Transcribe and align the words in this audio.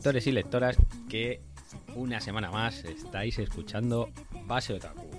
lectores 0.00 0.26
y 0.26 0.32
lectoras 0.32 0.78
que 1.10 1.40
una 1.94 2.22
semana 2.22 2.50
más 2.50 2.86
estáis 2.86 3.38
escuchando 3.38 4.08
Base 4.46 4.72
Otaku. 4.72 5.10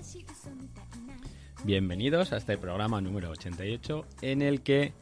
Bienvenidos 1.62 2.32
a 2.32 2.38
este 2.38 2.58
programa 2.58 3.00
número 3.00 3.30
88 3.30 4.04
en 4.22 4.42
el 4.42 4.62
que 4.62 4.92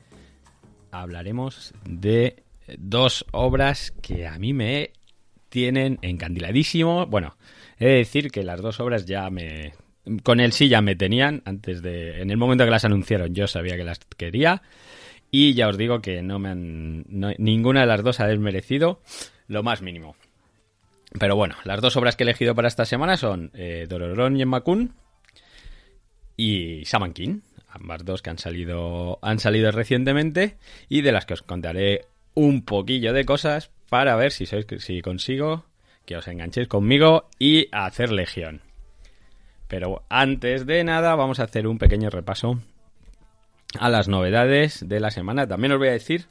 hablaremos 0.91 1.73
de 1.89 2.43
dos 2.77 3.25
obras 3.33 3.95
que 4.03 4.27
a 4.27 4.39
mí 4.39 4.53
me 4.53 4.91
tienen 5.49 5.99
encandiladísimo. 6.03 7.07
Bueno, 7.07 7.39
he 7.79 7.87
de 7.87 7.95
decir 7.95 8.31
que 8.31 8.43
las 8.43 8.61
dos 8.61 8.81
obras 8.81 9.07
ya 9.07 9.31
me... 9.31 9.73
Con 10.23 10.41
el 10.41 10.53
sí 10.53 10.69
ya 10.69 10.83
me 10.83 10.95
tenían 10.95 11.41
antes 11.47 11.81
de... 11.81 12.21
En 12.21 12.31
el 12.31 12.37
momento 12.37 12.67
que 12.67 12.71
las 12.71 12.85
anunciaron 12.85 13.35
yo 13.35 13.47
sabía 13.47 13.79
que 13.79 13.85
las 13.85 14.01
quería. 14.19 14.61
Y 15.31 15.55
ya 15.55 15.69
os 15.69 15.79
digo 15.79 16.01
que 16.01 16.23
no 16.23 16.39
me 16.39 16.49
han. 16.51 17.05
ninguna 17.39 17.81
de 17.81 17.87
las 17.87 18.03
dos 18.03 18.21
ha 18.21 18.27
desmerecido 18.27 19.01
lo 19.47 19.63
más 19.63 19.83
mínimo. 19.83 20.17
Pero 21.19 21.37
bueno, 21.37 21.57
las 21.65 21.81
dos 21.81 21.97
obras 21.97 22.17
que 22.17 22.25
he 22.25 22.27
elegido 22.27 22.55
para 22.55 22.69
esta 22.69 22.85
semana 22.85 23.17
son 23.17 23.51
eh, 23.55 23.87
Dororon 23.89 24.37
Yenmakun 24.37 24.95
y 26.37 26.83
Shaman 26.85 27.13
King. 27.13 27.41
Ambas 27.69 28.05
dos 28.05 28.23
que 28.23 28.31
han 28.31 28.39
salido, 28.39 29.19
han 29.23 29.39
salido 29.39 29.71
recientemente 29.71 30.57
y 30.89 31.03
de 31.03 31.13
las 31.13 31.27
que 31.27 31.35
os 31.35 31.43
contaré 31.43 32.07
un 32.35 32.65
poquillo 32.65 33.13
de 33.13 33.25
cosas 33.25 33.71
para 33.89 34.17
ver 34.17 34.33
si, 34.33 34.47
sois, 34.47 34.67
si 34.79 35.03
consigo 35.03 35.67
que 36.05 36.17
os 36.17 36.27
enganchéis 36.27 36.69
conmigo 36.69 37.29
y 37.39 37.69
hacer 37.71 38.11
legión. 38.11 38.63
Pero 39.69 40.05
antes 40.09 40.67
de 40.67 40.83
nada, 40.83 41.15
vamos 41.15 41.39
a 41.39 41.45
hacer 41.45 41.69
un 41.69 41.79
pequeño 41.79 42.11
repaso 42.11 42.61
a 43.79 43.89
las 43.89 44.09
novedades 44.09 44.89
de 44.89 45.01
la 45.01 45.11
semana. 45.11 45.47
También 45.47 45.73
os 45.73 45.79
voy 45.79 45.89
a 45.89 45.93
decir 45.93 46.27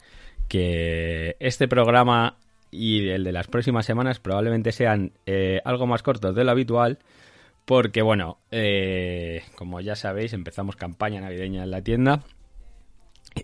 que 0.48 1.36
este 1.40 1.68
programa 1.68 2.36
y 2.70 3.08
el 3.08 3.24
de 3.24 3.32
las 3.32 3.46
próximas 3.46 3.86
semanas 3.86 4.20
probablemente 4.20 4.72
sean 4.72 5.12
eh, 5.26 5.60
algo 5.64 5.86
más 5.86 6.02
cortos 6.02 6.34
de 6.34 6.44
lo 6.44 6.50
habitual. 6.50 6.98
Porque, 7.64 8.02
bueno, 8.02 8.38
eh, 8.50 9.42
como 9.54 9.80
ya 9.80 9.94
sabéis, 9.94 10.32
empezamos 10.32 10.76
campaña 10.76 11.20
navideña 11.20 11.62
en 11.62 11.70
la 11.70 11.82
tienda. 11.82 12.24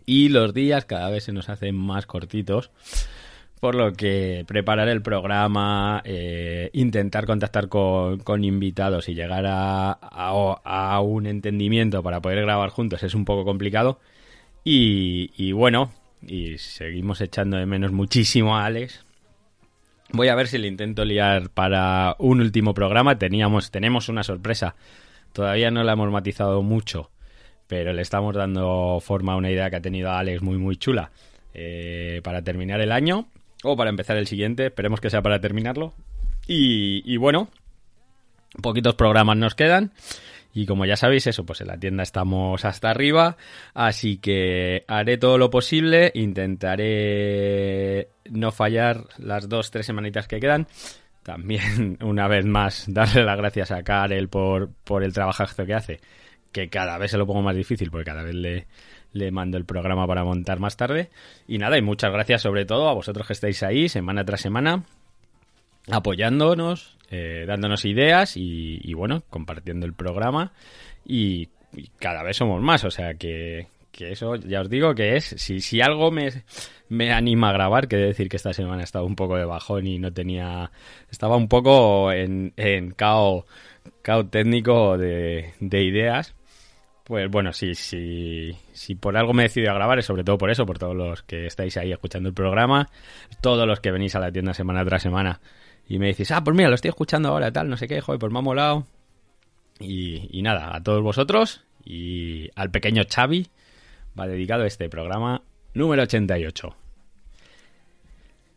Y 0.04 0.30
los 0.30 0.52
días 0.52 0.84
cada 0.84 1.10
vez 1.10 1.24
se 1.24 1.32
nos 1.32 1.48
hacen 1.48 1.76
más 1.76 2.06
cortitos. 2.06 2.70
Por 3.60 3.74
lo 3.74 3.94
que 3.94 4.44
preparar 4.46 4.88
el 4.88 5.00
programa, 5.00 6.02
eh, 6.04 6.68
intentar 6.74 7.24
contactar 7.24 7.68
con, 7.68 8.18
con 8.18 8.44
invitados 8.44 9.08
y 9.08 9.14
llegar 9.14 9.44
a, 9.46 9.92
a- 9.92 11.00
un 11.00 11.26
entendimiento 11.26 12.02
para 12.02 12.20
poder 12.20 12.42
grabar 12.42 12.68
juntos 12.70 13.02
es 13.02 13.14
un 13.14 13.24
poco 13.24 13.44
complicado. 13.44 13.98
Y, 14.62 15.30
y 15.36 15.52
bueno, 15.52 15.90
y 16.26 16.58
seguimos 16.58 17.20
echando 17.22 17.56
de 17.56 17.64
menos 17.66 17.92
muchísimo 17.92 18.56
a 18.58 18.66
Alex. 18.66 19.04
Voy 20.12 20.28
a 20.28 20.34
ver 20.34 20.48
si 20.48 20.58
le 20.58 20.68
intento 20.68 21.04
liar 21.04 21.48
para 21.48 22.14
un 22.18 22.40
último 22.40 22.74
programa. 22.74 23.18
Teníamos, 23.18 23.70
tenemos 23.70 24.08
una 24.08 24.22
sorpresa. 24.22 24.76
Todavía 25.32 25.70
no 25.70 25.82
la 25.82 25.92
hemos 25.92 26.10
matizado 26.10 26.62
mucho, 26.62 27.10
pero 27.66 27.92
le 27.94 28.02
estamos 28.02 28.34
dando 28.34 28.98
forma 29.00 29.32
a 29.32 29.36
una 29.36 29.50
idea 29.50 29.70
que 29.70 29.76
ha 29.76 29.80
tenido 29.82 30.10
Alex 30.12 30.42
muy 30.42 30.58
muy 30.58 30.76
chula 30.76 31.10
eh, 31.54 32.20
para 32.22 32.42
terminar 32.42 32.80
el 32.80 32.92
año 32.92 33.28
o 33.72 33.76
para 33.76 33.90
empezar 33.90 34.16
el 34.16 34.26
siguiente. 34.26 34.66
Esperemos 34.66 35.00
que 35.00 35.10
sea 35.10 35.22
para 35.22 35.40
terminarlo. 35.40 35.94
Y, 36.46 37.16
bueno, 37.16 37.48
poquitos 38.62 38.94
programas 38.94 39.36
nos 39.36 39.54
quedan. 39.54 39.92
Y 40.54 40.64
como 40.64 40.86
ya 40.86 40.96
sabéis, 40.96 41.26
eso, 41.26 41.44
pues 41.44 41.60
en 41.60 41.66
la 41.66 41.78
tienda 41.78 42.02
estamos 42.02 42.64
hasta 42.64 42.90
arriba. 42.90 43.36
Así 43.74 44.18
que 44.18 44.84
haré 44.88 45.18
todo 45.18 45.38
lo 45.38 45.50
posible. 45.50 46.12
Intentaré 46.14 48.08
no 48.30 48.52
fallar 48.52 49.04
las 49.18 49.48
dos, 49.48 49.70
tres 49.70 49.86
semanitas 49.86 50.28
que 50.28 50.40
quedan. 50.40 50.66
También, 51.22 51.98
una 52.02 52.28
vez 52.28 52.46
más, 52.46 52.84
darle 52.88 53.24
las 53.24 53.36
gracias 53.36 53.70
a 53.70 53.82
Karel 53.82 54.28
por, 54.28 54.70
por 54.84 55.02
el 55.02 55.12
trabajazo 55.12 55.66
que 55.66 55.74
hace. 55.74 56.00
Que 56.52 56.68
cada 56.68 56.96
vez 56.96 57.10
se 57.10 57.18
lo 57.18 57.26
pongo 57.26 57.42
más 57.42 57.56
difícil 57.56 57.90
porque 57.90 58.06
cada 58.06 58.22
vez 58.22 58.34
le, 58.34 58.66
le 59.16 59.30
mando 59.30 59.58
el 59.58 59.64
programa 59.64 60.06
para 60.06 60.24
montar 60.24 60.60
más 60.60 60.76
tarde. 60.76 61.10
Y 61.48 61.58
nada, 61.58 61.78
y 61.78 61.82
muchas 61.82 62.12
gracias 62.12 62.42
sobre 62.42 62.64
todo 62.64 62.88
a 62.88 62.94
vosotros 62.94 63.26
que 63.26 63.32
estáis 63.32 63.62
ahí 63.62 63.88
semana 63.88 64.24
tras 64.24 64.40
semana 64.40 64.84
apoyándonos, 65.90 66.96
eh, 67.10 67.44
dándonos 67.46 67.84
ideas 67.84 68.36
y, 68.36 68.92
bueno, 68.94 69.22
compartiendo 69.30 69.86
el 69.86 69.94
programa 69.94 70.52
y, 71.04 71.48
cada 71.98 72.22
vez 72.22 72.38
somos 72.38 72.62
más, 72.62 72.84
o 72.84 72.90
sea 72.90 73.14
que, 73.14 73.66
que 73.92 74.12
eso 74.12 74.36
ya 74.36 74.62
os 74.62 74.70
digo 74.70 74.94
que 74.94 75.16
es, 75.16 75.24
si, 75.24 75.60
si 75.60 75.82
algo 75.82 76.10
me, 76.10 76.30
me 76.88 77.12
anima 77.12 77.50
a 77.50 77.52
grabar, 77.52 77.86
que 77.86 77.96
decir 77.96 78.30
que 78.30 78.36
esta 78.36 78.54
semana 78.54 78.80
he 78.80 78.84
estado 78.84 79.04
un 79.04 79.14
poco 79.14 79.36
de 79.36 79.44
bajón 79.44 79.86
y 79.86 79.98
no 79.98 80.10
tenía, 80.12 80.70
estaba 81.10 81.36
un 81.36 81.48
poco 81.48 82.12
en, 82.12 82.54
en 82.56 82.92
cao, 82.92 83.44
cao 84.02 84.26
técnico 84.26 84.96
de, 84.96 85.52
de 85.60 85.82
ideas. 85.82 86.35
Pues 87.06 87.30
bueno, 87.30 87.52
sí, 87.52 87.76
sí, 87.76 88.50
si 88.72 88.96
por 88.96 89.16
algo 89.16 89.32
me 89.32 89.44
he 89.44 89.46
decidido 89.46 89.70
a 89.70 89.74
grabar 89.74 90.00
es 90.00 90.06
sobre 90.06 90.24
todo 90.24 90.36
por 90.38 90.50
eso, 90.50 90.66
por 90.66 90.76
todos 90.76 90.96
los 90.96 91.22
que 91.22 91.46
estáis 91.46 91.76
ahí 91.76 91.92
escuchando 91.92 92.28
el 92.28 92.34
programa, 92.34 92.88
todos 93.40 93.64
los 93.64 93.78
que 93.78 93.92
venís 93.92 94.16
a 94.16 94.18
la 94.18 94.32
tienda 94.32 94.52
semana 94.52 94.84
tras 94.84 95.02
semana 95.02 95.40
y 95.88 96.00
me 96.00 96.08
decís, 96.08 96.32
ah, 96.32 96.42
pues 96.42 96.56
mira, 96.56 96.68
lo 96.68 96.74
estoy 96.74 96.88
escuchando 96.88 97.28
ahora, 97.28 97.52
tal, 97.52 97.68
no 97.68 97.76
sé 97.76 97.86
qué, 97.86 98.00
joder, 98.00 98.18
pues 98.18 98.32
me 98.32 98.40
ha 98.40 98.42
molado. 98.42 98.88
Y, 99.78 100.42
nada, 100.42 100.74
a 100.74 100.82
todos 100.82 101.00
vosotros 101.00 101.64
y 101.84 102.50
al 102.56 102.72
pequeño 102.72 103.04
Xavi 103.08 103.46
va 104.18 104.26
dedicado 104.26 104.64
este 104.64 104.88
programa 104.88 105.42
número 105.74 106.02
88. 106.02 106.74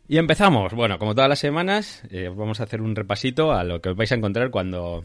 Y 0.08 0.18
empezamos. 0.18 0.74
Bueno, 0.74 0.98
como 0.98 1.14
todas 1.14 1.28
las 1.28 1.38
semanas, 1.38 2.02
eh, 2.10 2.28
vamos 2.34 2.58
a 2.58 2.64
hacer 2.64 2.82
un 2.82 2.96
repasito 2.96 3.52
a 3.52 3.62
lo 3.62 3.80
que 3.80 3.90
os 3.90 3.96
vais 3.96 4.10
a 4.10 4.16
encontrar 4.16 4.50
cuando 4.50 5.04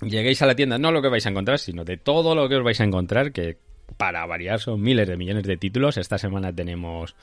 lleguéis 0.00 0.42
a 0.42 0.46
la 0.46 0.54
tienda. 0.54 0.78
No 0.78 0.92
lo 0.92 1.02
que 1.02 1.08
vais 1.08 1.26
a 1.26 1.30
encontrar, 1.30 1.58
sino 1.58 1.84
de 1.84 1.96
todo 1.96 2.34
lo 2.34 2.48
que 2.48 2.56
os 2.56 2.64
vais 2.64 2.80
a 2.80 2.84
encontrar, 2.84 3.32
que 3.32 3.56
para 3.96 4.24
variar 4.26 4.60
son 4.60 4.80
miles 4.80 5.08
de 5.08 5.16
millones 5.16 5.44
de 5.44 5.56
títulos. 5.56 5.96
Esta 5.96 6.18
semana 6.18 6.52
tenemos 6.52 7.14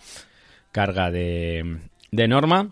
carga 0.71 1.11
de, 1.11 1.79
de 2.11 2.27
norma. 2.27 2.71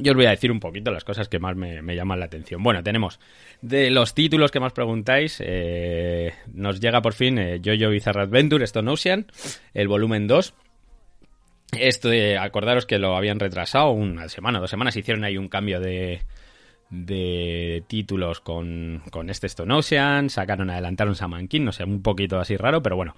Yo 0.00 0.12
os 0.12 0.16
voy 0.16 0.26
a 0.26 0.30
decir 0.30 0.50
un 0.50 0.60
poquito 0.60 0.90
las 0.90 1.04
cosas 1.04 1.28
que 1.28 1.38
más 1.38 1.54
me, 1.54 1.82
me 1.82 1.94
llaman 1.94 2.18
la 2.18 2.24
atención. 2.24 2.62
Bueno, 2.62 2.82
tenemos 2.82 3.20
de 3.60 3.90
los 3.90 4.14
títulos 4.14 4.50
que 4.50 4.60
más 4.60 4.72
preguntáis, 4.72 5.42
eh, 5.44 6.32
nos 6.54 6.80
llega 6.80 7.02
por 7.02 7.12
fin 7.12 7.38
eh, 7.38 7.60
Jojo 7.62 7.90
Bizarre 7.90 8.22
Adventure, 8.22 8.64
Stone 8.64 8.90
Ocean, 8.90 9.26
el 9.74 9.88
volumen 9.88 10.26
2. 10.26 10.54
Esto, 11.78 12.10
eh, 12.10 12.38
acordaros 12.38 12.86
que 12.86 12.98
lo 12.98 13.16
habían 13.16 13.38
retrasado 13.38 13.90
una 13.90 14.28
semana, 14.28 14.60
dos 14.60 14.70
semanas, 14.70 14.96
hicieron 14.96 15.24
ahí 15.24 15.36
un 15.36 15.48
cambio 15.48 15.78
de, 15.78 16.22
de 16.92 17.82
títulos 17.86 18.40
con, 18.40 19.02
con 19.10 19.30
este 19.30 19.46
Stone 19.46 19.72
Ocean, 19.72 20.28
sacaron, 20.28 20.68
adelantaron 20.68 21.14
Saman 21.14 21.48
no 21.50 21.72
sé, 21.72 21.84
un 21.84 22.02
poquito 22.02 22.38
así 22.38 22.56
raro, 22.58 22.82
pero 22.82 22.96
bueno, 22.96 23.16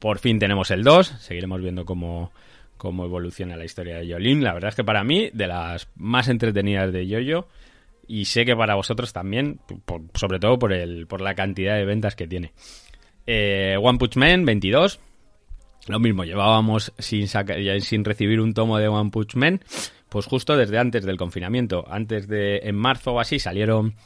por 0.00 0.18
fin 0.18 0.40
tenemos 0.40 0.72
el 0.72 0.82
2, 0.82 1.06
seguiremos 1.20 1.60
viendo 1.60 1.84
cómo, 1.84 2.32
cómo 2.76 3.04
evoluciona 3.04 3.56
la 3.56 3.64
historia 3.64 3.98
de 3.98 4.08
Yolin. 4.08 4.42
La 4.42 4.52
verdad 4.52 4.70
es 4.70 4.74
que 4.74 4.82
para 4.82 5.04
mí, 5.04 5.30
de 5.32 5.46
las 5.46 5.88
más 5.94 6.28
entretenidas 6.28 6.92
de 6.92 7.06
Yoyo, 7.06 7.46
y 8.08 8.24
sé 8.24 8.44
que 8.44 8.56
para 8.56 8.74
vosotros 8.74 9.12
también, 9.12 9.60
sobre 10.14 10.40
todo 10.40 10.58
por, 10.58 10.72
el, 10.72 11.06
por 11.06 11.20
la 11.20 11.36
cantidad 11.36 11.76
de 11.76 11.84
ventas 11.84 12.16
que 12.16 12.26
tiene. 12.26 12.52
Eh, 13.28 13.76
One 13.80 13.98
Punch 13.98 14.16
Man 14.16 14.44
22. 14.44 14.98
Lo 15.86 16.00
mismo, 16.00 16.24
llevábamos 16.24 16.92
sin, 16.98 17.28
sin 17.28 18.04
recibir 18.04 18.40
un 18.40 18.54
tomo 18.54 18.78
de 18.78 18.88
One 18.88 19.10
Punch 19.10 19.36
Man, 19.36 19.60
pues 20.14 20.26
justo 20.26 20.56
desde 20.56 20.78
antes 20.78 21.04
del 21.04 21.16
confinamiento. 21.16 21.84
Antes 21.90 22.28
de, 22.28 22.58
en 22.58 22.76
marzo 22.76 23.14
o 23.14 23.18
así, 23.18 23.40
salieron 23.40 23.96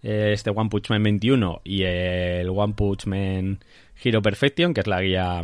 eh, 0.00 0.30
este 0.32 0.50
One 0.50 0.70
Punch 0.70 0.90
Man 0.90 1.02
21 1.02 1.62
y 1.64 1.82
el 1.82 2.48
One 2.50 2.74
Punch 2.74 3.06
Man 3.06 3.58
Hero 4.00 4.22
Perfection, 4.22 4.72
que 4.72 4.82
es 4.82 4.86
la 4.86 5.02
guía 5.02 5.42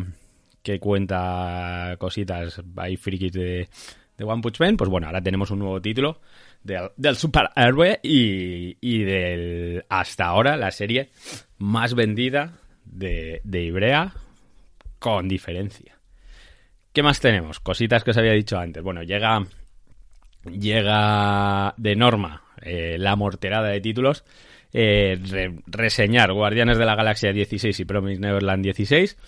que 0.63 0.79
cuenta 0.79 1.97
cositas 1.99 2.63
ahí 2.77 2.97
frikis 2.97 3.33
de, 3.33 3.69
de 4.17 4.25
One 4.25 4.43
Punch 4.43 4.61
Man. 4.61 4.77
Pues 4.77 4.89
bueno, 4.89 5.09
ahora 5.09 5.21
tenemos 5.21 5.51
un 5.51 5.59
nuevo 5.59 5.83
título 5.83 6.21
del, 6.63 6.91
del 6.97 7.17
superhéroe 7.17 7.99
y, 8.05 8.77
y 8.81 9.03
del 9.03 9.85
hasta 9.89 10.27
ahora 10.27 10.57
la 10.57 10.71
serie 10.71 11.11
más 11.59 11.95
vendida 11.95 12.61
de, 12.85 13.41
de 13.43 13.63
Ibrea 13.65 14.15
con 15.01 15.27
diferencia. 15.27 15.99
¿Qué 16.93 17.03
más 17.03 17.19
tenemos? 17.19 17.59
Cositas 17.59 18.05
que 18.05 18.13
os 18.13 18.17
había 18.19 18.35
dicho 18.35 18.57
antes. 18.57 18.85
Bueno, 18.85 19.03
llega 19.03 19.45
llega 20.51 21.75
de 21.77 21.97
norma 21.97 22.43
eh, 22.61 22.97
la 22.99 23.17
morterada 23.17 23.69
de 23.69 23.81
títulos. 23.81 24.25
Eh, 24.73 25.19
re- 25.31 25.55
reseñar 25.67 26.33
Guardianes 26.33 26.79
de 26.79 26.87
la 26.87 26.95
Galaxia 26.95 27.33
16 27.33 27.79
y 27.81 27.85
Promise 27.85 28.21
Neverland 28.21 28.63
16 28.63 29.19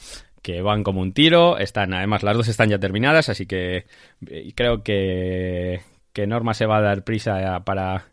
que 0.41 0.61
van 0.63 0.83
como 0.83 1.01
un 1.01 1.13
tiro, 1.15 1.57
están 1.59 1.95
además 1.95 2.23
las 2.23 2.37
dos 2.37 2.49
están 2.49 2.69
ya 2.69 2.79
terminadas, 2.79 3.31
así 3.31 3.47
que 3.47 3.87
eh, 4.29 4.53
creo 4.55 4.83
que, 4.83 5.81
que 6.13 6.27
Norma 6.27 6.53
se 6.53 6.67
va 6.67 6.79
a 6.79 6.83
dar 6.83 7.03
prisa 7.03 7.63
para, 7.65 8.09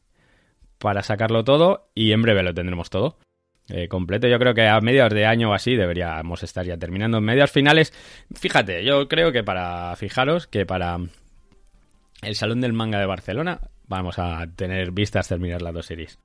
para 0.78 1.04
sacarlo 1.04 1.44
todo 1.44 1.90
y 1.94 2.14
en 2.14 2.22
breve 2.22 2.44
lo 2.44 2.54
tendremos 2.54 2.90
todo 2.90 3.18
completo. 3.90 4.28
Yo 4.28 4.38
creo 4.40 4.54
que 4.54 4.68
a 4.68 4.80
mediados 4.82 5.14
de 5.14 5.26
año 5.26 5.52
o 5.52 5.54
así 5.54 5.76
deberíamos 5.78 6.44
estar 6.44 6.66
ya 6.66 6.76
terminando. 6.78 7.20
En 7.20 7.24
medias 7.24 7.52
finales, 7.52 7.94
fíjate, 8.36 8.84
yo 8.84 9.08
creo 9.08 9.32
que 9.32 9.44
para, 9.44 9.96
fijaros 9.96 10.48
que 10.48 10.66
para 10.66 10.98
el 12.22 12.36
Salón 12.36 12.62
del 12.62 12.74
Manga 12.74 13.00
de 13.00 13.06
Barcelona 13.06 13.60
vamos 13.88 14.20
a 14.20 14.46
tener 14.56 14.92
vistas 14.92 15.28
terminar 15.28 15.62
las 15.62 15.74
dos 15.74 15.86
series. 15.86 16.20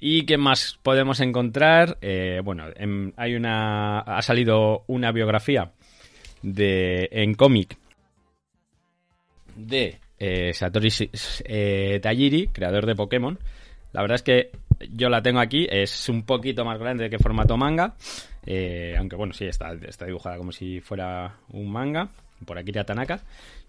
¿Y 0.00 0.26
qué 0.26 0.36
más 0.36 0.78
podemos 0.82 1.20
encontrar? 1.20 1.98
Eh, 2.02 2.40
bueno, 2.44 2.64
en- 2.76 3.14
hay 3.16 3.34
una. 3.36 4.00
Ha 4.00 4.22
salido 4.22 4.84
una 4.86 5.12
biografía 5.12 5.72
de 6.42 7.08
en 7.12 7.34
cómic 7.34 7.76
de 9.56 9.98
eh, 10.18 10.52
Satoshi 10.52 11.10
eh, 11.44 12.00
Tajiri, 12.02 12.48
creador 12.48 12.86
de 12.86 12.94
Pokémon. 12.94 13.38
La 13.92 14.02
verdad 14.02 14.16
es 14.16 14.22
que 14.22 14.50
yo 14.90 15.08
la 15.08 15.22
tengo 15.22 15.40
aquí, 15.40 15.66
es 15.70 16.08
un 16.08 16.24
poquito 16.24 16.64
más 16.64 16.78
grande 16.78 17.08
que 17.08 17.18
formato 17.18 17.56
manga, 17.56 17.94
eh, 18.44 18.94
aunque 18.98 19.14
bueno, 19.16 19.32
sí, 19.32 19.46
está, 19.46 19.72
está 19.86 20.04
dibujada 20.06 20.36
como 20.36 20.50
si 20.50 20.80
fuera 20.80 21.36
un 21.50 21.70
manga, 21.70 22.08
por 22.44 22.58
Akira 22.58 22.84
Tanaka. 22.84 23.22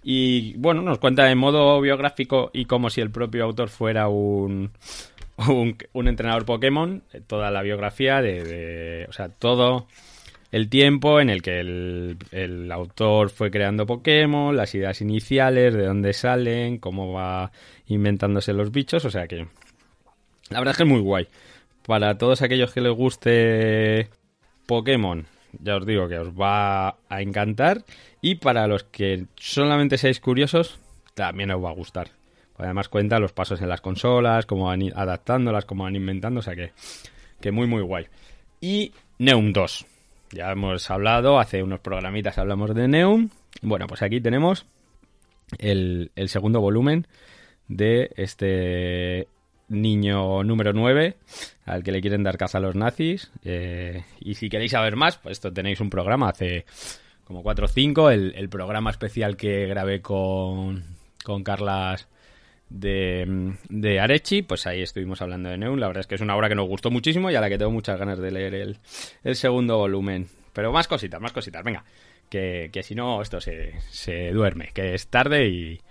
Y 0.04 0.54
bueno, 0.58 0.82
nos 0.82 1.00
cuenta 1.00 1.30
en 1.32 1.38
modo 1.38 1.80
biográfico 1.82 2.52
y 2.54 2.66
como 2.66 2.90
si 2.90 3.02
el 3.02 3.10
propio 3.12 3.44
autor 3.46 3.70
fuera 3.70 4.08
un, 4.08 4.72
un, 5.48 5.78
un 5.94 6.08
entrenador 6.08 6.46
Pokémon, 6.46 7.02
eh, 7.14 7.22
toda 7.26 7.52
la 7.52 7.62
biografía 7.64 8.22
de, 8.22 8.44
de- 8.44 9.06
o 9.10 9.14
sea, 9.14 9.30
todo 9.30 9.88
el 10.52 10.70
tiempo 10.70 11.20
en 11.20 11.30
el 11.30 11.42
que 11.42 11.60
el, 11.60 12.18
el 12.32 12.72
autor 12.72 13.30
fue 13.30 13.52
creando 13.52 13.86
Pokémon, 13.86 14.56
las 14.56 14.74
ideas 14.76 15.02
iniciales, 15.02 15.74
de 15.74 15.86
dónde 15.86 16.14
salen, 16.14 16.78
cómo 16.78 17.12
va 17.12 17.52
inventándose 17.88 18.54
los 18.54 18.72
bichos, 18.72 19.04
o 19.06 19.10
sea 19.10 19.28
que 19.28 19.48
la 20.50 20.60
verdad 20.60 20.72
es 20.72 20.78
que 20.78 20.84
es 20.84 20.90
muy 20.90 21.02
guay. 21.02 21.28
Para 21.86 22.18
todos 22.18 22.42
aquellos 22.42 22.72
que 22.74 22.82
les 22.82 22.94
guste 22.94 24.10
Pokémon, 24.66 25.26
ya 25.62 25.76
os 25.78 25.86
digo 25.86 26.08
que 26.08 26.20
os 26.20 26.30
va 26.30 26.90
a 27.10 27.22
encantar. 27.22 27.84
Y 28.26 28.34
para 28.34 28.66
los 28.66 28.84
que 28.86 29.28
solamente 29.36 30.00
seáis 30.00 30.20
curiosos, 30.20 30.80
también 31.14 31.52
os 31.52 31.64
va 31.64 31.70
a 31.70 31.74
gustar. 31.74 32.10
Además 32.58 32.90
cuenta 32.90 33.20
los 33.20 33.34
pasos 33.34 33.62
en 33.62 33.70
las 33.70 33.82
consolas, 33.82 34.48
cómo 34.48 34.66
van 34.66 34.82
adaptándolas, 34.96 35.66
cómo 35.66 35.84
van 35.84 35.96
inventando, 35.96 36.40
o 36.40 36.42
sea 36.42 36.56
que, 36.56 36.72
que 37.40 37.52
muy 37.52 37.68
muy 37.68 37.84
guay. 37.84 38.08
Y 38.60 38.94
Neum 39.20 39.54
2. 39.54 39.86
Ya 40.32 40.52
hemos 40.52 40.90
hablado, 40.90 41.38
hace 41.38 41.62
unos 41.62 41.82
programitas 41.82 42.40
hablamos 42.40 42.74
de 42.74 42.88
Neum. 42.88 43.30
Bueno, 43.62 43.86
pues 43.86 44.02
aquí 44.02 44.20
tenemos 44.20 44.66
el, 45.60 46.10
el 46.16 46.28
segundo 46.28 46.62
volumen 46.62 47.06
de 47.68 48.10
este 48.18 49.28
niño 49.68 50.44
número 50.44 50.74
9 50.74 51.16
al 51.66 51.84
que 51.84 51.92
le 51.92 52.02
quieren 52.02 52.24
dar 52.24 52.40
caza 52.40 52.58
a 52.58 52.62
los 52.62 52.74
nazis. 52.74 53.32
Eh, 53.44 54.04
y 54.20 54.34
si 54.34 54.50
queréis 54.50 54.72
saber 54.72 54.96
más, 54.96 55.20
pues 55.20 55.34
esto 55.34 55.54
tenéis 55.54 55.80
un 55.80 55.92
programa 55.92 56.30
hace 56.30 56.66
como 57.26 57.44
4 57.44 57.66
o 57.66 57.68
5, 57.68 58.10
el, 58.12 58.34
el 58.36 58.50
programa 58.50 58.92
especial 58.92 59.36
que 59.36 59.66
grabé 59.66 60.02
con, 60.02 60.84
con 61.24 61.44
Carlas 61.44 62.08
de, 62.70 63.56
de 63.70 64.00
Arechi, 64.00 64.44
pues 64.44 64.66
ahí 64.68 64.82
estuvimos 64.82 65.22
hablando 65.22 65.50
de 65.50 65.58
Neum. 65.58 65.80
La 65.80 65.88
verdad 65.88 66.02
es 66.02 66.08
que 66.08 66.16
es 66.16 66.22
una 66.22 66.36
obra 66.36 66.50
que 66.50 66.56
nos 66.56 66.68
gustó 66.68 66.92
muchísimo 66.92 67.30
y 67.32 67.36
a 67.36 67.42
la 67.42 67.50
que 67.50 67.58
tengo 67.58 67.72
muchas 67.72 68.00
ganas 68.00 68.20
de 68.20 68.32
leer 68.32 68.54
el, 68.56 68.78
el 69.24 69.36
segundo 69.36 69.78
volumen. 69.78 70.28
Pero 70.54 70.72
más 70.72 70.88
cositas, 70.88 71.20
más 71.20 71.34
cositas, 71.34 71.64
venga. 71.64 71.84
Que, 72.30 72.70
que 72.72 72.84
si 72.84 72.96
no, 72.96 73.22
esto 73.22 73.42
se, 73.42 73.80
se 73.90 74.32
duerme, 74.32 74.72
que 74.74 74.94
es 74.94 75.08
tarde 75.08 75.48
y, 75.48 75.82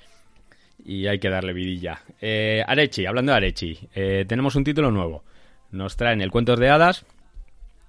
y 0.85 1.07
hay 1.07 1.19
que 1.19 1.31
darle 1.31 1.53
vidilla. 1.53 2.03
Eh, 2.21 2.63
Arechi, 2.67 3.07
hablando 3.07 3.33
de 3.33 3.37
Arechi, 3.37 3.79
eh, 3.95 4.25
tenemos 4.27 4.55
un 4.55 4.65
título 4.65 4.91
nuevo. 4.91 5.25
Nos 5.71 5.97
traen 5.97 6.21
el 6.21 6.31
Cuentos 6.31 6.59
de 6.59 6.71
Hadas, 6.71 7.05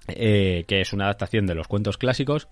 eh, 0.08 0.64
que 0.66 0.80
es 0.80 0.92
una 0.92 1.04
adaptación 1.04 1.46
de 1.46 1.54
los 1.54 1.68
cuentos 1.68 1.98
clásicos 1.98 2.48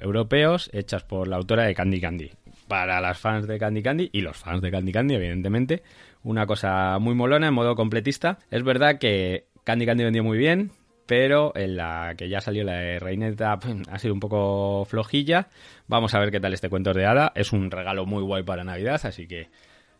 europeos 0.00 0.70
hechas 0.72 1.04
por 1.04 1.28
la 1.28 1.36
autora 1.36 1.64
de 1.64 1.74
Candy 1.74 2.00
Candy. 2.00 2.30
Para 2.68 3.00
las 3.00 3.18
fans 3.18 3.46
de 3.46 3.58
Candy 3.58 3.82
Candy 3.82 4.10
y 4.12 4.20
los 4.20 4.36
fans 4.36 4.62
de 4.62 4.70
Candy 4.70 4.92
Candy, 4.92 5.14
evidentemente. 5.14 5.82
Una 6.22 6.46
cosa 6.46 6.98
muy 6.98 7.14
molona 7.14 7.48
en 7.48 7.54
modo 7.54 7.74
completista. 7.74 8.38
Es 8.50 8.62
verdad 8.62 8.98
que 8.98 9.46
Candy 9.64 9.86
Candy 9.86 10.04
vendió 10.04 10.22
muy 10.22 10.38
bien, 10.38 10.70
pero 11.06 11.52
en 11.56 11.76
la 11.76 12.14
que 12.16 12.28
ya 12.28 12.40
salió 12.40 12.62
la 12.62 12.74
de 12.74 12.98
Reineta 13.00 13.58
ha 13.90 13.98
sido 13.98 14.14
un 14.14 14.20
poco 14.20 14.84
flojilla. 14.84 15.48
Vamos 15.88 16.14
a 16.14 16.20
ver 16.20 16.30
qué 16.30 16.38
tal 16.38 16.54
este 16.54 16.68
cuento 16.68 16.92
de 16.92 17.06
hada. 17.06 17.32
Es 17.34 17.52
un 17.52 17.70
regalo 17.70 18.06
muy 18.06 18.22
guay 18.22 18.44
para 18.44 18.62
Navidad, 18.62 19.00
así 19.02 19.26
que 19.26 19.48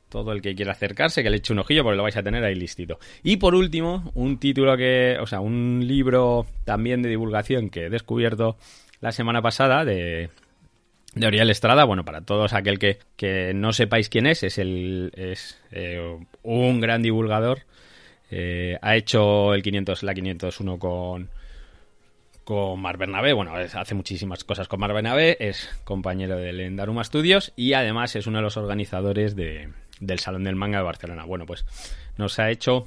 todo 0.08 0.32
el 0.32 0.42
que 0.42 0.54
quiera 0.54 0.72
acercarse, 0.72 1.22
que 1.22 1.30
le 1.30 1.38
eche 1.38 1.52
un 1.52 1.60
ojillo, 1.60 1.82
porque 1.82 1.96
lo 1.96 2.02
vais 2.02 2.16
a 2.16 2.22
tener 2.22 2.44
ahí 2.44 2.54
listito. 2.54 2.98
Y 3.22 3.38
por 3.38 3.54
último, 3.54 4.10
un 4.14 4.38
título 4.38 4.76
que, 4.76 5.16
o 5.20 5.26
sea, 5.26 5.40
un 5.40 5.82
libro 5.86 6.46
también 6.64 7.00
de 7.00 7.08
divulgación 7.08 7.70
que 7.70 7.86
he 7.86 7.90
descubierto 7.90 8.56
la 9.00 9.12
semana 9.12 9.42
pasada 9.42 9.84
de, 9.84 10.30
de 11.14 11.26
Oriel 11.26 11.50
Estrada. 11.50 11.84
Bueno, 11.84 12.04
para 12.04 12.22
todos 12.22 12.52
aquel 12.52 12.78
que, 12.78 12.98
que 13.16 13.52
no 13.54 13.72
sepáis 13.72 14.08
quién 14.08 14.26
es, 14.26 14.42
es, 14.42 14.58
el, 14.58 15.12
es 15.16 15.60
eh, 15.72 16.18
un 16.42 16.80
gran 16.80 17.02
divulgador. 17.02 17.60
Eh, 18.30 18.78
ha 18.80 18.96
hecho 18.96 19.54
el 19.54 19.62
500, 19.62 20.02
la 20.02 20.14
501 20.14 20.78
con, 20.78 21.30
con 22.44 22.80
Mar 22.80 22.96
Bernabé. 22.96 23.32
Bueno, 23.32 23.54
hace 23.54 23.94
muchísimas 23.94 24.44
cosas 24.44 24.68
con 24.68 24.80
Mar 24.80 24.92
Bernabé. 24.92 25.36
Es 25.40 25.68
compañero 25.84 26.36
del 26.36 26.60
Endaruma 26.60 27.04
Studios 27.04 27.52
y 27.56 27.72
además 27.72 28.14
es 28.16 28.26
uno 28.26 28.38
de 28.38 28.42
los 28.42 28.56
organizadores 28.56 29.34
de, 29.34 29.70
del 29.98 30.18
Salón 30.20 30.44
del 30.44 30.56
Manga 30.56 30.78
de 30.78 30.84
Barcelona. 30.84 31.24
Bueno, 31.24 31.46
pues 31.46 31.64
nos 32.18 32.38
ha 32.38 32.50
hecho 32.50 32.86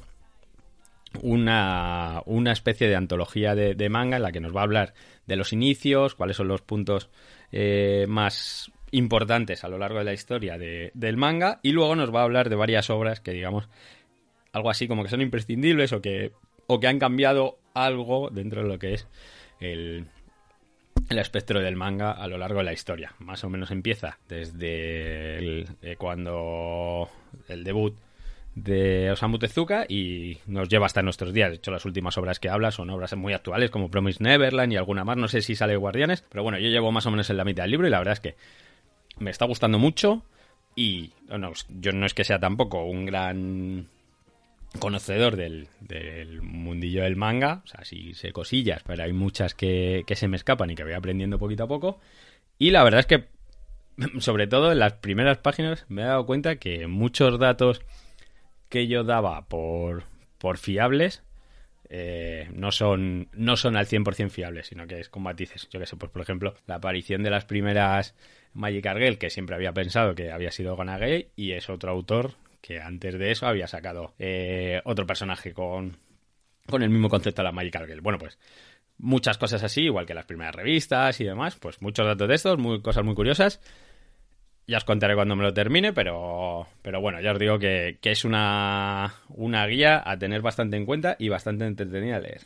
una, 1.22 2.22
una 2.24 2.52
especie 2.52 2.88
de 2.88 2.96
antología 2.96 3.54
de 3.54 3.88
manga 3.88 4.16
en 4.16 4.22
la 4.22 4.32
que 4.32 4.40
nos 4.40 4.54
va 4.54 4.60
a 4.60 4.64
hablar 4.64 4.94
de 5.26 5.36
los 5.36 5.52
inicios, 5.52 6.14
cuáles 6.14 6.36
son 6.36 6.48
los 6.48 6.62
puntos 6.62 7.10
eh, 7.52 8.06
más 8.08 8.70
importantes 8.90 9.64
a 9.64 9.68
lo 9.68 9.78
largo 9.78 9.98
de 9.98 10.04
la 10.04 10.12
historia 10.12 10.56
de- 10.58 10.90
del 10.94 11.16
manga 11.16 11.58
y 11.62 11.72
luego 11.72 11.96
nos 11.96 12.14
va 12.14 12.20
a 12.20 12.24
hablar 12.24 12.48
de 12.48 12.56
varias 12.56 12.90
obras 12.90 13.20
que 13.20 13.32
digamos 13.32 13.68
algo 14.52 14.70
así 14.70 14.86
como 14.86 15.02
que 15.02 15.08
son 15.08 15.20
imprescindibles 15.20 15.92
o 15.92 16.00
que, 16.00 16.32
o 16.68 16.78
que 16.78 16.86
han 16.86 16.98
cambiado 17.00 17.58
algo 17.74 18.30
dentro 18.30 18.62
de 18.62 18.68
lo 18.68 18.78
que 18.78 18.94
es 18.94 19.08
el, 19.60 20.06
el 21.10 21.18
espectro 21.18 21.60
del 21.60 21.74
manga 21.74 22.12
a 22.12 22.28
lo 22.28 22.38
largo 22.38 22.58
de 22.58 22.64
la 22.64 22.72
historia. 22.72 23.14
Más 23.18 23.42
o 23.42 23.50
menos 23.50 23.72
empieza 23.72 24.18
desde 24.28 25.62
eh, 25.82 25.96
cuando 25.98 27.08
el 27.48 27.64
debut 27.64 27.94
de 28.54 29.10
Osamu 29.10 29.38
Tezuka 29.38 29.84
y 29.88 30.38
nos 30.46 30.68
lleva 30.68 30.86
hasta 30.86 31.02
nuestros 31.02 31.32
días. 31.32 31.50
De 31.50 31.56
hecho, 31.56 31.70
las 31.70 31.84
últimas 31.84 32.16
obras 32.18 32.38
que 32.38 32.48
habla 32.48 32.70
son 32.70 32.90
obras 32.90 33.14
muy 33.16 33.32
actuales 33.32 33.70
como 33.70 33.90
Promise 33.90 34.22
Neverland 34.22 34.72
y 34.72 34.76
alguna 34.76 35.04
más. 35.04 35.16
No 35.16 35.28
sé 35.28 35.42
si 35.42 35.54
sale 35.56 35.76
Guardianes, 35.76 36.24
pero 36.28 36.42
bueno, 36.42 36.58
yo 36.58 36.68
llevo 36.68 36.92
más 36.92 37.06
o 37.06 37.10
menos 37.10 37.28
en 37.30 37.36
la 37.36 37.44
mitad 37.44 37.64
del 37.64 37.72
libro 37.72 37.86
y 37.86 37.90
la 37.90 37.98
verdad 37.98 38.12
es 38.12 38.20
que 38.20 38.36
me 39.18 39.30
está 39.30 39.44
gustando 39.46 39.78
mucho 39.78 40.22
y 40.76 41.12
no, 41.28 41.52
yo 41.80 41.92
no 41.92 42.06
es 42.06 42.14
que 42.14 42.24
sea 42.24 42.38
tampoco 42.38 42.84
un 42.84 43.06
gran 43.06 43.88
conocedor 44.78 45.36
del, 45.36 45.68
del 45.80 46.42
mundillo 46.42 47.04
del 47.04 47.16
manga, 47.16 47.62
o 47.64 47.66
sea, 47.66 47.84
sí 47.84 48.14
sé 48.14 48.32
cosillas, 48.32 48.82
pero 48.84 49.04
hay 49.04 49.12
muchas 49.12 49.54
que, 49.54 50.02
que 50.06 50.16
se 50.16 50.26
me 50.26 50.36
escapan 50.36 50.70
y 50.70 50.74
que 50.74 50.82
voy 50.82 50.94
aprendiendo 50.94 51.38
poquito 51.38 51.64
a 51.64 51.68
poco. 51.68 52.00
Y 52.58 52.70
la 52.70 52.82
verdad 52.82 53.00
es 53.00 53.06
que, 53.06 53.24
sobre 54.20 54.46
todo 54.46 54.72
en 54.72 54.80
las 54.80 54.94
primeras 54.94 55.38
páginas, 55.38 55.86
me 55.88 56.02
he 56.02 56.06
dado 56.06 56.26
cuenta 56.26 56.56
que 56.56 56.86
muchos 56.86 57.38
datos 57.38 57.82
que 58.68 58.86
yo 58.86 59.04
daba 59.04 59.46
por, 59.46 60.04
por 60.38 60.58
fiables 60.58 61.22
eh, 61.90 62.48
no 62.52 62.72
son 62.72 63.28
no 63.34 63.56
son 63.56 63.76
al 63.76 63.86
100% 63.86 64.30
fiables, 64.30 64.66
sino 64.68 64.86
que 64.86 64.98
es 65.00 65.08
con 65.08 65.22
matices. 65.22 65.68
Yo 65.70 65.78
que 65.78 65.86
sé, 65.86 65.96
pues 65.96 66.10
por 66.10 66.22
ejemplo, 66.22 66.54
la 66.66 66.76
aparición 66.76 67.22
de 67.22 67.30
las 67.30 67.44
primeras 67.44 68.14
Magic 68.52 68.86
Argel, 68.86 69.18
que 69.18 69.30
siempre 69.30 69.54
había 69.54 69.72
pensado 69.72 70.14
que 70.14 70.30
había 70.30 70.50
sido 70.50 70.76
Gonagay, 70.76 71.28
y 71.36 71.52
es 71.52 71.68
otro 71.68 71.92
autor 71.92 72.34
que 72.60 72.80
antes 72.80 73.18
de 73.18 73.30
eso 73.30 73.46
había 73.46 73.66
sacado 73.66 74.14
eh, 74.18 74.80
otro 74.84 75.06
personaje 75.06 75.52
con, 75.52 75.98
con 76.66 76.82
el 76.82 76.90
mismo 76.90 77.08
concepto 77.08 77.42
de 77.42 77.44
la 77.44 77.52
Magic 77.52 77.76
Argel. 77.76 78.00
Bueno, 78.00 78.18
pues 78.18 78.38
muchas 78.98 79.38
cosas 79.38 79.62
así, 79.62 79.82
igual 79.82 80.06
que 80.06 80.14
las 80.14 80.24
primeras 80.24 80.54
revistas 80.54 81.20
y 81.20 81.24
demás, 81.24 81.56
pues 81.56 81.82
muchos 81.82 82.06
datos 82.06 82.26
de 82.26 82.34
estos, 82.34 82.58
muy, 82.58 82.80
cosas 82.80 83.04
muy 83.04 83.14
curiosas. 83.14 83.60
Ya 84.66 84.78
os 84.78 84.84
contaré 84.84 85.14
cuando 85.14 85.36
me 85.36 85.42
lo 85.42 85.52
termine, 85.52 85.92
pero, 85.92 86.66
pero 86.80 87.00
bueno, 87.00 87.20
ya 87.20 87.32
os 87.32 87.38
digo 87.38 87.58
que, 87.58 87.98
que 88.00 88.12
es 88.12 88.24
una, 88.24 89.14
una 89.28 89.66
guía 89.66 90.02
a 90.04 90.18
tener 90.18 90.40
bastante 90.40 90.76
en 90.76 90.86
cuenta 90.86 91.16
y 91.18 91.28
bastante 91.28 91.66
entretenida 91.66 92.16
a 92.16 92.20
leer. 92.20 92.42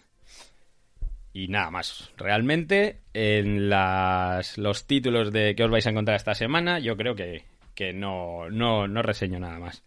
Y 1.32 1.46
nada 1.46 1.70
más. 1.70 2.10
Realmente, 2.16 3.00
en 3.14 3.68
las, 3.70 4.58
los 4.58 4.86
títulos 4.86 5.32
de 5.32 5.54
que 5.54 5.62
os 5.62 5.70
vais 5.70 5.86
a 5.86 5.90
encontrar 5.90 6.16
esta 6.16 6.34
semana, 6.34 6.80
yo 6.80 6.96
creo 6.96 7.14
que, 7.14 7.44
que 7.76 7.92
no, 7.92 8.50
no, 8.50 8.88
no 8.88 9.02
reseño 9.02 9.38
nada 9.38 9.60
más. 9.60 9.84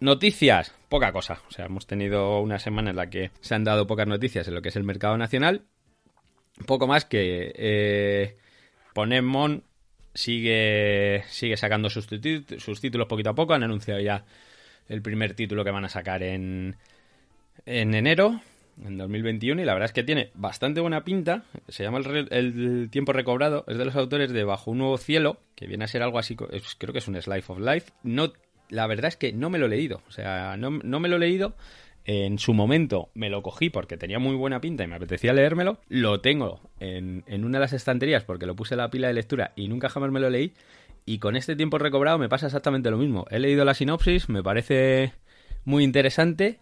Noticias, 0.00 0.74
poca 0.88 1.12
cosa. 1.12 1.40
O 1.48 1.50
sea, 1.50 1.66
hemos 1.66 1.86
tenido 1.86 2.40
una 2.40 2.58
semana 2.58 2.90
en 2.90 2.96
la 2.96 3.10
que 3.10 3.30
se 3.40 3.54
han 3.54 3.64
dado 3.64 3.86
pocas 3.86 4.06
noticias 4.06 4.48
en 4.48 4.54
lo 4.54 4.62
que 4.62 4.70
es 4.70 4.76
el 4.76 4.84
mercado 4.84 5.18
nacional. 5.18 5.66
Poco 6.66 6.86
más 6.86 7.04
que 7.04 7.52
eh, 7.54 8.36
Ponemon 8.94 9.64
sigue, 10.14 11.24
sigue 11.28 11.56
sacando 11.56 11.90
sus, 11.90 12.06
títulos 12.06 13.08
poquito 13.08 13.30
a 13.30 13.34
poco. 13.34 13.54
Han 13.54 13.62
anunciado 13.62 14.00
ya 14.00 14.24
el 14.88 15.02
primer 15.02 15.34
título 15.34 15.64
que 15.64 15.70
van 15.70 15.84
a 15.84 15.88
sacar 15.88 16.22
en, 16.22 16.76
en 17.66 17.94
enero, 17.94 18.40
en 18.82 18.96
2021, 18.96 19.62
y 19.62 19.64
la 19.64 19.74
verdad 19.74 19.86
es 19.86 19.92
que 19.92 20.04
tiene 20.04 20.30
bastante 20.34 20.80
buena 20.80 21.04
pinta. 21.04 21.44
Se 21.68 21.82
llama 21.82 21.98
el, 21.98 22.28
el 22.30 22.88
Tiempo 22.90 23.12
Recobrado, 23.12 23.64
es 23.68 23.76
de 23.76 23.84
los 23.84 23.96
autores 23.96 24.32
de 24.32 24.44
Bajo 24.44 24.70
un 24.70 24.78
Nuevo 24.78 24.98
Cielo, 24.98 25.38
que 25.54 25.66
viene 25.66 25.84
a 25.84 25.88
ser 25.88 26.02
algo 26.02 26.18
así, 26.18 26.36
creo 26.36 26.92
que 26.92 26.98
es 26.98 27.08
un 27.08 27.20
Slice 27.20 27.52
of 27.52 27.58
Life. 27.58 27.92
No, 28.02 28.32
la 28.68 28.86
verdad 28.86 29.08
es 29.08 29.16
que 29.16 29.32
no 29.32 29.50
me 29.50 29.58
lo 29.58 29.66
he 29.66 29.70
leído, 29.70 30.02
o 30.08 30.12
sea, 30.12 30.56
no, 30.56 30.70
no 30.70 31.00
me 31.00 31.08
lo 31.08 31.16
he 31.16 31.20
leído. 31.20 31.54
En 32.06 32.38
su 32.38 32.52
momento 32.52 33.10
me 33.14 33.30
lo 33.30 33.42
cogí 33.42 33.70
porque 33.70 33.96
tenía 33.96 34.18
muy 34.18 34.36
buena 34.36 34.60
pinta 34.60 34.84
y 34.84 34.86
me 34.86 34.96
apetecía 34.96 35.32
leérmelo. 35.32 35.78
Lo 35.88 36.20
tengo 36.20 36.60
en, 36.78 37.24
una 37.26 37.58
de 37.58 37.64
las 37.64 37.72
estanterías 37.72 38.24
porque 38.24 38.46
lo 38.46 38.54
puse 38.54 38.74
en 38.74 38.78
la 38.78 38.90
pila 38.90 39.08
de 39.08 39.14
lectura 39.14 39.52
y 39.56 39.68
nunca 39.68 39.88
jamás 39.88 40.10
me 40.10 40.20
lo 40.20 40.28
leí. 40.28 40.52
Y 41.06 41.18
con 41.18 41.36
este 41.36 41.56
tiempo 41.56 41.78
recobrado 41.78 42.18
me 42.18 42.28
pasa 42.28 42.46
exactamente 42.46 42.90
lo 42.90 42.98
mismo. 42.98 43.26
He 43.30 43.38
leído 43.38 43.64
la 43.64 43.74
sinopsis, 43.74 44.28
me 44.28 44.42
parece 44.42 45.12
muy 45.64 45.82
interesante. 45.82 46.60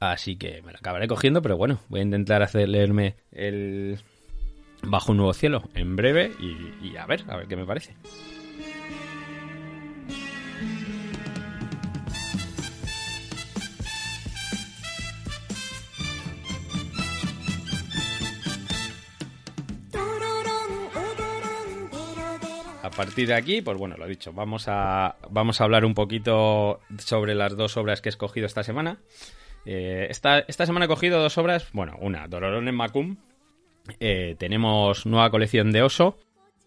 Así 0.00 0.36
que 0.36 0.60
me 0.62 0.72
la 0.72 0.78
acabaré 0.78 1.06
cogiendo, 1.06 1.40
pero 1.40 1.56
bueno, 1.56 1.80
voy 1.88 2.00
a 2.00 2.04
intentar 2.04 2.42
hacer 2.42 2.68
leerme 2.68 3.14
el 3.32 3.98
Bajo 4.86 5.12
un 5.12 5.18
nuevo 5.18 5.32
cielo 5.32 5.62
en 5.74 5.96
breve 5.96 6.32
y, 6.38 6.86
y 6.86 6.96
a 6.96 7.06
ver, 7.06 7.24
a 7.28 7.36
ver 7.36 7.46
qué 7.46 7.56
me 7.56 7.64
parece. 7.64 7.94
Partir 22.94 23.28
de 23.28 23.34
aquí, 23.34 23.60
pues 23.62 23.76
bueno, 23.76 23.96
lo 23.96 24.06
dicho, 24.06 24.32
vamos 24.32 24.66
a, 24.68 25.16
vamos 25.30 25.60
a 25.60 25.64
hablar 25.64 25.84
un 25.84 25.94
poquito 25.94 26.80
sobre 26.98 27.34
las 27.34 27.56
dos 27.56 27.76
obras 27.76 28.00
que 28.00 28.08
he 28.08 28.10
escogido 28.10 28.46
esta 28.46 28.62
semana. 28.62 28.98
Eh, 29.66 30.06
esta, 30.10 30.40
esta 30.40 30.66
semana 30.66 30.84
he 30.84 30.88
cogido 30.88 31.20
dos 31.20 31.38
obras, 31.38 31.68
bueno, 31.72 31.96
una, 32.00 32.28
Dororón 32.28 32.68
en 32.68 32.74
Macum. 32.74 33.16
Eh, 34.00 34.36
tenemos 34.38 35.06
nueva 35.06 35.30
colección 35.30 35.72
de 35.72 35.82
Oso. 35.82 36.18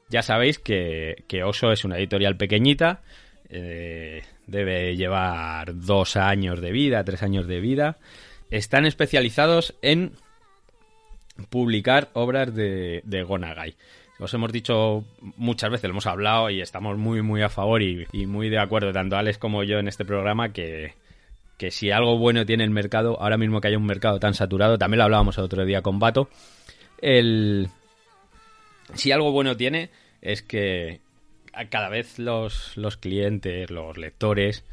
Ya 0.09 0.21
sabéis 0.21 0.59
que, 0.59 1.23
que 1.27 1.43
Oso 1.43 1.71
es 1.71 1.83
una 1.85 1.97
editorial 1.97 2.37
pequeñita. 2.37 3.01
eh, 3.49 4.23
debe 4.45 4.95
llevar 4.95 5.75
dos 5.75 6.15
años 6.15 6.61
de 6.61 6.71
vida, 6.71 7.03
tres 7.03 7.23
años 7.23 7.47
de 7.47 7.59
vida. 7.59 7.97
Están 8.49 8.85
especializados 8.85 9.75
en 9.81 10.13
publicar 11.49 12.09
obras 12.13 12.53
de, 12.55 13.01
de 13.05 13.23
Gonagai. 13.23 13.75
Os 14.19 14.33
hemos 14.33 14.51
dicho 14.51 15.03
muchas 15.35 15.69
veces, 15.69 15.83
lo 15.83 15.91
hemos 15.91 16.07
hablado 16.07 16.49
y 16.49 16.61
estamos 16.61 16.97
muy, 16.97 17.21
muy 17.21 17.41
a 17.43 17.49
favor 17.49 17.81
y, 17.83 18.07
muy 18.25 18.49
de 18.49 18.57
acuerdo, 18.59 18.91
tanto 18.91 19.15
Alex 19.15 19.37
como 19.37 19.63
yo 19.63 19.77
en 19.77 19.87
este 19.87 20.05
programa, 20.05 20.53
que, 20.53 20.93
que 21.57 21.69
si 21.69 21.91
algo 21.91 22.17
bueno 22.17 22.45
tiene 22.45 22.63
el 22.63 22.71
mercado, 22.71 23.21
ahora 23.21 23.37
mismo 23.37 23.61
que 23.61 23.67
hay 23.67 23.75
un 23.75 23.85
mercado 23.85 24.19
tan 24.19 24.33
saturado, 24.33 24.77
también 24.79 24.97
lo 24.99 25.03
hablábamos 25.03 25.37
el 25.37 25.43
otro 25.43 25.65
día 25.65 25.83
con 25.83 25.99
Bato, 25.99 26.29
el, 26.99 27.69
si 28.95 29.11
algo 29.11 29.31
bueno 29.31 29.55
tiene 29.55 29.91
es 30.21 30.41
que 30.41 30.99
cada 31.69 31.89
vez 31.89 32.17
los, 32.17 32.75
los 32.75 32.97
clientes, 32.97 33.69
los 33.69 33.97
lectores, 33.97 34.63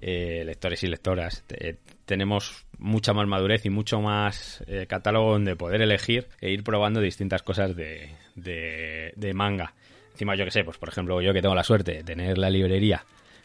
eh, 0.00 0.44
lectores 0.46 0.82
y 0.82 0.86
lectoras, 0.86 1.44
te- 1.46 1.76
tenemos 2.06 2.64
mucha 2.78 3.12
más 3.12 3.26
madurez 3.26 3.66
y 3.66 3.70
mucho 3.70 4.00
más 4.00 4.62
eh, 4.66 4.86
catálogo 4.86 5.32
donde 5.32 5.56
poder 5.56 5.82
elegir 5.82 6.28
e 6.40 6.50
ir 6.50 6.64
probando 6.64 7.00
distintas 7.00 7.42
cosas 7.42 7.74
de, 7.76 8.10
de, 8.34 9.34
manga. 9.34 9.74
Encima, 10.12 10.34
yo 10.34 10.44
que 10.44 10.50
sé, 10.50 10.64
pues 10.64 10.78
por 10.78 10.88
ejemplo, 10.88 11.20
yo 11.20 11.32
que 11.32 11.42
tengo 11.42 11.54
la 11.54 11.64
suerte 11.64 11.92
de 11.92 12.04
tener 12.04 12.38
la 12.38 12.50
librería 12.50 13.04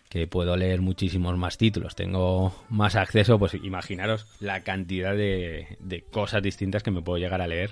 que 0.10 0.28
puedo 0.28 0.56
leer 0.56 0.82
muchísimos 0.82 1.36
más 1.38 1.58
títulos, 1.58 1.96
tengo 1.96 2.54
más 2.70 2.96
acceso, 2.96 3.40
pues 3.40 3.56
imaginaros 3.56 4.28
la 4.40 4.62
cantidad 4.62 5.16
de, 5.16 5.78
de 5.80 6.02
cosas 6.02 6.44
distintas 6.44 6.84
que 6.84 6.92
me 6.92 7.02
puedo 7.02 7.18
llegar 7.18 7.42
a 7.42 7.48
leer 7.48 7.72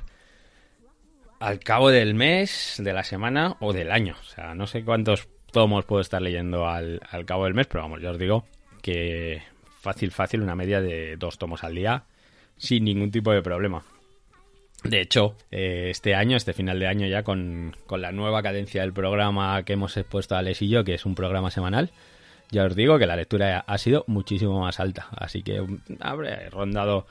al 1.40 1.60
cabo 1.60 1.90
del 1.90 2.14
mes, 2.14 2.76
de 2.84 2.94
la 2.94 3.04
semana 3.04 3.58
o 3.60 3.74
del 3.74 3.92
año. 3.92 4.16
O 4.20 4.24
sea, 4.24 4.56
no 4.56 4.68
sé 4.68 4.84
cuántos 4.84 5.28
tomos 5.52 5.86
puedo 5.86 6.02
estar 6.02 6.22
leyendo 6.22 6.68
al, 6.68 7.02
al 7.10 7.26
cabo 7.26 7.46
del 7.46 7.54
mes, 7.54 7.68
pero 7.68 7.84
vamos, 7.84 8.02
yo 8.02 8.12
os 8.12 8.18
digo 8.18 8.46
que 8.82 9.42
fácil, 9.82 10.12
fácil, 10.12 10.42
una 10.42 10.56
media 10.56 10.80
de 10.80 11.18
dos 11.18 11.38
tomos 11.38 11.64
al 11.64 11.76
día, 11.76 12.04
sin 12.58 12.86
ningún 12.86 13.12
tipo 13.12 13.32
de 13.32 13.42
problema. 13.42 13.84
De 14.84 15.02
hecho, 15.02 15.36
eh, 15.52 15.90
este 15.90 16.16
año, 16.16 16.38
este 16.38 16.54
final 16.54 16.80
de 16.80 16.88
año 16.88 17.08
ya, 17.08 17.24
con, 17.24 17.76
con 17.86 18.02
la 18.02 18.12
nueva 18.12 18.42
cadencia 18.42 18.82
del 18.82 18.94
programa 18.94 19.62
que 19.64 19.74
hemos 19.74 19.96
expuesto 19.98 20.36
Alex 20.36 20.62
y 20.62 20.70
yo, 20.70 20.84
que 20.84 20.94
es 20.94 21.06
un 21.06 21.16
programa 21.16 21.52
semanal, 21.52 21.92
ya 22.52 22.66
os 22.66 22.76
digo 22.76 23.00
que 23.00 23.06
la 23.08 23.16
lectura 23.16 23.64
ha 23.66 23.78
sido 23.78 24.04
muchísimo 24.08 24.60
más 24.60 24.80
alta. 24.80 25.08
Así 25.12 25.42
que 25.42 25.62
um, 25.62 25.80
habré 26.00 26.50
rondado 26.50 27.08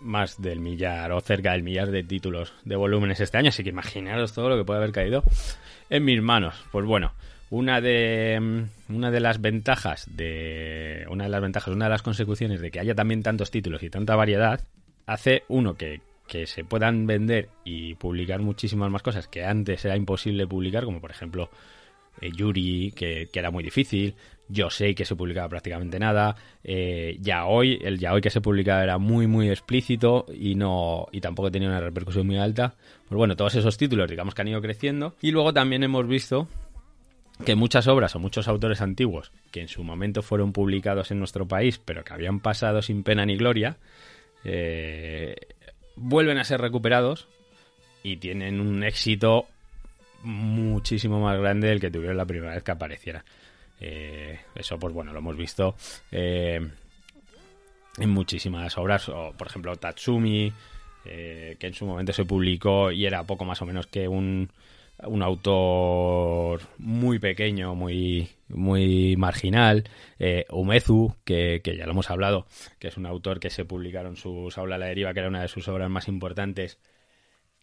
más 0.00 0.40
del 0.40 0.60
millar 0.60 1.12
o 1.12 1.20
cerca 1.20 1.52
del 1.52 1.62
millar 1.62 1.90
de 1.90 2.02
títulos 2.02 2.54
de 2.64 2.76
volúmenes 2.76 3.20
este 3.20 3.36
año. 3.36 3.50
Así 3.50 3.62
que 3.62 3.70
imaginaros 3.70 4.32
todo 4.32 4.48
lo 4.48 4.56
que 4.56 4.64
puede 4.64 4.78
haber 4.78 4.92
caído 4.92 5.22
en 5.90 6.04
mis 6.04 6.22
manos. 6.22 6.54
Pues 6.72 6.86
bueno, 6.86 7.12
una 7.50 7.80
de 7.80 8.38
mm, 8.40 8.94
una 8.94 9.10
de 9.10 9.20
las 9.20 9.40
ventajas 9.40 10.08
de 10.16 11.04
una 11.10 11.24
de 11.24 11.30
las 11.30 11.42
ventajas, 11.42 11.74
una 11.74 11.86
de 11.86 11.90
las 11.90 12.02
consecuciones 12.02 12.60
de 12.60 12.70
que 12.70 12.80
haya 12.80 12.94
también 12.94 13.22
tantos 13.22 13.50
títulos 13.50 13.82
y 13.82 13.90
tanta 13.90 14.16
variedad, 14.16 14.60
hace 15.06 15.42
uno 15.48 15.74
que, 15.74 16.00
que 16.26 16.46
se 16.46 16.64
puedan 16.64 17.06
vender 17.06 17.48
y 17.64 17.94
publicar 17.96 18.40
muchísimas 18.40 18.90
más 18.90 19.02
cosas 19.02 19.28
que 19.28 19.44
antes 19.44 19.84
era 19.84 19.96
imposible 19.96 20.46
publicar, 20.46 20.84
como 20.84 21.00
por 21.00 21.10
ejemplo 21.10 21.50
eh, 22.20 22.30
Yuri, 22.32 22.92
que, 22.94 23.28
que 23.32 23.38
era 23.38 23.50
muy 23.50 23.64
difícil, 23.64 24.14
yo 24.48 24.68
sé 24.68 24.94
que 24.94 25.04
se 25.04 25.16
publicaba 25.16 25.48
prácticamente 25.48 25.98
nada, 25.98 26.34
eh, 26.64 27.16
Yaoi, 27.20 27.80
el 27.82 27.98
Yaoi 27.98 28.20
que 28.20 28.30
se 28.30 28.40
publicaba 28.40 28.82
era 28.82 28.98
muy 28.98 29.26
muy 29.26 29.48
explícito 29.48 30.26
y 30.32 30.54
no 30.54 31.06
y 31.12 31.20
tampoco 31.20 31.50
tenía 31.50 31.68
una 31.68 31.80
repercusión 31.80 32.26
muy 32.26 32.38
alta. 32.38 32.74
Pues 33.08 33.16
bueno, 33.16 33.36
todos 33.36 33.54
esos 33.54 33.76
títulos 33.76 34.10
digamos 34.10 34.34
que 34.34 34.42
han 34.42 34.48
ido 34.48 34.60
creciendo 34.60 35.14
y 35.20 35.30
luego 35.30 35.52
también 35.52 35.82
hemos 35.84 36.06
visto 36.06 36.48
que 37.44 37.54
muchas 37.54 37.88
obras 37.88 38.14
o 38.16 38.18
muchos 38.18 38.48
autores 38.48 38.80
antiguos 38.80 39.32
que 39.50 39.60
en 39.60 39.68
su 39.68 39.82
momento 39.82 40.22
fueron 40.22 40.52
publicados 40.52 41.10
en 41.10 41.18
nuestro 41.18 41.46
país 41.46 41.78
pero 41.78 42.04
que 42.04 42.12
habían 42.12 42.40
pasado 42.40 42.82
sin 42.82 43.02
pena 43.02 43.24
ni 43.24 43.36
gloria 43.36 43.76
eh, 44.44 45.36
vuelven 45.96 46.38
a 46.38 46.44
ser 46.44 46.60
recuperados 46.60 47.28
y 48.02 48.16
tienen 48.16 48.60
un 48.60 48.82
éxito 48.82 49.46
muchísimo 50.22 51.20
más 51.20 51.38
grande 51.38 51.68
del 51.68 51.80
que 51.80 51.90
tuvieron 51.90 52.16
la 52.16 52.26
primera 52.26 52.54
vez 52.54 52.62
que 52.62 52.70
apareciera. 52.70 53.24
Eh, 53.80 54.38
eso, 54.54 54.78
pues 54.78 54.92
bueno, 54.92 55.12
lo 55.12 55.18
hemos 55.20 55.36
visto 55.36 55.74
eh, 56.10 56.60
en 57.98 58.10
muchísimas 58.10 58.76
obras, 58.78 59.08
o 59.08 59.32
por 59.36 59.46
ejemplo 59.46 59.76
Tatsumi, 59.76 60.52
eh, 61.04 61.56
que 61.58 61.66
en 61.66 61.74
su 61.74 61.86
momento 61.86 62.12
se 62.12 62.24
publicó 62.24 62.90
y 62.90 63.06
era 63.06 63.24
poco 63.24 63.44
más 63.44 63.60
o 63.62 63.66
menos 63.66 63.86
que 63.86 64.06
un, 64.06 64.50
un 65.04 65.22
autor 65.22 66.60
muy 66.78 67.18
pequeño, 67.18 67.74
muy, 67.74 68.28
muy 68.48 69.16
marginal. 69.16 69.84
Eh, 70.18 70.46
Umezu, 70.50 71.14
que, 71.24 71.60
que 71.62 71.76
ya 71.76 71.86
lo 71.86 71.92
hemos 71.92 72.10
hablado, 72.10 72.46
que 72.78 72.88
es 72.88 72.96
un 72.96 73.06
autor 73.06 73.40
que 73.40 73.50
se 73.50 73.64
publicaron 73.64 74.16
sus 74.16 74.58
Aula 74.58 74.76
a 74.76 74.78
la 74.78 74.86
deriva, 74.86 75.12
que 75.12 75.20
era 75.20 75.28
una 75.28 75.42
de 75.42 75.48
sus 75.48 75.68
obras 75.68 75.90
más 75.90 76.08
importantes 76.08 76.78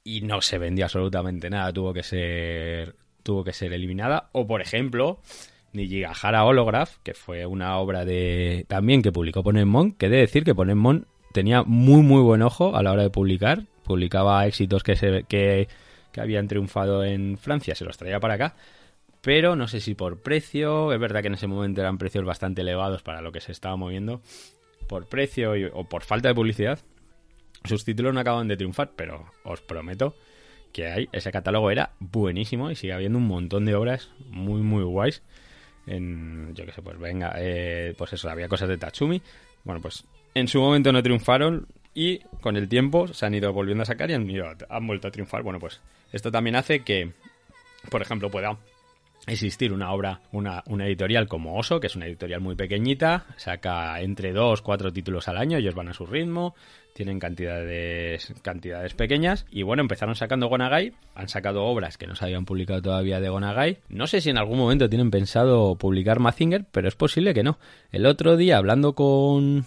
y 0.07 0.21
no 0.21 0.41
se 0.41 0.57
vendió 0.57 0.85
absolutamente 0.85 1.49
nada, 1.49 1.73
tuvo 1.73 1.93
que 1.93 2.03
ser 2.03 2.95
tuvo 3.23 3.43
que 3.43 3.51
ser 3.51 3.73
eliminada 3.73 4.29
o 4.31 4.47
por 4.47 4.61
ejemplo 4.61 5.19
Nijigahara 5.73 6.45
Holograph, 6.45 6.95
que 7.03 7.13
fue 7.13 7.45
una 7.45 7.77
obra 7.77 8.05
de 8.05 8.65
también 8.69 9.01
que 9.01 9.11
publicó 9.11 9.43
Ponemon, 9.43 9.91
que 9.91 10.07
de 10.07 10.17
decir 10.17 10.45
que 10.45 10.55
Ponemon 10.55 11.07
tenía 11.33 11.63
muy 11.63 12.01
muy 12.03 12.21
buen 12.21 12.41
ojo 12.41 12.75
a 12.77 12.83
la 12.83 12.93
hora 12.93 13.03
de 13.03 13.09
publicar, 13.09 13.65
publicaba 13.83 14.47
éxitos 14.47 14.81
que 14.81 14.95
se 14.95 15.23
que, 15.27 15.67
que 16.17 16.21
habían 16.21 16.47
triunfado 16.47 17.03
en 17.03 17.37
Francia, 17.37 17.75
se 17.75 17.85
los 17.85 17.95
traía 17.95 18.19
para 18.19 18.33
acá, 18.33 18.55
pero 19.21 19.55
no 19.55 19.67
sé 19.67 19.81
si 19.81 19.93
por 19.93 20.23
precio, 20.23 20.91
es 20.91 20.99
verdad 20.99 21.21
que 21.21 21.27
en 21.27 21.35
ese 21.35 21.45
momento 21.45 21.81
eran 21.81 21.99
precios 21.99 22.25
bastante 22.25 22.61
elevados 22.61 23.03
para 23.03 23.21
lo 23.21 23.31
que 23.31 23.39
se 23.39 23.51
estaba 23.51 23.75
moviendo, 23.75 24.21
por 24.87 25.05
precio 25.05 25.53
o 25.73 25.83
por 25.83 26.03
falta 26.03 26.29
de 26.29 26.33
publicidad, 26.33 26.79
sus 27.65 27.85
títulos 27.85 28.15
no 28.15 28.19
acaban 28.19 28.47
de 28.47 28.57
triunfar, 28.57 28.93
pero 28.95 29.31
os 29.43 29.61
prometo 29.61 30.15
que 30.73 30.87
hay, 30.87 31.09
ese 31.11 31.31
catálogo 31.31 31.69
era 31.69 31.91
buenísimo 31.99 32.71
y 32.71 32.75
sigue 32.75 32.93
habiendo 32.93 33.19
un 33.19 33.27
montón 33.27 33.65
de 33.65 33.75
obras 33.75 34.09
muy 34.29 34.61
muy 34.63 34.83
guays. 34.83 35.21
En, 35.85 36.55
yo 36.55 36.65
qué 36.65 36.71
sé, 36.71 36.81
pues 36.81 36.97
venga, 36.97 37.33
eh, 37.37 37.93
pues 37.95 38.11
eso, 38.13 38.27
había 38.27 38.47
cosas 38.47 38.69
de 38.69 38.77
Tatsumi. 38.77 39.21
Bueno, 39.63 39.81
pues 39.81 40.03
en 40.33 40.47
su 40.47 40.59
momento 40.59 40.91
no 40.91 41.03
triunfaron 41.03 41.67
y 41.93 42.19
con 42.41 42.57
el 42.57 42.67
tiempo 42.67 43.07
se 43.07 43.25
han 43.25 43.35
ido 43.35 43.53
volviendo 43.53 43.83
a 43.83 43.85
sacar 43.85 44.09
y 44.09 44.13
han 44.13 44.87
vuelto 44.87 45.07
a 45.07 45.11
triunfar. 45.11 45.43
Bueno, 45.43 45.59
pues 45.59 45.81
esto 46.11 46.31
también 46.31 46.55
hace 46.55 46.83
que, 46.83 47.13
por 47.89 48.01
ejemplo, 48.01 48.29
pueda 48.29 48.57
existir 49.27 49.73
una 49.73 49.91
obra, 49.91 50.21
una, 50.31 50.63
editorial 50.85 51.27
como 51.27 51.57
Oso, 51.57 51.79
que 51.79 51.87
es 51.87 51.95
una 51.95 52.05
editorial 52.05 52.39
muy 52.39 52.55
pequeñita, 52.55 53.25
saca 53.35 53.99
entre 53.99 54.31
dos, 54.31 54.61
cuatro 54.61 54.93
títulos 54.93 55.27
al 55.27 55.37
año, 55.37 55.57
ellos 55.57 55.75
van 55.75 55.89
a 55.89 55.93
su 55.93 56.05
ritmo, 56.05 56.55
tienen 56.93 57.19
cantidades, 57.19 58.33
cantidades 58.41 58.93
pequeñas, 58.93 59.45
y 59.51 59.63
bueno, 59.63 59.81
empezaron 59.81 60.15
sacando 60.15 60.47
Gonagai, 60.47 60.93
han 61.13 61.27
sacado 61.27 61.65
obras 61.65 61.97
que 61.97 62.07
no 62.07 62.15
se 62.15 62.25
habían 62.25 62.45
publicado 62.45 62.81
todavía 62.81 63.19
de 63.19 63.29
Gonagai, 63.29 63.79
no 63.89 64.07
sé 64.07 64.21
si 64.21 64.29
en 64.29 64.37
algún 64.37 64.57
momento 64.57 64.89
tienen 64.89 65.11
pensado 65.11 65.75
publicar 65.75 66.19
Mazinger, 66.19 66.65
pero 66.71 66.87
es 66.87 66.95
posible 66.95 67.33
que 67.33 67.43
no. 67.43 67.59
El 67.91 68.05
otro 68.05 68.37
día, 68.37 68.57
hablando 68.57 68.93
con, 68.93 69.65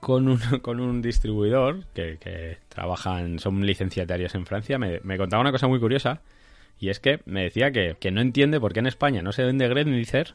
con 0.00 0.28
un, 0.28 0.38
con 0.62 0.80
un 0.80 1.02
distribuidor 1.02 1.84
que, 1.94 2.58
trabajan, 2.68 3.38
son 3.38 3.64
licenciatarios 3.64 4.34
en 4.34 4.46
Francia, 4.46 4.78
me, 4.78 5.00
me 5.02 5.18
contaba 5.18 5.40
una 5.40 5.52
cosa 5.52 5.68
muy 5.68 5.80
curiosa, 5.80 6.20
y 6.78 6.90
es 6.90 7.00
que 7.00 7.20
me 7.24 7.42
decía 7.42 7.72
que, 7.72 7.96
que 7.98 8.10
no 8.10 8.20
entiende 8.20 8.60
por 8.60 8.72
qué 8.72 8.80
en 8.80 8.86
España 8.86 9.22
no 9.22 9.32
se 9.32 9.44
vende 9.44 9.68
Grendizer 9.68 10.34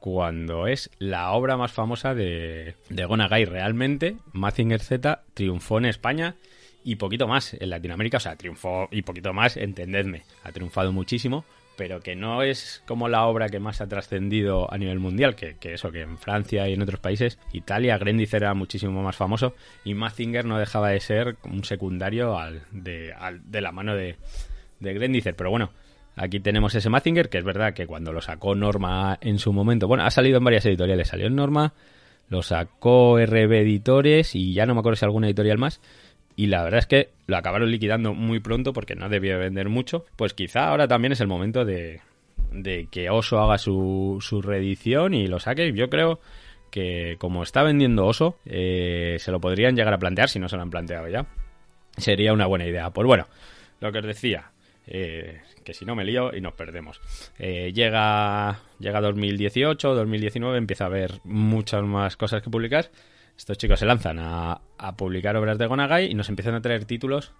cuando 0.00 0.66
es 0.66 0.90
la 0.98 1.32
obra 1.32 1.56
más 1.56 1.72
famosa 1.72 2.14
de, 2.14 2.74
de 2.88 3.04
Gonagai. 3.04 3.44
Realmente, 3.44 4.16
Mazinger 4.32 4.80
Z 4.80 5.22
triunfó 5.34 5.78
en 5.78 5.84
España 5.84 6.36
y 6.82 6.96
poquito 6.96 7.28
más 7.28 7.54
en 7.54 7.68
Latinoamérica. 7.68 8.16
O 8.16 8.20
sea, 8.20 8.36
triunfó 8.36 8.88
y 8.90 9.02
poquito 9.02 9.34
más, 9.34 9.58
entendedme. 9.58 10.22
Ha 10.42 10.52
triunfado 10.52 10.92
muchísimo, 10.92 11.44
pero 11.80 12.00
que 12.00 12.14
no 12.14 12.42
es 12.42 12.82
como 12.86 13.08
la 13.08 13.24
obra 13.24 13.48
que 13.48 13.58
más 13.58 13.80
ha 13.80 13.88
trascendido 13.88 14.70
a 14.70 14.76
nivel 14.76 14.98
mundial. 14.98 15.34
Que, 15.34 15.56
eso, 15.72 15.90
que 15.90 16.02
en 16.02 16.18
Francia 16.18 16.68
y 16.68 16.74
en 16.74 16.82
otros 16.82 17.00
países, 17.00 17.38
Italia, 17.54 17.96
Grendizer 17.96 18.42
era 18.42 18.52
muchísimo 18.52 19.02
más 19.02 19.16
famoso 19.16 19.54
y 19.82 19.94
Mazinger 19.94 20.44
no 20.44 20.58
dejaba 20.58 20.90
de 20.90 21.00
ser 21.00 21.36
un 21.44 21.64
secundario 21.64 22.38
al, 22.38 22.64
de, 22.70 23.14
al- 23.14 23.50
de 23.50 23.62
la 23.62 23.72
mano 23.72 23.96
de, 23.96 24.16
de. 24.78 25.32
Pero 25.34 25.48
bueno, 25.48 25.70
aquí 26.16 26.38
tenemos 26.40 26.74
ese 26.74 26.90
Mazinger, 26.90 27.30
que 27.30 27.38
es 27.38 27.44
verdad 27.44 27.72
que 27.72 27.86
cuando 27.86 28.12
lo 28.12 28.20
sacó 28.20 28.54
Norma 28.54 29.16
en 29.22 29.38
su 29.38 29.54
momento, 29.54 29.88
bueno, 29.88 30.04
ha 30.04 30.10
salido 30.10 30.36
en 30.36 30.44
varias 30.44 30.66
editoriales, 30.66 31.08
salió 31.08 31.28
en 31.28 31.34
Norma, 31.36 31.72
lo 32.28 32.42
sacó 32.42 33.18
RB 33.18 33.52
Editores 33.54 34.34
y 34.34 34.52
ya 34.52 34.66
no 34.66 34.74
me 34.74 34.80
acuerdo 34.80 34.96
si 34.96 35.06
alguna 35.06 35.28
editorial 35.28 35.56
más. 35.56 35.80
Y 36.40 36.46
la 36.46 36.62
verdad 36.62 36.78
es 36.78 36.86
que 36.86 37.10
lo 37.26 37.36
acabaron 37.36 37.70
liquidando 37.70 38.14
muy 38.14 38.40
pronto 38.40 38.72
porque 38.72 38.94
no 38.94 39.10
debía 39.10 39.36
vender 39.36 39.68
mucho. 39.68 40.06
Pues 40.16 40.32
quizá 40.32 40.68
ahora 40.68 40.88
también 40.88 41.12
es 41.12 41.20
el 41.20 41.26
momento 41.26 41.66
de, 41.66 42.00
de 42.50 42.88
que 42.90 43.10
Oso 43.10 43.40
haga 43.40 43.58
su, 43.58 44.16
su 44.22 44.40
reedición 44.40 45.12
y 45.12 45.26
lo 45.26 45.38
saque. 45.38 45.70
Yo 45.74 45.90
creo 45.90 46.18
que 46.70 47.16
como 47.18 47.42
está 47.42 47.62
vendiendo 47.62 48.06
Oso, 48.06 48.38
eh, 48.46 49.18
se 49.20 49.32
lo 49.32 49.38
podrían 49.38 49.76
llegar 49.76 49.92
a 49.92 49.98
plantear 49.98 50.30
si 50.30 50.38
no 50.38 50.48
se 50.48 50.56
lo 50.56 50.62
han 50.62 50.70
planteado 50.70 51.08
ya. 51.08 51.26
Sería 51.98 52.32
una 52.32 52.46
buena 52.46 52.64
idea. 52.66 52.88
Pues 52.88 53.06
bueno, 53.06 53.26
lo 53.80 53.92
que 53.92 53.98
os 53.98 54.06
decía, 54.06 54.50
eh, 54.86 55.42
que 55.62 55.74
si 55.74 55.84
no 55.84 55.94
me 55.94 56.06
lío 56.06 56.34
y 56.34 56.40
nos 56.40 56.54
perdemos. 56.54 57.02
Eh, 57.38 57.70
llega, 57.74 58.60
llega 58.78 59.02
2018, 59.02 59.94
2019, 59.94 60.56
empieza 60.56 60.84
a 60.84 60.86
haber 60.86 61.20
muchas 61.22 61.82
más 61.82 62.16
cosas 62.16 62.40
que 62.40 62.48
publicar. 62.48 62.90
Estos 63.40 63.56
chicos 63.56 63.80
se 63.80 63.86
lanzan 63.86 64.18
a, 64.18 64.60
a 64.76 64.96
publicar 64.98 65.34
obras 65.34 65.56
de 65.56 65.64
Gonagai 65.64 66.10
y 66.10 66.12
nos 66.12 66.28
empiezan 66.28 66.56
a 66.56 66.60
traer 66.60 66.84
títulos 66.84 67.32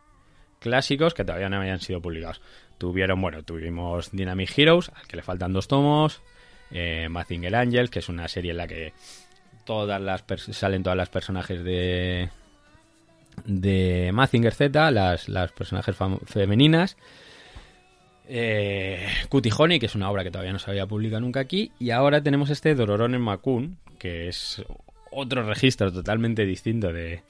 clásicos 0.59 1.13
que 1.13 1.27
todavía 1.27 1.51
no 1.51 1.59
habían 1.59 1.79
sido 1.79 2.01
publicados. 2.01 2.41
Tuvieron, 2.79 3.21
bueno, 3.21 3.43
tuvimos 3.43 4.11
Dynamic 4.11 4.59
Heroes, 4.59 4.91
al 4.95 5.07
que 5.07 5.17
le 5.17 5.23
faltan 5.23 5.53
dos 5.53 5.69
tomos, 5.69 6.23
eh, 6.71 7.07
Mazinger 7.11 7.55
Angels, 7.55 7.91
que 7.91 7.99
es 7.99 8.09
una 8.09 8.29
serie 8.29 8.53
en 8.53 8.57
la 8.57 8.67
que 8.67 8.95
todas 9.67 10.01
las 10.01 10.25
salen 10.53 10.83
todas 10.83 10.97
las 10.97 11.11
personajes 11.11 11.63
de 11.63 12.31
de 13.45 14.11
Mazinger 14.15 14.55
Z, 14.55 14.91
las, 14.93 15.29
las 15.29 15.53
personajes 15.53 15.95
femeninas. 16.25 16.97
Eh, 18.27 19.07
Cutie 19.29 19.53
Honey, 19.55 19.79
que 19.79 19.85
es 19.85 19.95
una 19.95 20.11
obra 20.11 20.25
que 20.25 20.31
todavía 20.31 20.55
no 20.55 20.59
se 20.59 20.71
había 20.71 20.87
publicado 20.87 21.21
nunca 21.21 21.41
aquí. 21.41 21.73
Y 21.79 21.91
ahora 21.91 22.23
tenemos 22.23 22.49
este 22.49 22.75
Dororon 22.75 23.15
en 23.15 23.21
Makun, 23.21 23.77
que 23.99 24.29
es 24.29 24.65
otro 25.11 25.43
registro 25.43 25.93
totalmente 25.93 26.45
distinto 26.45 26.93
de, 26.93 27.23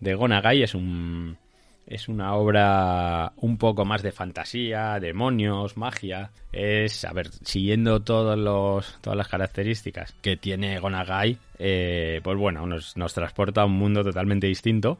de 0.00 0.14
Gonagai. 0.14 0.62
Es 0.62 0.74
un. 0.74 1.38
Es 1.86 2.08
una 2.08 2.34
obra 2.34 3.32
un 3.36 3.58
poco 3.58 3.84
más 3.84 4.02
de 4.02 4.10
fantasía, 4.10 4.98
demonios, 4.98 5.76
magia. 5.76 6.32
Es, 6.50 7.04
a 7.04 7.12
ver, 7.12 7.28
siguiendo 7.44 8.02
todos 8.02 8.36
los, 8.36 8.98
todas 9.00 9.16
las 9.16 9.28
características 9.28 10.12
que 10.20 10.36
tiene 10.36 10.80
Gonagai, 10.80 11.38
eh, 11.60 12.20
pues 12.24 12.36
bueno, 12.36 12.66
nos, 12.66 12.96
nos 12.96 13.14
transporta 13.14 13.62
a 13.62 13.66
un 13.66 13.74
mundo 13.74 14.02
totalmente 14.02 14.48
distinto 14.48 14.98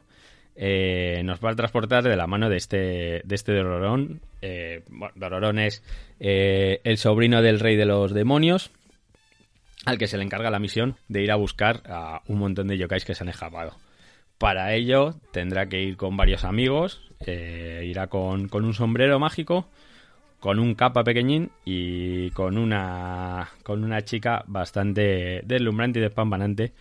eh, 0.58 1.20
nos 1.22 1.38
va 1.40 1.50
a 1.50 1.54
transportar 1.54 2.02
de 2.02 2.16
la 2.16 2.26
mano 2.26 2.48
de 2.48 2.56
este, 2.56 3.22
de 3.24 3.34
este 3.34 3.52
Dororón. 3.52 4.20
Eh, 4.40 4.82
bueno, 4.88 5.12
Dororón 5.14 5.58
es 5.58 5.82
eh, 6.18 6.80
el 6.84 6.96
sobrino 6.96 7.42
del 7.42 7.60
rey 7.60 7.76
de 7.76 7.84
los 7.84 8.14
demonios, 8.14 8.70
al 9.86 9.98
que 9.98 10.08
se 10.08 10.18
le 10.18 10.24
encarga 10.24 10.50
la 10.50 10.58
misión 10.58 10.96
de 11.08 11.22
ir 11.22 11.30
a 11.30 11.36
buscar 11.36 11.82
a 11.86 12.20
un 12.26 12.38
montón 12.38 12.66
de 12.66 12.76
yokais 12.76 13.04
que 13.04 13.14
se 13.14 13.24
han 13.24 13.28
escapado. 13.28 13.76
Para 14.36 14.74
ello 14.74 15.14
tendrá 15.32 15.68
que 15.68 15.80
ir 15.80 15.96
con 15.96 16.16
varios 16.16 16.44
amigos, 16.44 17.00
eh, 17.20 17.84
irá 17.86 18.08
con, 18.08 18.48
con 18.48 18.64
un 18.64 18.74
sombrero 18.74 19.18
mágico, 19.18 19.68
con 20.40 20.58
un 20.58 20.74
capa 20.74 21.04
pequeñín 21.04 21.50
y 21.64 22.30
con 22.30 22.58
una, 22.58 23.48
con 23.62 23.84
una 23.84 24.02
chica 24.04 24.44
bastante 24.46 25.40
deslumbrante 25.44 26.00
y 26.00 26.02
despampanante, 26.02 26.72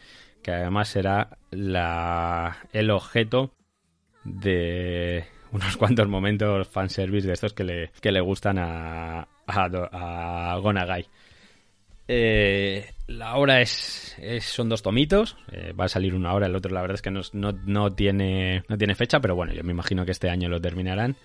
que 0.41 0.52
además 0.52 0.89
será 0.89 1.38
la, 1.52 2.58
el 2.74 2.89
objeto 2.89 3.54
de 4.24 5.26
unos 5.52 5.78
cuantos 5.78 6.08
momentos 6.08 6.68
fanservice 6.68 7.28
de 7.28 7.34
estos 7.34 7.54
que 7.54 7.63
le, 7.63 7.91
que 8.02 8.12
le 8.12 8.20
gustan 8.20 8.58
a, 8.58 9.28
a, 9.46 10.52
a 10.52 10.58
Gonagai. 10.58 11.08
Eh, 12.08 12.86
la 13.08 13.36
obra 13.36 13.62
es, 13.62 14.15
es- 14.20 14.46
son 14.46 14.70
dos 14.70 14.82
tomitos, 14.82 15.38
eh, 15.52 15.74
va 15.74 15.86
a 15.86 15.89
salir 15.89 16.15
una 16.15 16.34
hora, 16.34 16.48
el 16.48 16.56
otro 16.56 16.74
la 16.74 16.82
verdad 16.82 16.96
es 16.96 17.02
que 17.02 17.12
no, 17.12 17.22
no, 17.34 17.52
no 17.65 17.94
tiene, 17.94 18.63
no 18.68 18.78
tiene 18.78 18.96
fecha, 18.96 19.20
pero 19.20 19.36
bueno, 19.36 19.54
yo 19.54 19.63
me 19.63 19.72
imagino 19.72 20.06
que 20.06 20.12
este 20.12 20.30
año 20.30 20.50
lo 20.50 20.60
terminarán. 20.62 21.15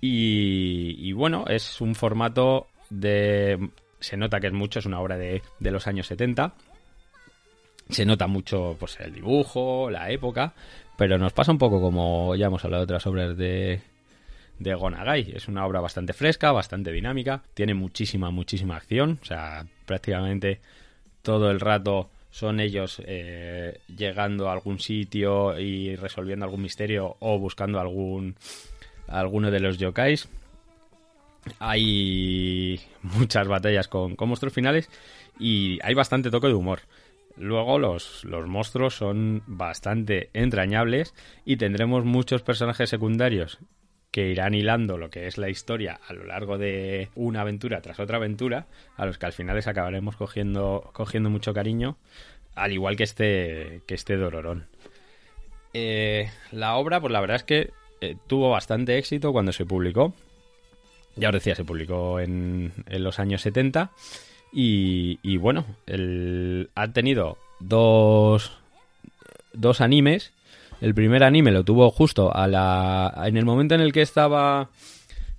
Y, 0.00 0.94
y 0.98 1.12
bueno, 1.12 1.44
es 1.48 1.80
un 1.80 1.94
formato 1.94 2.66
de... 2.90 3.70
Se 3.98 4.16
nota 4.16 4.38
que 4.40 4.48
es 4.48 4.52
mucho, 4.52 4.78
es 4.78 4.86
una 4.86 5.00
obra 5.00 5.16
de, 5.16 5.42
de 5.58 5.70
los 5.70 5.86
años 5.86 6.06
70. 6.06 6.52
Se 7.88 8.04
nota 8.04 8.26
mucho 8.26 8.76
pues 8.78 8.98
el 9.00 9.12
dibujo, 9.14 9.88
la 9.90 10.10
época, 10.10 10.52
pero 10.98 11.18
nos 11.18 11.32
pasa 11.32 11.52
un 11.52 11.58
poco 11.58 11.80
como 11.80 12.34
ya 12.36 12.46
hemos 12.46 12.64
hablado 12.64 12.82
de 12.82 12.92
otras 12.92 13.06
obras 13.06 13.36
de, 13.36 13.80
de 14.58 14.74
Gonagai. 14.74 15.32
Es 15.34 15.48
una 15.48 15.64
obra 15.64 15.80
bastante 15.80 16.12
fresca, 16.12 16.52
bastante 16.52 16.92
dinámica, 16.92 17.42
tiene 17.54 17.74
muchísima, 17.74 18.30
muchísima 18.30 18.76
acción, 18.76 19.18
o 19.22 19.24
sea, 19.24 19.64
prácticamente 19.86 20.60
todo 21.26 21.50
el 21.50 21.58
rato 21.58 22.08
son 22.30 22.60
ellos 22.60 23.02
eh, 23.04 23.80
llegando 23.88 24.48
a 24.48 24.52
algún 24.52 24.78
sitio 24.78 25.58
y 25.58 25.96
resolviendo 25.96 26.44
algún 26.44 26.62
misterio 26.62 27.16
o 27.18 27.36
buscando 27.36 27.80
algún 27.80 28.36
alguno 29.08 29.50
de 29.50 29.58
los 29.58 29.76
yokais. 29.76 30.28
Hay 31.58 32.80
muchas 33.02 33.48
batallas 33.48 33.88
con, 33.88 34.14
con 34.14 34.28
monstruos 34.28 34.54
finales 34.54 34.88
y 35.40 35.80
hay 35.82 35.94
bastante 35.94 36.30
toque 36.30 36.46
de 36.46 36.54
humor. 36.54 36.82
Luego 37.36 37.80
los, 37.80 38.24
los 38.24 38.46
monstruos 38.46 38.94
son 38.94 39.42
bastante 39.48 40.30
entrañables 40.32 41.12
y 41.44 41.56
tendremos 41.56 42.04
muchos 42.04 42.42
personajes 42.42 42.88
secundarios 42.88 43.58
que 44.16 44.30
irán 44.30 44.54
hilando 44.54 44.96
lo 44.96 45.10
que 45.10 45.26
es 45.26 45.36
la 45.36 45.50
historia 45.50 46.00
a 46.08 46.14
lo 46.14 46.24
largo 46.24 46.56
de 46.56 47.10
una 47.16 47.42
aventura 47.42 47.82
tras 47.82 48.00
otra 48.00 48.16
aventura, 48.16 48.64
a 48.96 49.04
los 49.04 49.18
que 49.18 49.26
al 49.26 49.34
final 49.34 49.56
les 49.56 49.66
acabaremos 49.66 50.16
cogiendo, 50.16 50.88
cogiendo 50.94 51.28
mucho 51.28 51.52
cariño, 51.52 51.98
al 52.54 52.72
igual 52.72 52.96
que 52.96 53.02
este, 53.02 53.82
que 53.86 53.94
este 53.94 54.16
Dororón. 54.16 54.68
Eh, 55.74 56.30
la 56.50 56.76
obra, 56.76 56.98
pues 56.98 57.12
la 57.12 57.20
verdad 57.20 57.36
es 57.36 57.42
que 57.42 57.72
eh, 58.00 58.16
tuvo 58.26 58.48
bastante 58.48 58.96
éxito 58.96 59.32
cuando 59.32 59.52
se 59.52 59.66
publicó. 59.66 60.14
Ya 61.16 61.28
os 61.28 61.34
decía, 61.34 61.54
se 61.54 61.64
publicó 61.64 62.18
en, 62.18 62.72
en 62.86 63.04
los 63.04 63.18
años 63.18 63.42
70. 63.42 63.90
Y, 64.50 65.18
y 65.22 65.36
bueno, 65.36 65.66
el, 65.86 66.70
ha 66.74 66.90
tenido 66.90 67.36
dos, 67.60 68.50
dos 69.52 69.82
animes. 69.82 70.32
El 70.80 70.94
primer 70.94 71.24
anime 71.24 71.50
lo 71.52 71.64
tuvo 71.64 71.90
justo 71.90 72.34
a 72.34 72.46
la, 72.46 73.12
en 73.24 73.36
el 73.36 73.44
momento 73.44 73.74
en 73.74 73.80
el 73.80 73.92
que 73.92 74.02
estaba 74.02 74.70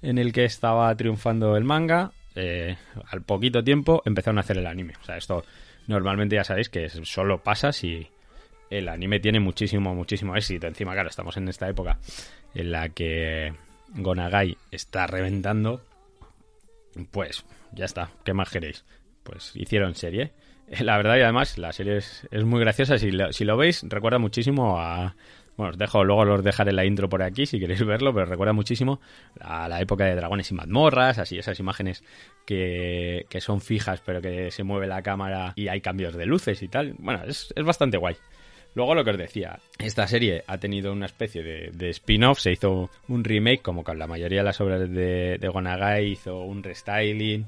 en 0.01 0.17
el 0.17 0.31
que 0.31 0.45
estaba 0.45 0.93
triunfando 0.95 1.55
el 1.57 1.63
manga. 1.63 2.11
eh, 2.35 2.75
al 3.09 3.23
poquito 3.23 3.63
tiempo 3.63 4.03
empezaron 4.05 4.37
a 4.37 4.41
hacer 4.41 4.57
el 4.57 4.67
anime. 4.67 4.93
O 5.01 5.05
sea, 5.05 5.17
esto 5.17 5.43
normalmente 5.87 6.35
ya 6.35 6.43
sabéis 6.43 6.69
que 6.69 6.87
solo 6.89 7.39
pasa 7.41 7.71
si 7.71 8.07
el 8.69 8.89
anime 8.89 9.19
tiene 9.19 9.39
muchísimo, 9.39 9.95
muchísimo 9.95 10.35
éxito. 10.35 10.67
Encima, 10.67 10.93
claro, 10.93 11.09
estamos 11.09 11.35
en 11.37 11.47
esta 11.47 11.67
época 11.67 11.97
en 12.53 12.71
la 12.71 12.89
que 12.89 13.53
Gonagai 13.95 14.57
está 14.71 15.07
reventando. 15.07 15.81
Pues 17.11 17.45
ya 17.71 17.85
está, 17.85 18.11
¿qué 18.23 18.33
más 18.33 18.49
queréis? 18.49 18.83
Pues 19.23 19.51
hicieron 19.55 19.95
serie. 19.95 20.31
La 20.81 20.97
verdad 20.97 21.17
y 21.17 21.21
además 21.21 21.57
la 21.57 21.71
serie 21.71 21.97
es, 21.97 22.27
muy 22.43 22.59
graciosa. 22.59 22.97
Si 22.97 23.11
lo, 23.11 23.57
veis, 23.57 23.83
recuerda 23.87 24.19
muchísimo 24.19 24.79
a... 24.79 25.15
Bueno, 25.55 25.71
os 25.71 25.77
dejo, 25.79 26.03
luego 26.03 26.21
os 26.21 26.43
dejaré 26.43 26.71
la 26.71 26.85
intro 26.85 27.09
por 27.09 27.23
aquí 27.23 27.47
si 27.47 27.59
queréis 27.59 27.83
verlo, 27.83 28.13
pero 28.13 28.27
recuerda 28.27 28.53
muchísimo 28.53 29.01
a 29.39 29.67
la 29.67 29.81
época 29.81 30.05
de 30.05 30.13
dragones 30.13 30.51
y 30.51 30.53
mazmorras, 30.53 31.17
así 31.17 31.39
esas 31.39 31.59
imágenes 31.59 32.03
que, 32.45 33.25
que 33.27 33.41
son 33.41 33.59
fijas 33.59 33.99
pero 34.05 34.21
que 34.21 34.51
se 34.51 34.61
mueve 34.61 34.85
la 34.85 35.01
cámara 35.01 35.53
y 35.55 35.67
hay 35.67 35.81
cambios 35.81 36.13
de 36.13 36.27
luces 36.27 36.61
y 36.61 36.67
tal. 36.67 36.93
Bueno, 36.99 37.23
es, 37.25 37.51
es 37.55 37.65
bastante 37.65 37.97
guay. 37.97 38.17
Luego 38.75 38.93
lo 38.93 39.03
que 39.03 39.09
os 39.09 39.17
decía, 39.17 39.57
esta 39.79 40.05
serie 40.07 40.43
ha 40.45 40.59
tenido 40.59 40.93
una 40.93 41.07
especie 41.07 41.41
de, 41.41 41.71
de 41.73 41.89
spin-off, 41.89 42.37
se 42.37 42.51
hizo 42.51 42.91
un 43.07 43.23
remake, 43.23 43.63
como 43.63 43.83
con 43.83 43.97
la 43.97 44.05
mayoría 44.05 44.41
de 44.41 44.45
las 44.45 44.61
obras 44.61 44.81
de, 44.81 45.39
de 45.39 45.47
Gonagai, 45.47 46.11
hizo 46.11 46.41
un 46.41 46.61
restyling 46.61 47.47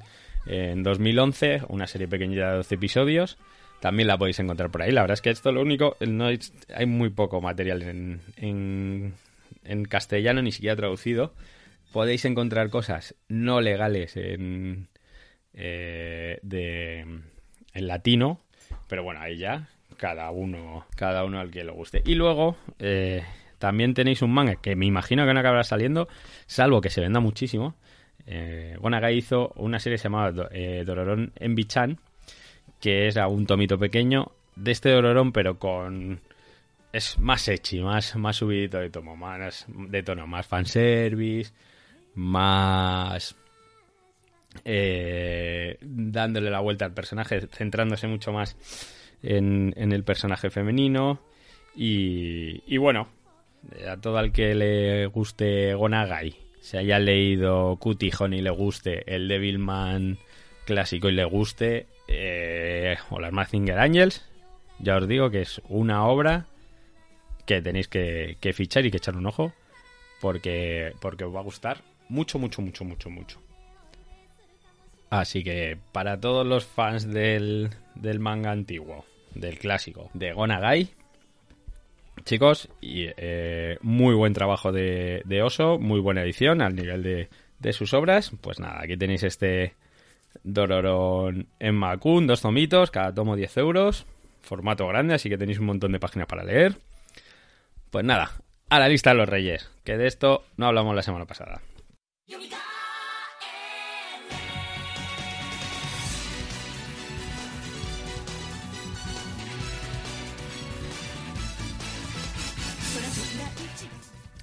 en 0.50 0.82
2011, 0.82 1.62
una 1.70 1.86
serie 1.86 2.08
pequeñita 2.08 2.50
de 2.50 2.58
12 2.58 2.76
episodios. 2.76 3.38
También 3.80 4.08
la 4.08 4.18
podéis 4.18 4.40
encontrar 4.40 4.72
por 4.72 4.82
ahí. 4.82 4.92
La 4.92 5.02
verdad 5.02 5.14
es 5.14 5.22
que 5.22 5.30
esto 5.30 5.52
lo 5.52 5.62
único, 5.62 5.96
no 6.02 6.26
hay, 6.26 6.86
muy 6.86 7.10
poco 7.12 7.40
material 7.40 7.84
en, 7.84 9.14
en, 9.64 9.86
castellano, 9.86 10.42
ni 10.42 10.52
siquiera 10.52 10.76
traducido. 10.76 11.34
Podéis 11.94 12.26
encontrar 12.26 12.70
cosas 12.70 13.16
no 13.30 13.62
legales 13.62 14.18
en, 14.18 14.90
eh, 15.54 16.40
de, 16.42 17.00
en 17.00 17.88
latino, 17.88 18.42
pero 18.88 19.04
bueno, 19.04 19.22
ahí 19.22 19.38
ya 19.38 19.70
cada 19.98 20.32
uno, 20.32 20.86
cada 20.96 21.24
uno 21.24 21.40
al 21.40 21.52
que 21.52 21.64
le 21.64 21.72
guste. 21.72 22.02
Y 22.06 22.16
luego 22.16 22.58
eh, 22.80 23.24
también 23.60 23.94
tenéis 23.94 24.22
un 24.22 24.32
manga 24.32 24.56
que 24.56 24.76
me 24.76 24.86
imagino 24.86 25.26
que 25.26 25.34
no 25.34 25.40
acabará 25.40 25.64
saliendo, 25.64 26.08
salvo 26.48 26.82
que 26.82 26.90
se 26.90 27.02
venda 27.02 27.20
muchísimo. 27.20 27.76
Eh, 28.32 28.78
Gonagai 28.80 29.18
hizo 29.18 29.52
una 29.56 29.80
serie 29.80 29.98
llamada 29.98 30.50
eh, 30.52 30.86
en 31.36 31.56
Bichan, 31.56 31.98
que 32.80 33.08
es 33.08 33.15
un 33.15 33.48
tomito 33.48 33.80
pequeño 33.80 34.32
de 34.56 34.72
este 34.72 34.92
Dororón, 34.92 35.32
pero 35.32 35.58
con 35.58 36.22
es 36.94 37.18
más 37.18 37.48
ecchi, 37.48 37.82
más, 37.82 38.15
más 38.18 38.36
subidito 38.36 38.78
de 38.78 38.92
tono, 38.92 39.15
más 39.15 39.65
de 39.68 40.04
tono, 40.04 40.28
más 40.28 40.46
fanservice, 40.46 41.52
más 42.13 43.36
eh, 44.63 45.80
dándole 45.82 46.52
la 46.52 46.60
vuelta 46.60 46.86
al 46.86 46.94
personaje, 46.94 47.48
centrándose 47.52 48.06
mucho 48.06 48.32
más 48.32 48.56
en, 49.24 49.74
el 49.76 50.04
personaje 50.04 50.52
femenino. 50.52 51.20
Y, 51.76 52.62
y 52.68 52.78
bueno, 52.78 53.08
a 53.88 53.98
todo 53.98 54.20
el 54.20 54.32
que 54.32 54.54
le 54.54 55.08
guste 55.08 55.74
Gonagai, 55.74 56.49
se 56.62 56.78
haya 56.78 57.00
leído 57.00 57.78
Cutie 57.78 58.12
Honey 58.17 58.39
y 58.39 58.41
le 58.41 58.50
guste 58.50 59.04
el 59.13 59.28
Devilman 59.28 60.17
clásico 60.65 61.10
y 61.10 61.13
le 61.13 61.26
guste, 61.26 61.88
eh, 62.08 62.98
o 63.10 63.19
las 63.19 63.32
Mazinger 63.32 63.80
Angels, 63.80 64.30
ya 64.80 64.98
os 64.98 65.08
digo 65.08 65.30
que 65.30 65.41
es 65.41 65.62
una 65.67 66.06
obra 66.06 66.45
que 67.45 67.62
tenéis 67.62 67.88
que, 67.88 68.38
que 68.39 68.54
fichar 68.54 68.86
y 68.86 68.91
que 68.91 68.98
echar 68.98 69.15
un 69.15 69.26
ojo 69.26 69.52
porque, 70.22 70.93
porque 71.00 71.24
os 71.24 71.34
va 71.34 71.39
a 71.39 71.43
gustar 71.43 71.82
mucho, 72.08 72.39
mucho, 72.39 72.62
mucho, 72.62 72.84
mucho, 72.84 73.10
mucho. 73.10 73.41
Así 75.10 75.43
que 75.43 75.78
para 75.91 76.19
todos 76.19 76.45
los 76.45 76.65
fans 76.65 77.08
del, 77.12 77.72
del 77.95 78.19
manga 78.19 78.52
antiguo, 78.52 79.06
del 79.34 79.58
clásico, 79.58 80.10
de 80.13 80.34
Gonagai, 80.34 80.89
chicos, 82.23 82.69
y, 82.82 83.08
eh, 83.17 83.77
muy 83.82 84.15
buen 84.15 84.34
trabajo 84.34 84.71
de, 84.71 85.21
de 85.25 85.41
Oso, 85.41 85.79
muy 85.79 85.99
buena 85.99 86.23
edición 86.23 86.62
al 86.62 86.75
nivel 86.75 87.03
de, 87.03 87.29
de 87.60 87.73
sus 87.73 87.93
obras. 87.93 88.32
Pues 88.41 88.60
nada, 88.60 88.82
aquí 88.82 88.97
tenéis 88.97 89.23
este 89.23 89.75
Dororón 90.43 91.47
en 91.60 91.75
Makun, 91.75 92.27
dos 92.27 92.41
tomitos, 92.41 92.91
cada 92.91 93.13
tomo 93.13 93.36
10 93.36 93.58
euros, 93.58 94.05
formato 94.41 94.88
grande, 94.88 95.13
así 95.13 95.29
que 95.29 95.38
tenéis 95.38 95.60
un 95.60 95.65
montón 95.65 95.91
de 95.91 95.99
páginas 95.99 96.27
para 96.27 96.43
leer. 96.43 96.77
Pues 97.89 98.05
nada, 98.05 98.32
a 98.69 98.79
la 98.79 98.88
lista 98.88 99.12
de 99.12 99.17
los 99.17 99.29
reyes, 99.29 99.69
que 99.84 99.97
de 99.97 100.08
esto 100.08 100.43
no 100.58 100.67
hablamos 100.67 100.95
la 100.95 101.03
semana 101.03 101.25
pasada. 101.25 101.62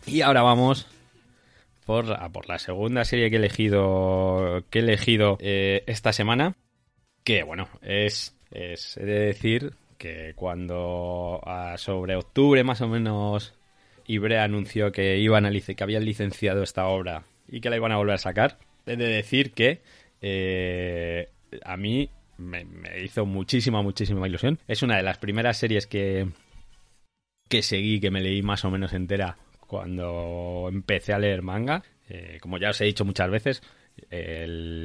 Y 0.06 0.20
ahora 0.20 0.42
vamos 0.42 0.86
por, 1.84 2.12
a 2.12 2.28
por 2.28 2.48
la 2.48 2.58
segunda 2.58 3.04
serie 3.04 3.28
que 3.28 3.36
he 3.36 3.38
elegido, 3.38 4.62
que 4.70 4.78
he 4.78 4.82
elegido 4.82 5.36
eh, 5.40 5.82
esta 5.86 6.12
semana. 6.12 6.54
Que 7.24 7.42
bueno, 7.42 7.68
es, 7.82 8.36
es 8.52 8.96
he 8.98 9.04
de 9.04 9.20
decir 9.20 9.72
que 9.98 10.34
cuando 10.36 11.40
a 11.44 11.76
sobre 11.78 12.14
octubre 12.16 12.62
más 12.62 12.80
o 12.82 12.88
menos 12.88 13.54
Ibrea 14.06 14.44
anunció 14.44 14.92
que 14.92 15.18
iban 15.18 15.44
a 15.44 15.50
que 15.50 15.82
habían 15.82 16.04
licenciado 16.04 16.62
esta 16.62 16.86
obra 16.86 17.24
y 17.48 17.60
que 17.60 17.70
la 17.70 17.76
iban 17.76 17.92
a 17.92 17.96
volver 17.96 18.14
a 18.14 18.18
sacar, 18.18 18.58
he 18.86 18.96
de 18.96 19.08
decir 19.08 19.52
que 19.52 19.80
eh, 20.20 21.30
a 21.64 21.76
mí 21.76 22.10
me, 22.38 22.64
me 22.64 23.02
hizo 23.02 23.26
muchísima, 23.26 23.82
muchísima 23.82 24.28
ilusión. 24.28 24.60
Es 24.68 24.82
una 24.82 24.96
de 24.96 25.02
las 25.02 25.18
primeras 25.18 25.56
series 25.56 25.88
que, 25.88 26.28
que 27.48 27.62
seguí, 27.62 27.98
que 27.98 28.12
me 28.12 28.20
leí 28.20 28.42
más 28.42 28.64
o 28.64 28.70
menos 28.70 28.92
entera 28.92 29.36
cuando 29.66 30.68
empecé 30.70 31.12
a 31.12 31.18
leer 31.18 31.42
manga. 31.42 31.82
Eh, 32.08 32.38
como 32.40 32.58
ya 32.58 32.70
os 32.70 32.80
he 32.80 32.84
dicho 32.84 33.04
muchas 33.04 33.30
veces, 33.30 33.62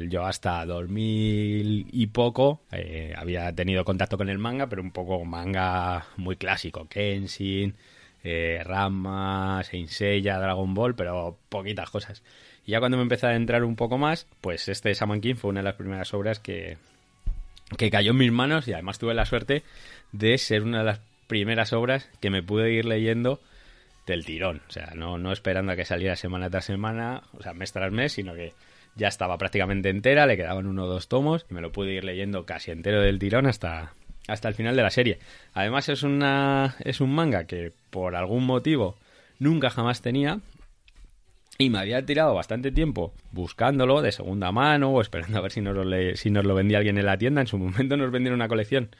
yo 0.08 0.24
hasta 0.24 0.64
2000 0.64 1.86
y 1.92 2.06
poco 2.08 2.62
eh, 2.72 3.14
había 3.16 3.52
tenido 3.54 3.84
contacto 3.84 4.16
con 4.16 4.28
el 4.28 4.38
manga, 4.38 4.68
pero 4.68 4.82
un 4.82 4.90
poco 4.90 5.24
manga 5.24 6.06
muy 6.16 6.36
clásico, 6.36 6.88
Kenshin, 6.88 7.74
eh, 8.24 8.62
Seiya, 9.86 10.38
Dragon 10.38 10.74
Ball, 10.74 10.94
pero 10.94 11.38
poquitas 11.48 11.90
cosas. 11.90 12.22
Y 12.64 12.72
ya 12.72 12.80
cuando 12.80 12.96
me 12.96 13.02
empecé 13.02 13.26
a 13.26 13.34
entrar 13.34 13.64
un 13.64 13.76
poco 13.76 13.98
más, 13.98 14.26
pues 14.40 14.68
este 14.68 14.94
Shaman 14.94 15.20
King 15.20 15.34
fue 15.34 15.50
una 15.50 15.60
de 15.60 15.64
las 15.64 15.74
primeras 15.74 16.14
obras 16.14 16.38
que, 16.38 16.78
que 17.76 17.90
cayó 17.90 18.12
en 18.12 18.18
mis 18.18 18.32
manos 18.32 18.68
y 18.68 18.72
además 18.72 18.98
tuve 18.98 19.14
la 19.14 19.26
suerte 19.26 19.62
de 20.12 20.38
ser 20.38 20.62
una 20.62 20.78
de 20.78 20.84
las 20.84 21.00
primeras 21.26 21.72
obras 21.72 22.08
que 22.20 22.30
me 22.30 22.42
pude 22.42 22.72
ir 22.72 22.84
leyendo 22.84 23.40
del 24.06 24.24
tirón. 24.24 24.62
O 24.68 24.72
sea, 24.72 24.92
no, 24.94 25.18
no 25.18 25.32
esperando 25.32 25.72
a 25.72 25.76
que 25.76 25.84
saliera 25.84 26.16
semana 26.16 26.50
tras 26.50 26.64
semana, 26.64 27.22
o 27.38 27.42
sea, 27.42 27.54
mes 27.54 27.72
tras 27.72 27.92
mes, 27.92 28.12
sino 28.12 28.34
que 28.34 28.52
ya 28.96 29.08
estaba 29.08 29.38
prácticamente 29.38 29.88
entera, 29.88 30.26
le 30.26 30.36
quedaban 30.36 30.66
uno 30.66 30.84
o 30.84 30.88
dos 30.88 31.08
tomos 31.08 31.46
y 31.50 31.54
me 31.54 31.60
lo 31.60 31.72
pude 31.72 31.92
ir 31.92 32.04
leyendo 32.04 32.44
casi 32.44 32.70
entero 32.70 33.00
del 33.00 33.18
tirón 33.18 33.46
hasta, 33.46 33.94
hasta 34.28 34.48
el 34.48 34.54
final 34.54 34.76
de 34.76 34.82
la 34.82 34.90
serie. 34.90 35.18
Además 35.54 35.88
es, 35.88 36.02
una, 36.02 36.76
es 36.80 37.00
un 37.00 37.14
manga 37.14 37.44
que 37.44 37.72
por 37.90 38.16
algún 38.16 38.44
motivo 38.44 38.96
nunca 39.38 39.70
jamás 39.70 40.02
tenía 40.02 40.40
y 41.58 41.70
me 41.70 41.78
había 41.78 42.04
tirado 42.04 42.34
bastante 42.34 42.72
tiempo 42.72 43.12
buscándolo 43.30 44.02
de 44.02 44.10
segunda 44.12 44.50
mano 44.52 44.90
o 44.90 45.00
esperando 45.00 45.38
a 45.38 45.42
ver 45.42 45.52
si 45.52 45.60
nos 45.60 45.74
lo, 45.74 45.84
le- 45.84 46.16
si 46.16 46.30
nos 46.30 46.44
lo 46.44 46.54
vendía 46.54 46.78
alguien 46.78 46.98
en 46.98 47.06
la 47.06 47.16
tienda. 47.18 47.40
En 47.40 47.46
su 47.46 47.56
momento 47.58 47.96
nos 47.96 48.10
vendieron 48.10 48.40
una 48.40 48.48
colección 48.48 48.90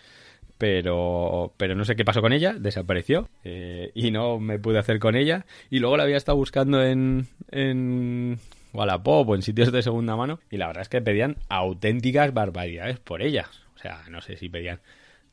pero, 0.63 1.53
pero 1.57 1.75
no 1.75 1.85
sé 1.85 1.97
qué 1.97 2.05
pasó 2.05 2.21
con 2.21 2.33
ella, 2.33 2.53
desapareció 2.53 3.29
eh, 3.43 3.91
y 3.97 4.13
no 4.13 4.39
me 4.39 4.61
pude 4.61 4.79
hacer 4.79 5.01
con 5.01 5.17
ella. 5.17 5.45
Y 5.71 5.81
luego 5.81 5.97
la 5.97 6.05
había 6.05 6.17
estado 6.17 6.39
buscando 6.39 6.85
en, 6.85 7.27
en 7.51 8.39
Wallapop 8.73 9.29
o 9.29 9.35
en 9.35 9.43
sitios 9.43 9.73
de 9.73 9.83
segunda 9.83 10.15
mano 10.15 10.39
y 10.53 10.59
la 10.59 10.69
verdad 10.69 10.83
es 10.83 10.89
que 10.89 11.03
pedían 11.03 11.35
auténticas 11.49 12.33
barbaridades 12.33 13.01
por 13.01 13.23
ella. 13.23 13.51
O 13.75 13.79
sea, 13.81 14.05
no 14.09 14.21
sé 14.21 14.37
si 14.37 14.49
pedían 14.49 14.79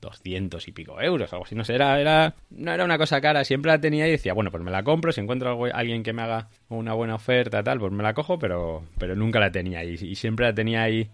200 0.02 0.68
y 0.68 0.72
pico 0.72 1.00
euros, 1.00 1.32
algo 1.32 1.46
así, 1.46 1.54
no 1.54 1.64
sé, 1.64 1.76
era, 1.76 2.02
era, 2.02 2.34
no 2.50 2.74
era 2.74 2.84
una 2.84 2.98
cosa 2.98 3.22
cara, 3.22 3.44
siempre 3.44 3.72
la 3.72 3.80
tenía 3.80 4.08
y 4.08 4.12
decía, 4.12 4.34
bueno, 4.34 4.50
pues 4.50 4.64
me 4.64 4.72
la 4.72 4.82
compro, 4.82 5.12
si 5.12 5.22
encuentro 5.22 5.48
algo- 5.52 5.68
alguien 5.72 6.02
que 6.02 6.12
me 6.12 6.24
haga 6.24 6.48
una 6.70 6.96
buena 6.96 7.14
oferta, 7.14 7.62
tal, 7.62 7.78
pues 7.80 7.92
me 7.92 8.02
la 8.02 8.16
cojo, 8.16 8.40
pero, 8.40 8.84
pero 8.98 9.16
nunca 9.16 9.40
la 9.40 9.52
tenía 9.52 9.84
y, 9.84 10.16
siempre 10.16 10.48
la 10.48 10.56
tenía 10.56 10.82
ahí, 10.82 11.08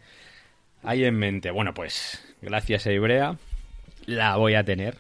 ahí 0.84 1.04
en 1.04 1.15
mente. 1.15 1.51
Bueno, 1.51 1.73
pues 1.73 2.23
gracias 2.41 2.88
a 2.88 2.93
Ibrea 2.93 3.36
la 4.06 4.36
voy 4.38 4.56
a 4.56 4.63
tener. 4.63 4.98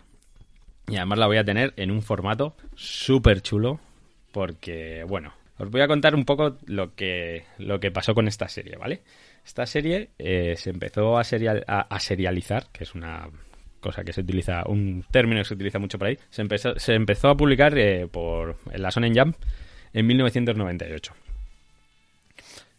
Y 0.87 0.97
además 0.97 1.17
la 1.19 1.27
voy 1.27 1.37
a 1.37 1.43
tener 1.43 1.73
en 1.77 1.91
un 1.91 2.01
formato 2.01 2.55
súper 2.75 3.41
chulo. 3.41 3.79
Porque, 4.31 5.03
bueno, 5.07 5.33
os 5.57 5.69
voy 5.71 5.81
a 5.81 5.87
contar 5.87 6.13
un 6.13 6.25
poco 6.25 6.57
lo 6.65 6.93
que, 6.95 7.45
lo 7.57 7.79
que 7.79 7.89
pasó 7.91 8.13
con 8.13 8.27
esta 8.27 8.47
serie, 8.49 8.75
¿vale? 8.75 9.01
Esta 9.45 9.65
serie 9.65 10.09
eh, 10.19 10.55
se 10.57 10.71
empezó 10.71 11.17
a, 11.17 11.23
serial- 11.23 11.63
a- 11.67 11.99
serializar, 11.99 12.67
que 12.73 12.83
es 12.83 12.93
una 12.95 13.29
cosa 13.79 14.03
que 14.03 14.11
se 14.11 14.21
utiliza, 14.21 14.63
un 14.67 15.05
término 15.11 15.39
que 15.41 15.45
se 15.47 15.53
utiliza 15.53 15.79
mucho 15.79 15.97
por 15.97 16.07
ahí. 16.07 16.17
Se 16.31 16.41
empezó, 16.41 16.77
se 16.77 16.95
empezó 16.95 17.29
a 17.29 17.37
publicar 17.37 17.77
eh, 17.77 18.07
por 18.07 18.57
en 18.71 18.81
la 18.81 18.89
Shonen 18.89 19.15
Jump 19.15 19.37
en 19.93 20.05
1998. 20.07 21.13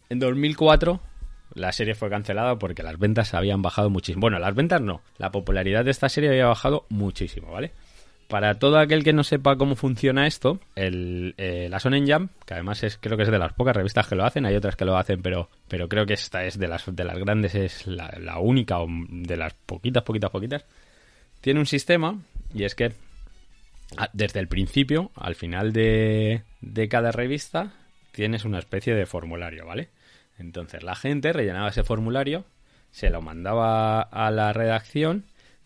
En 0.09 0.19
2004 0.19 0.99
la 1.53 1.71
serie 1.71 1.95
fue 1.95 2.09
cancelada 2.09 2.57
porque 2.57 2.83
las 2.83 2.97
ventas 2.97 3.33
habían 3.33 3.61
bajado 3.61 3.89
muchísimo. 3.89 4.21
Bueno, 4.21 4.39
las 4.39 4.55
ventas 4.55 4.81
no, 4.81 5.01
la 5.17 5.31
popularidad 5.31 5.85
de 5.85 5.91
esta 5.91 6.09
serie 6.09 6.29
había 6.29 6.47
bajado 6.47 6.85
muchísimo, 6.89 7.51
¿vale? 7.51 7.71
Para 8.27 8.55
todo 8.55 8.77
aquel 8.77 9.05
que 9.05 9.13
no 9.13 9.23
sepa 9.23 9.55
cómo 9.55 9.75
funciona 9.75 10.27
esto, 10.27 10.59
el, 10.75 11.33
eh, 11.37 11.67
la 11.69 11.77
Shonen 11.77 12.05
Jump, 12.11 12.31
que 12.45 12.55
además 12.55 12.83
es, 12.83 12.97
creo 12.97 13.15
que 13.15 13.23
es 13.23 13.31
de 13.31 13.39
las 13.39 13.53
pocas 13.53 13.75
revistas 13.75 14.05
que 14.07 14.15
lo 14.15 14.25
hacen, 14.25 14.45
hay 14.45 14.55
otras 14.55 14.75
que 14.75 14.83
lo 14.83 14.97
hacen, 14.97 15.21
pero, 15.21 15.49
pero 15.69 15.87
creo 15.87 16.05
que 16.05 16.13
esta 16.13 16.43
es 16.43 16.59
de 16.59 16.67
las, 16.67 16.93
de 16.93 17.03
las 17.05 17.17
grandes, 17.17 17.55
es 17.55 17.87
la, 17.87 18.13
la 18.19 18.39
única 18.39 18.79
o 18.79 18.87
de 18.89 19.37
las 19.37 19.53
poquitas, 19.53 20.03
poquitas, 20.03 20.29
poquitas, 20.29 20.65
tiene 21.39 21.61
un 21.61 21.65
sistema 21.65 22.19
y 22.53 22.65
es 22.65 22.75
que 22.75 22.91
desde 24.11 24.39
el 24.41 24.47
principio, 24.49 25.11
al 25.15 25.35
final 25.35 25.71
de, 25.71 26.43
de 26.59 26.89
cada 26.89 27.11
revista, 27.11 27.71
tienes 28.11 28.45
una 28.45 28.59
especie 28.59 28.93
de 28.93 29.05
formulario, 29.05 29.65
¿vale? 29.65 29.89
Entonces 30.37 30.83
la 30.83 30.95
gente 30.95 31.33
rellenaba 31.33 31.69
ese 31.69 31.83
formulario, 31.83 32.45
se 32.91 33.09
lo 33.09 33.21
mandaba 33.21 34.01
a 34.01 34.31
la 34.31 34.53
redacción 34.53 35.25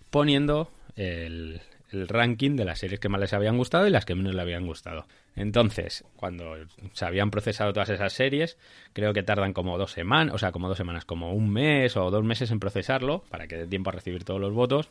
poniendo 0.10 0.72
el, 0.96 1.62
ranking 1.92 2.56
de 2.56 2.64
las 2.64 2.80
series 2.80 3.02
que 3.02 3.10
más 3.10 3.20
les 3.20 3.34
habían 3.34 3.58
gustado 3.58 3.86
y 3.86 3.90
las 3.90 4.06
que 4.06 4.16
menos 4.16 4.34
le 4.34 4.42
habían 4.42 4.66
gustado. 4.66 5.08
Entonces, 5.36 6.06
cuando 6.16 6.56
se 6.94 7.06
habían 7.06 7.32
procesado 7.32 7.74
todas 7.74 7.90
esas 7.90 8.14
series, 8.14 8.58
creo 8.94 9.14
que 9.14 9.24
tardan 9.24 9.52
como 9.52 9.78
dos 9.78 9.92
semanas, 9.92 10.34
o 10.34 10.38
sea, 10.38 10.54
como 10.54 10.70
dos 10.70 10.78
semanas, 10.78 11.04
como 11.04 11.34
un 11.34 11.52
mes 11.52 11.98
o 11.98 12.10
dos 12.10 12.24
meses 12.24 12.50
en 12.52 12.60
procesarlo 12.60 13.24
para 13.30 13.48
que 13.48 13.58
dé 13.58 13.68
tiempo 13.68 13.90
a 13.90 13.94
recibir 13.94 14.24
todos 14.24 14.40
los 14.40 14.54
votos 14.54 14.90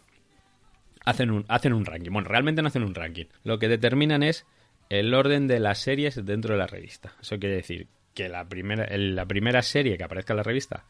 hacen 1.04 1.30
un, 1.30 1.44
hacen 1.48 1.72
un 1.72 1.84
ranking. 1.84 2.10
Bueno, 2.10 2.28
realmente 2.28 2.62
no 2.62 2.68
hacen 2.68 2.82
un 2.82 2.94
ranking. 2.94 3.26
Lo 3.44 3.58
que 3.58 3.68
determinan 3.68 4.22
es 4.22 4.46
el 4.88 5.14
orden 5.14 5.46
de 5.46 5.60
las 5.60 5.78
series 5.78 6.24
dentro 6.24 6.54
de 6.54 6.58
la 6.58 6.66
revista. 6.66 7.14
Eso 7.20 7.38
quiere 7.38 7.56
decir 7.56 7.88
que 8.14 8.28
la 8.28 8.48
primera, 8.48 8.86
la 8.96 9.26
primera 9.26 9.62
serie 9.62 9.96
que 9.96 10.04
aparezca 10.04 10.32
en 10.32 10.38
la 10.38 10.42
revista 10.42 10.84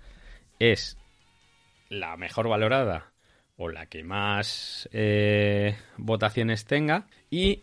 es 0.59 0.99
la 1.89 2.17
mejor 2.17 2.49
valorada 2.49 3.13
o 3.57 3.69
la 3.69 3.87
que 3.87 4.05
más 4.05 4.89
eh, 4.93 5.77
votaciones 5.97 6.65
tenga 6.65 7.07
y 7.31 7.63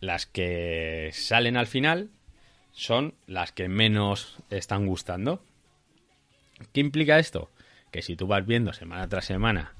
las 0.00 0.26
que 0.26 1.10
salen 1.12 1.56
al 1.56 1.66
final 1.66 2.10
son 2.72 3.14
las 3.26 3.52
que 3.52 3.68
menos 3.68 4.38
están 4.50 4.86
gustando. 4.86 5.42
¿Qué 6.72 6.80
implica 6.80 7.18
esto? 7.18 7.50
Que 7.90 8.02
si 8.02 8.14
tú 8.14 8.26
vas 8.26 8.46
viendo 8.46 8.72
semana 8.72 9.08
tras 9.08 9.24
semana 9.24 9.74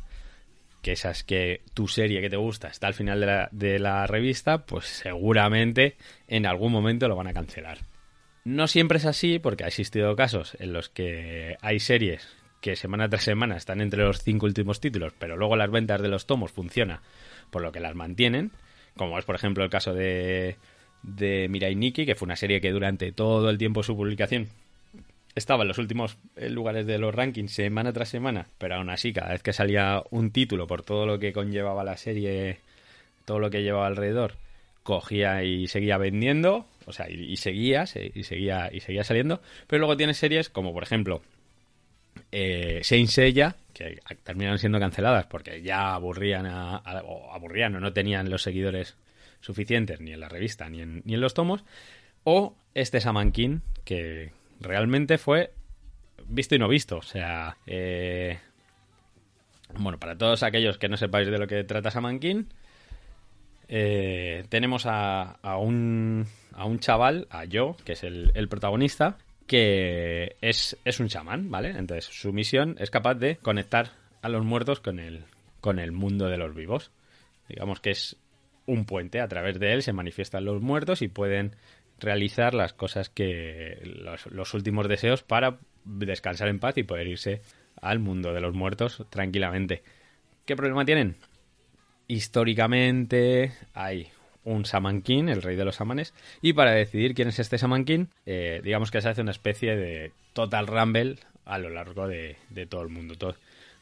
que 0.83 0.93
esa 0.93 1.11
es 1.11 1.25
que 1.25 1.63
tu 1.75 1.89
serie 1.89 2.21
que 2.21 2.31
te 2.31 2.37
gusta 2.37 2.69
está 2.69 2.87
al 2.87 2.95
final 2.95 3.21
de 3.21 3.27
la, 3.27 3.49
de 3.53 3.79
la 3.79 4.07
revista, 4.07 4.65
pues 4.65 4.87
seguramente 4.87 5.97
en 6.29 6.47
algún 6.47 6.73
momento 6.73 7.09
lo 7.09 7.17
van 7.17 7.27
a 7.27 7.35
cancelar. 7.35 7.79
No 8.49 8.67
siempre 8.67 8.97
es 8.97 9.05
así, 9.05 9.39
porque 9.39 9.65
ha 9.65 9.67
existido 9.67 10.17
casos 10.17 10.57
en 10.59 10.73
los 10.73 10.89
que 10.89 11.59
hay 11.61 11.81
series 11.81 12.27
que 12.63 12.77
semana 12.77 13.07
tras 13.07 13.25
semana 13.25 13.59
están 13.59 13.83
entre 13.83 14.03
los 14.03 14.23
cinco 14.23 14.47
últimos 14.47 14.81
títulos, 14.81 15.13
pero 15.19 15.37
luego 15.37 15.55
las 15.55 15.71
ventas 15.71 16.01
de 16.01 16.09
los 16.09 16.25
tomos 16.25 16.51
funciona, 16.51 17.03
por 17.51 17.61
lo 17.61 17.73
que 17.73 17.81
las 17.81 17.95
mantienen, 17.95 18.51
como 18.97 19.19
es 19.19 19.27
por 19.27 19.35
ejemplo 19.35 19.65
el 19.65 19.69
caso 19.69 19.93
de, 19.93 20.57
de 21.03 21.47
Mirai 21.51 21.75
Nikki, 21.75 22.07
que 22.07 22.15
fue 22.15 22.25
una 22.25 22.37
serie 22.37 22.63
que 22.63 22.73
durante 22.73 23.13
todo 23.13 23.51
el 23.51 23.59
tiempo 23.59 23.81
de 23.81 23.87
su 23.87 23.95
publicación 23.95 24.49
estaba 25.35 25.65
en 25.65 25.69
los 25.69 25.77
últimos 25.77 26.17
eh, 26.37 26.49
lugares 26.49 26.87
de 26.87 26.97
los 26.97 27.15
rankings 27.15 27.53
semana 27.53 27.93
tras 27.93 28.09
semana, 28.09 28.47
pero 28.57 28.77
aún 28.77 28.89
así, 28.89 29.13
cada 29.13 29.33
vez 29.33 29.43
que 29.43 29.53
salía 29.53 30.03
un 30.09 30.31
título 30.31 30.67
por 30.67 30.83
todo 30.83 31.05
lo 31.05 31.19
que 31.19 31.35
conllevaba 31.35 31.85
la 31.85 31.99
serie, 31.99 32.61
todo 33.27 33.41
lo 33.41 33.51
que 33.51 33.63
llevaba 33.63 33.89
alrededor, 33.89 34.37
cogía 34.85 35.45
y 35.45 35.67
seguía 35.67 35.99
vendiendo, 35.99 36.65
o 36.89 36.93
sea, 36.93 37.09
y, 37.11 37.37
seguía, 37.37 37.87
se- 37.87 38.11
y 38.15 38.23
seguía, 38.25 38.71
y 38.73 38.81
seguía 38.81 39.05
saliendo. 39.05 39.41
Pero 39.67 39.81
luego 39.81 39.97
tienes 39.97 40.17
series 40.17 40.49
como, 40.49 40.73
por 40.73 40.83
ejemplo, 40.83 41.23
eh, 42.33 42.81
Saint 42.83 43.09
Seiya, 43.09 43.57
que 43.73 44.01
terminaron 44.25 44.59
siendo 44.59 44.81
canceladas 44.81 45.27
porque 45.27 45.63
ya 45.63 45.95
aburrían 45.95 46.47
a, 46.47 46.79
o 47.05 47.33
aburrían 47.33 47.77
o 47.77 47.81
no 47.81 47.93
tenían 47.93 48.29
los 48.31 48.43
seguidores 48.43 48.97
suficientes 49.41 50.01
ni 50.01 50.13
en 50.13 50.21
la 50.21 50.29
revista 50.29 50.69
ni 50.69 50.81
en, 50.83 51.03
ni 51.05 51.15
en 51.15 51.21
los 51.21 51.35
tomos, 51.35 51.65
o 52.25 52.57
este 52.75 53.01
Saman 53.01 53.31
King, 53.33 53.61
que 53.85 54.33
realmente 54.61 55.17
fue 55.19 55.53
visto 56.27 56.55
y 56.55 56.59
no 56.59 56.69
visto. 56.69 56.99
O 56.99 57.03
sea, 57.03 57.57
eh, 57.67 58.39
bueno, 59.79 59.99
para 59.99 60.17
todos 60.19 60.43
aquellos 60.43 60.79
que 60.79 60.89
no 60.89 60.97
sepáis 60.97 61.29
de 61.29 61.39
lo 61.39 61.47
que 61.47 61.63
trata 61.65 61.91
Saman 61.91 62.19
King, 62.21 62.45
eh, 63.69 64.45
tenemos 64.49 64.87
a, 64.87 65.33
a 65.43 65.59
un, 65.59 66.27
a 66.53 66.65
un 66.65 66.79
chaval, 66.81 67.27
a 67.31 67.45
Yo, 67.45 67.77
que 67.85 67.93
es 67.93 68.03
el, 68.03 68.49
protagonista, 68.49 69.19
que 69.47 70.37
es, 70.41 70.77
es 70.85 71.01
un 71.01 71.09
chamán, 71.09 71.51
¿vale? 71.51 71.71
Entonces 71.71 72.07
su 72.07 72.33
misión 72.33 72.77
es 72.79 72.91
capaz 72.91 73.15
de 73.15 73.37
conectar 73.37 73.93
a 74.23 74.29
los 74.29 74.45
muertos 74.45 74.81
con 74.81 74.99
el, 74.99 75.25
con 75.61 75.79
el 75.79 75.93
mundo 75.93 76.27
de 76.27 76.39
los 76.39 76.55
vivos. 76.55 76.91
Digamos 77.49 77.81
que 77.81 77.91
es 77.91 78.17
un 78.67 78.85
puente, 78.85 79.21
a 79.21 79.29
través 79.29 79.59
de 79.59 79.73
él 79.73 79.83
se 79.83 79.93
manifiestan 79.93 80.45
los 80.45 80.61
muertos 80.61 81.03
y 81.03 81.09
pueden 81.09 81.55
realizar 82.01 82.55
las 82.55 82.73
cosas 82.73 83.09
que 83.11 83.79
los, 83.83 84.27
los 84.27 84.55
últimos 84.55 84.89
deseos 84.89 85.23
para 85.23 85.59
descansar 85.85 86.49
en 86.49 86.61
paz 86.61 86.77
y 86.79 86.85
poder 86.85 87.07
irse 87.07 87.43
al 87.81 87.99
mundo 87.99 88.33
de 88.33 88.41
los 88.41 88.55
muertos 88.55 89.05
tranquilamente. 89.11 89.83
¿Qué 90.45 90.57
problema 90.57 90.85
tienen? 90.85 91.17
Históricamente 92.09 93.53
hay 93.75 94.09
un 94.45 94.63
Shaman 94.63 95.03
King, 95.03 95.29
el 95.29 95.43
rey 95.43 95.57
de 95.57 95.65
los 95.65 95.77
samanes, 95.77 96.15
y 96.41 96.55
para 96.55 96.73
decidir 96.73 97.15
quién 97.15 97.29
es 97.29 97.39
este 97.39 97.59
Shaman 97.59 97.85
King, 97.85 98.07
eh, 98.25 98.61
digamos 98.65 98.91
que 98.91 99.01
se 99.03 99.09
hace 99.11 99.21
una 99.21 99.31
especie 99.31 99.77
de 99.77 100.13
Total 100.33 100.67
Rumble 100.67 101.17
a 101.45 101.59
lo 101.59 101.69
largo 101.69 102.09
de, 102.09 102.37
todo 102.69 102.83
el 102.83 102.89
mundo. 102.89 103.15
To- 103.17 103.37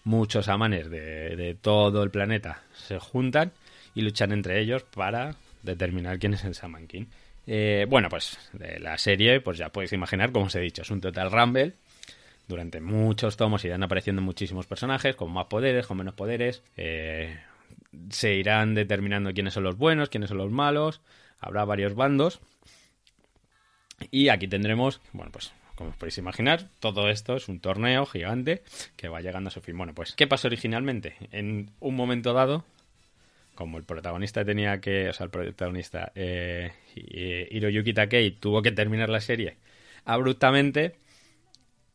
muchos 0.04 0.46
shamanes 0.46 0.90
de, 0.90 1.56
todo 1.60 2.02
el 2.02 2.10
planeta 2.10 2.62
se 2.74 2.98
juntan 2.98 3.52
y 3.94 4.02
luchan 4.02 4.32
entre 4.32 4.60
ellos 4.60 4.82
para 4.82 5.34
determinar 5.62 6.18
quién 6.18 6.34
es 6.34 6.44
el 6.44 6.52
Shaman 6.52 6.86
King. 6.86 7.06
Eh, 7.46 7.86
bueno, 7.88 8.08
pues 8.08 8.38
de 8.52 8.80
la 8.80 8.98
serie, 8.98 9.40
pues 9.40 9.58
ya 9.58 9.68
podéis 9.68 9.92
imaginar, 9.92 10.32
como 10.32 10.46
os 10.46 10.54
he 10.56 10.60
dicho, 10.60 10.82
es 10.82 10.90
un 10.90 11.00
Total 11.00 11.30
Rumble. 11.30 11.72
Durante 12.48 12.80
muchos 12.80 13.36
tomos 13.36 13.64
irán 13.64 13.82
apareciendo 13.82 14.22
muchísimos 14.22 14.66
personajes 14.66 15.14
con 15.16 15.32
más 15.32 15.46
poderes, 15.46 15.86
con 15.86 15.96
menos 15.96 16.14
poderes. 16.14 16.62
eh, 16.76 17.36
se 18.10 18.34
irán 18.34 18.74
determinando 18.74 19.32
quiénes 19.32 19.54
son 19.54 19.64
los 19.64 19.76
buenos, 19.76 20.08
quiénes 20.08 20.28
son 20.28 20.38
los 20.38 20.50
malos. 20.50 21.00
Habrá 21.38 21.64
varios 21.64 21.94
bandos. 21.94 22.40
Y 24.10 24.28
aquí 24.28 24.48
tendremos, 24.48 25.00
bueno, 25.12 25.32
pues 25.32 25.52
como 25.76 25.90
os 25.90 25.96
podéis 25.96 26.18
imaginar, 26.18 26.70
todo 26.80 27.10
esto 27.10 27.36
es 27.36 27.48
un 27.48 27.60
torneo 27.60 28.06
gigante 28.06 28.62
que 28.96 29.08
va 29.08 29.20
llegando 29.20 29.48
a 29.48 29.50
su 29.50 29.60
fin. 29.60 29.76
Bueno, 29.76 29.94
pues, 29.94 30.14
¿qué 30.14 30.26
pasó 30.26 30.48
originalmente? 30.48 31.16
En 31.32 31.70
un 31.80 31.94
momento 31.94 32.32
dado, 32.32 32.64
como 33.54 33.76
el 33.76 33.84
protagonista 33.84 34.44
tenía 34.44 34.80
que, 34.80 35.10
o 35.10 35.12
sea, 35.12 35.24
el 35.24 35.30
protagonista 35.30 36.12
eh, 36.14 36.72
eh, 36.96 37.48
Hiroyuki 37.50 37.92
Takei 37.92 38.30
tuvo 38.32 38.62
que 38.62 38.72
terminar 38.72 39.10
la 39.10 39.20
serie 39.20 39.58
abruptamente, 40.04 40.96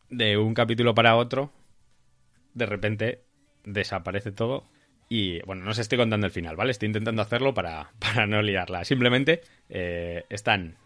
de 0.10 0.38
un 0.38 0.54
capítulo 0.54 0.94
para 0.94 1.16
otro, 1.16 1.52
de 2.54 2.66
repente 2.66 3.24
desaparece 3.64 4.32
todo. 4.32 4.66
Y 5.14 5.42
bueno, 5.42 5.66
no 5.66 5.72
os 5.72 5.78
estoy 5.78 5.98
contando 5.98 6.26
el 6.26 6.32
final, 6.32 6.56
¿vale? 6.56 6.72
Estoy 6.72 6.88
intentando 6.88 7.22
hacerlo 7.22 7.54
para, 7.54 7.92
para 8.00 8.28
no 8.28 8.42
liarla. 8.42 8.86
Simplemente 8.86 9.42
eh, 9.68 10.24
están 10.30 10.78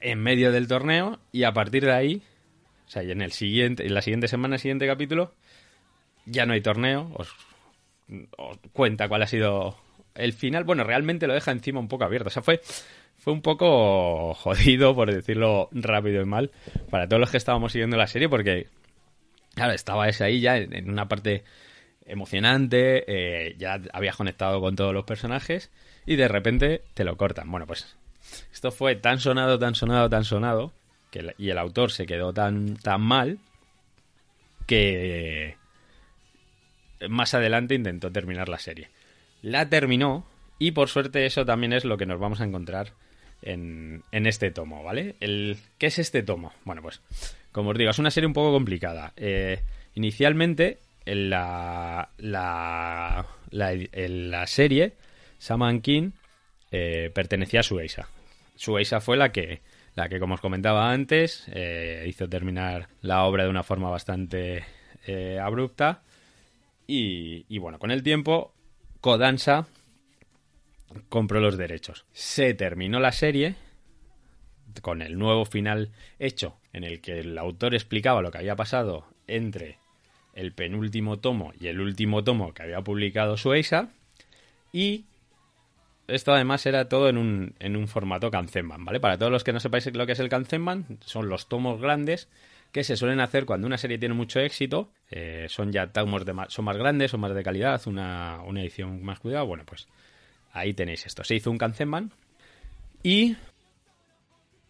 en 0.00 0.20
medio 0.20 0.50
del 0.50 0.66
torneo 0.66 1.20
y 1.30 1.44
a 1.44 1.52
partir 1.52 1.84
de 1.84 1.92
ahí, 1.92 2.22
o 2.86 2.90
sea, 2.90 3.02
y 3.02 3.10
en 3.10 3.20
el 3.20 3.32
siguiente, 3.32 3.84
en 3.86 3.92
la 3.92 4.00
siguiente 4.00 4.26
semana, 4.26 4.56
siguiente 4.56 4.86
capítulo, 4.86 5.34
ya 6.24 6.46
no 6.46 6.54
hay 6.54 6.62
torneo. 6.62 7.10
Os, 7.12 7.28
cuenta 8.72 9.06
cuál 9.06 9.20
ha 9.20 9.26
sido 9.26 9.76
el 10.14 10.32
final. 10.32 10.64
Bueno, 10.64 10.82
realmente 10.82 11.26
lo 11.26 11.34
deja 11.34 11.50
encima 11.50 11.80
un 11.80 11.88
poco 11.88 12.04
abierto. 12.04 12.28
O 12.28 12.32
sea, 12.32 12.42
fue, 12.42 12.62
fue 13.18 13.34
un 13.34 13.42
poco 13.42 14.32
jodido, 14.38 14.94
por 14.94 15.12
decirlo 15.12 15.68
rápido 15.72 16.22
y 16.22 16.24
mal, 16.24 16.52
para 16.88 17.06
todos 17.06 17.20
los 17.20 17.30
que 17.30 17.36
estábamos 17.36 17.72
siguiendo 17.72 17.98
la 17.98 18.06
serie, 18.06 18.30
porque, 18.30 18.68
claro, 19.54 19.74
estaba 19.74 20.08
ese 20.08 20.24
ahí 20.24 20.40
ya 20.40 20.56
en 20.56 20.88
una 20.88 21.06
parte 21.06 21.44
emocionante, 22.06 23.04
eh, 23.06 23.54
ya 23.58 23.80
habías 23.92 24.16
conectado 24.16 24.60
con 24.60 24.76
todos 24.76 24.92
los 24.94 25.04
personajes 25.04 25.70
y 26.06 26.16
de 26.16 26.28
repente 26.28 26.82
te 26.94 27.04
lo 27.04 27.16
cortan. 27.16 27.50
Bueno, 27.50 27.66
pues 27.66 27.96
esto 28.52 28.70
fue 28.72 28.96
tan 28.96 29.18
sonado, 29.20 29.58
tan 29.58 29.74
sonado, 29.74 30.08
tan 30.10 30.24
sonado, 30.24 30.72
que 31.10 31.20
el- 31.20 31.34
y 31.38 31.50
el 31.50 31.58
autor 31.58 31.90
se 31.92 32.06
quedó 32.06 32.32
tan, 32.32 32.76
tan 32.76 33.00
mal 33.00 33.38
que 34.66 35.56
más 37.08 37.34
adelante 37.34 37.74
intentó 37.74 38.10
terminar 38.10 38.48
la 38.48 38.58
serie. 38.58 38.88
La 39.42 39.68
terminó 39.68 40.24
y 40.58 40.70
por 40.72 40.88
suerte 40.88 41.26
eso 41.26 41.44
también 41.44 41.72
es 41.72 41.84
lo 41.84 41.96
que 41.98 42.06
nos 42.06 42.18
vamos 42.18 42.40
a 42.40 42.44
encontrar 42.44 42.92
en, 43.42 44.02
en 44.10 44.26
este 44.26 44.50
tomo, 44.50 44.82
¿vale? 44.82 45.16
El, 45.20 45.58
¿Qué 45.78 45.86
es 45.86 45.98
este 45.98 46.22
tomo? 46.22 46.52
Bueno, 46.64 46.80
pues 46.82 47.02
como 47.52 47.70
os 47.70 47.78
digo, 47.78 47.90
es 47.90 47.98
una 47.98 48.10
serie 48.10 48.26
un 48.26 48.32
poco 48.32 48.52
complicada. 48.52 49.12
Eh, 49.16 49.60
inicialmente, 49.94 50.78
en 50.78 50.83
la, 51.04 52.10
la, 52.18 53.26
la, 53.50 53.72
la 53.92 54.46
serie, 54.46 54.94
Saman 55.38 55.80
King 55.80 56.12
eh, 56.70 57.10
pertenecía 57.14 57.60
a 57.60 57.64
Sueisa. 57.64 58.08
Sueisa 58.56 59.00
fue 59.00 59.16
la 59.16 59.32
que, 59.32 59.62
la 59.94 60.08
que, 60.08 60.18
como 60.18 60.34
os 60.34 60.40
comentaba 60.40 60.92
antes, 60.92 61.44
eh, 61.52 62.04
hizo 62.06 62.28
terminar 62.28 62.88
la 63.00 63.24
obra 63.24 63.44
de 63.44 63.50
una 63.50 63.62
forma 63.62 63.90
bastante 63.90 64.64
eh, 65.06 65.38
abrupta. 65.38 66.02
Y, 66.86 67.46
y 67.48 67.58
bueno, 67.58 67.78
con 67.78 67.90
el 67.90 68.02
tiempo, 68.02 68.54
Kodansha 69.00 69.66
compró 71.08 71.40
los 71.40 71.56
derechos. 71.56 72.06
Se 72.12 72.54
terminó 72.54 73.00
la 73.00 73.12
serie 73.12 73.56
con 74.82 75.02
el 75.02 75.18
nuevo 75.18 75.44
final 75.44 75.92
hecho, 76.18 76.58
en 76.72 76.84
el 76.84 77.00
que 77.00 77.20
el 77.20 77.38
autor 77.38 77.74
explicaba 77.74 78.22
lo 78.22 78.30
que 78.30 78.38
había 78.38 78.56
pasado 78.56 79.06
entre 79.26 79.78
el 80.34 80.52
penúltimo 80.52 81.18
tomo 81.18 81.52
y 81.58 81.68
el 81.68 81.80
último 81.80 82.24
tomo 82.24 82.52
que 82.52 82.62
había 82.62 82.82
publicado 82.82 83.36
Sueisa. 83.36 83.90
Y 84.72 85.04
esto 86.08 86.34
además 86.34 86.66
era 86.66 86.88
todo 86.88 87.08
en 87.08 87.16
un, 87.16 87.54
en 87.60 87.76
un 87.76 87.88
formato 87.88 88.30
Kanzenban, 88.30 88.84
¿vale? 88.84 89.00
Para 89.00 89.16
todos 89.16 89.32
los 89.32 89.44
que 89.44 89.52
no 89.52 89.60
sepáis 89.60 89.86
lo 89.94 90.06
que 90.06 90.12
es 90.12 90.20
el 90.20 90.28
Kanzenban, 90.28 90.98
son 91.00 91.28
los 91.28 91.48
tomos 91.48 91.80
grandes 91.80 92.28
que 92.72 92.82
se 92.82 92.96
suelen 92.96 93.20
hacer 93.20 93.46
cuando 93.46 93.68
una 93.68 93.78
serie 93.78 93.98
tiene 93.98 94.14
mucho 94.14 94.40
éxito. 94.40 94.90
eh, 95.10 95.46
son 95.48 95.70
ya 95.70 95.92
tomos 95.92 96.24
de 96.24 96.32
más, 96.32 96.52
son 96.52 96.64
más 96.64 96.76
grandes, 96.76 97.12
son 97.12 97.20
más 97.20 97.32
de 97.32 97.42
calidad, 97.44 97.80
una, 97.86 98.40
una 98.44 98.62
edición 98.62 99.02
más 99.04 99.20
cuidada. 99.20 99.44
Bueno, 99.44 99.62
pues 99.64 99.86
ahí 100.52 100.74
tenéis 100.74 101.06
esto. 101.06 101.22
Se 101.22 101.36
hizo 101.36 101.52
un 101.52 101.58
Kanzenban 101.58 102.10
y 103.04 103.36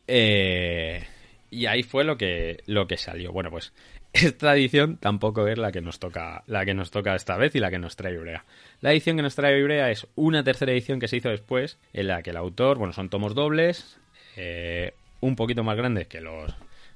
eh, 0.07 1.03
y 1.51 1.67
ahí 1.67 1.83
fue 1.83 2.05
lo 2.05 2.19
que 2.19 2.63
lo 2.67 2.87
que 2.87 2.99
salió. 2.99 3.33
Bueno, 3.33 3.51
pues 3.51 3.73
esta 4.23 4.55
edición 4.55 4.97
tampoco 4.97 5.49
es 5.49 5.59
la 5.59 5.73
que 5.73 5.81
nos 5.81 5.99
toca 5.99 6.45
la 6.47 6.65
que 6.65 6.73
nos 6.73 6.93
toca 6.93 7.17
esta 7.17 7.37
vez 7.37 7.55
y 7.57 7.61
la 7.61 7.71
que 7.71 7.81
nos 7.81 7.97
trae 7.97 8.15
Ibrea. 8.15 8.45
La 8.81 8.93
edición 8.93 9.17
que 9.17 9.23
nos 9.23 9.35
trae 9.35 9.59
Ibrea 9.59 9.91
es 9.91 10.07
una 10.15 10.45
tercera 10.45 10.71
edición 10.71 11.01
que 11.01 11.09
se 11.09 11.17
hizo 11.17 11.31
después 11.31 11.79
en 11.93 12.07
la 12.07 12.23
que 12.23 12.31
el 12.31 12.37
autor, 12.37 12.79
bueno, 12.79 12.93
son 12.93 13.09
tomos 13.11 13.35
dobles, 13.35 13.99
eh, 14.37 14.95
un 15.21 15.35
poquito 15.35 15.65
más 15.65 15.77
grandes 15.77 16.07
que 16.07 16.21
los 16.21 16.55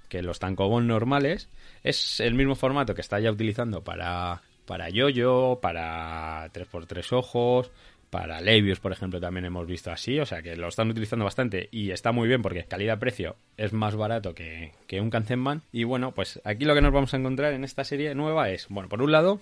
que 0.09 0.22
los 0.22 0.38
tankobon 0.38 0.87
normales. 0.87 1.48
Es 1.83 2.20
el 2.20 2.35
mismo 2.35 2.54
formato 2.54 2.94
que 2.94 3.00
está 3.00 3.18
ya 3.18 3.33
utilizando 3.33 3.83
para 3.83 4.42
para 4.64 4.88
Yoyo, 4.90 5.59
para 5.61 6.52
3x3 6.52 7.12
ojos, 7.12 7.72
para 8.11 8.40
Levius, 8.40 8.81
por 8.81 8.92
ejemplo, 8.92 9.21
también 9.21 9.44
hemos 9.44 9.66
visto 9.66 9.90
así, 9.90 10.18
o 10.18 10.27
sea 10.27 10.42
que 10.42 10.57
lo 10.57 10.68
están 10.68 10.90
utilizando 10.90 11.25
bastante 11.25 11.68
y 11.71 11.90
está 11.90 12.12
muy 12.12 12.29
bien 12.29 12.42
porque 12.42 12.64
calidad-precio 12.64 13.37
es 13.57 13.73
más 13.73 13.97
barato 13.97 14.35
que, 14.35 14.73
que 14.87 15.01
un 15.01 15.11
Kanzenban. 15.11 15.62
Y 15.73 15.85
bueno, 15.85 16.12
pues 16.12 16.40
aquí 16.44 16.64
lo 16.64 16.75
que 16.75 16.83
nos 16.83 16.92
vamos 16.92 17.12
a 17.14 17.18
encontrar 17.18 17.53
en 17.53 17.64
esta 17.64 17.85
serie 17.85 18.14
nueva 18.14 18.51
es, 18.51 18.68
bueno, 18.68 18.88
por 18.88 19.03
un 19.03 19.12
lado, 19.12 19.40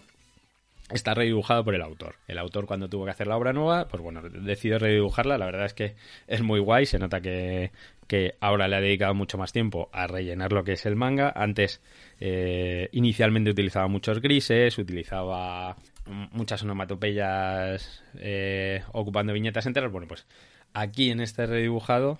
está 0.91 1.15
redibujado 1.15 1.65
por 1.65 1.75
el 1.75 1.83
autor. 1.83 2.17
El 2.29 2.39
autor 2.39 2.67
cuando 2.67 2.89
tuvo 2.89 3.05
que 3.05 3.11
hacer 3.11 3.27
la 3.27 3.37
obra 3.37 3.53
nueva, 3.53 3.89
pues 3.89 4.03
bueno, 4.03 4.23
decidió 4.23 4.79
redibujarla. 4.79 5.39
La 5.39 5.47
verdad 5.47 5.67
es 5.67 5.75
que 5.75 5.95
es 6.27 6.43
muy 6.43 6.61
guay, 6.61 6.87
se 6.87 6.99
nota 6.99 7.21
que, 7.21 7.73
que 8.07 8.35
ahora 8.41 8.69
le 8.69 8.77
ha 8.77 8.81
dedicado 8.81 9.15
mucho 9.15 9.39
más 9.39 9.53
tiempo 9.53 9.89
a 9.93 10.07
rellenar 10.07 10.53
lo 10.53 10.65
que 10.65 10.73
es 10.73 10.87
el 10.87 10.97
manga. 10.97 11.33
Antes, 11.35 11.81
eh, 12.21 12.89
inicialmente 12.93 13.51
utilizaba 13.51 13.89
muchos 13.89 14.21
grises, 14.21 14.79
utilizaba 14.79 15.77
muchas 16.07 16.63
onomatopeyas 16.63 18.03
eh, 18.19 18.83
ocupando 18.93 19.33
viñetas 19.33 19.67
enteras. 19.67 19.91
Bueno, 19.91 20.09
pues 20.09 20.27
aquí 20.73 21.11
en 21.11 21.21
este 21.21 21.47
redibujado 21.47 22.19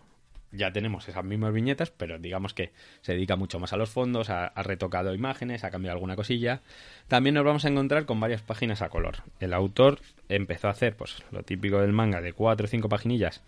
ya 0.53 0.73
tenemos 0.73 1.09
esas 1.09 1.25
mismas 1.25 1.53
viñetas, 1.53 1.91
pero 1.91 2.19
digamos 2.19 2.55
que 2.55 2.73
se 3.03 3.13
dedica 3.13 3.37
mucho 3.37 3.59
más 3.59 3.73
a 3.73 3.77
los 3.77 3.91
fondos, 3.91 4.31
ha, 4.31 4.51
retocado 4.63 5.15
imágenes, 5.15 5.65
ha 5.65 5.71
cambiado 5.71 5.95
alguna 5.95 6.17
cosilla. 6.17 6.63
También 7.09 7.35
nos 7.35 7.45
vamos 7.45 7.65
a 7.65 7.69
encontrar 7.69 8.07
con 8.07 8.21
varias 8.21 8.43
páginas 8.43 8.83
a 8.83 8.89
color. 8.89 9.17
El 9.41 9.53
autor 9.53 10.01
empezó 10.29 10.69
a 10.69 10.73
hacer 10.73 10.97
pues 10.97 11.23
lo 11.31 11.43
típico 11.43 11.81
del 11.81 11.93
manga 11.93 12.21
de 12.21 12.33
cuatro 12.33 12.67
o 12.67 12.69
cinco 12.69 12.89
paginillas 12.89 13.43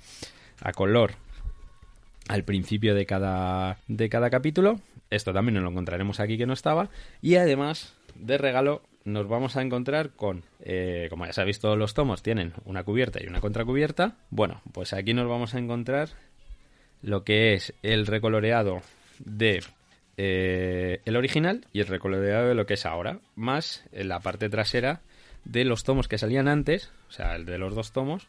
a 0.60 0.72
color 0.72 1.12
al 2.28 2.44
principio 2.44 2.94
de 2.94 3.06
cada 3.06 3.78
de 3.88 4.08
cada 4.08 4.30
capítulo. 4.30 4.80
Esto 5.10 5.32
también 5.32 5.54
nos 5.54 5.62
lo 5.62 5.70
encontraremos 5.70 6.20
aquí 6.20 6.36
que 6.36 6.46
no 6.46 6.52
estaba 6.52 6.90
y 7.22 7.36
además 7.36 7.94
de 8.14 8.36
regalo 8.36 8.82
nos 9.08 9.28
vamos 9.28 9.56
a 9.56 9.62
encontrar 9.62 10.10
con, 10.10 10.44
eh, 10.60 11.08
como 11.10 11.26
ya 11.26 11.32
sabéis 11.32 11.60
todos 11.60 11.76
los 11.76 11.94
tomos 11.94 12.22
tienen 12.22 12.52
una 12.64 12.84
cubierta 12.84 13.22
y 13.22 13.26
una 13.26 13.40
contracubierta. 13.40 14.16
Bueno, 14.30 14.62
pues 14.72 14.92
aquí 14.92 15.14
nos 15.14 15.28
vamos 15.28 15.54
a 15.54 15.58
encontrar 15.58 16.10
lo 17.02 17.24
que 17.24 17.54
es 17.54 17.74
el 17.82 18.06
recoloreado 18.06 18.82
de 19.18 19.62
eh, 20.16 21.00
el 21.04 21.16
original 21.16 21.66
y 21.72 21.80
el 21.80 21.86
recoloreado 21.86 22.48
de 22.48 22.54
lo 22.54 22.66
que 22.66 22.74
es 22.74 22.86
ahora, 22.86 23.20
más 23.34 23.84
en 23.92 24.08
la 24.08 24.20
parte 24.20 24.48
trasera 24.48 25.00
de 25.44 25.64
los 25.64 25.84
tomos 25.84 26.08
que 26.08 26.18
salían 26.18 26.48
antes, 26.48 26.92
o 27.08 27.12
sea, 27.12 27.36
el 27.36 27.46
de 27.46 27.58
los 27.58 27.74
dos 27.74 27.92
tomos, 27.92 28.28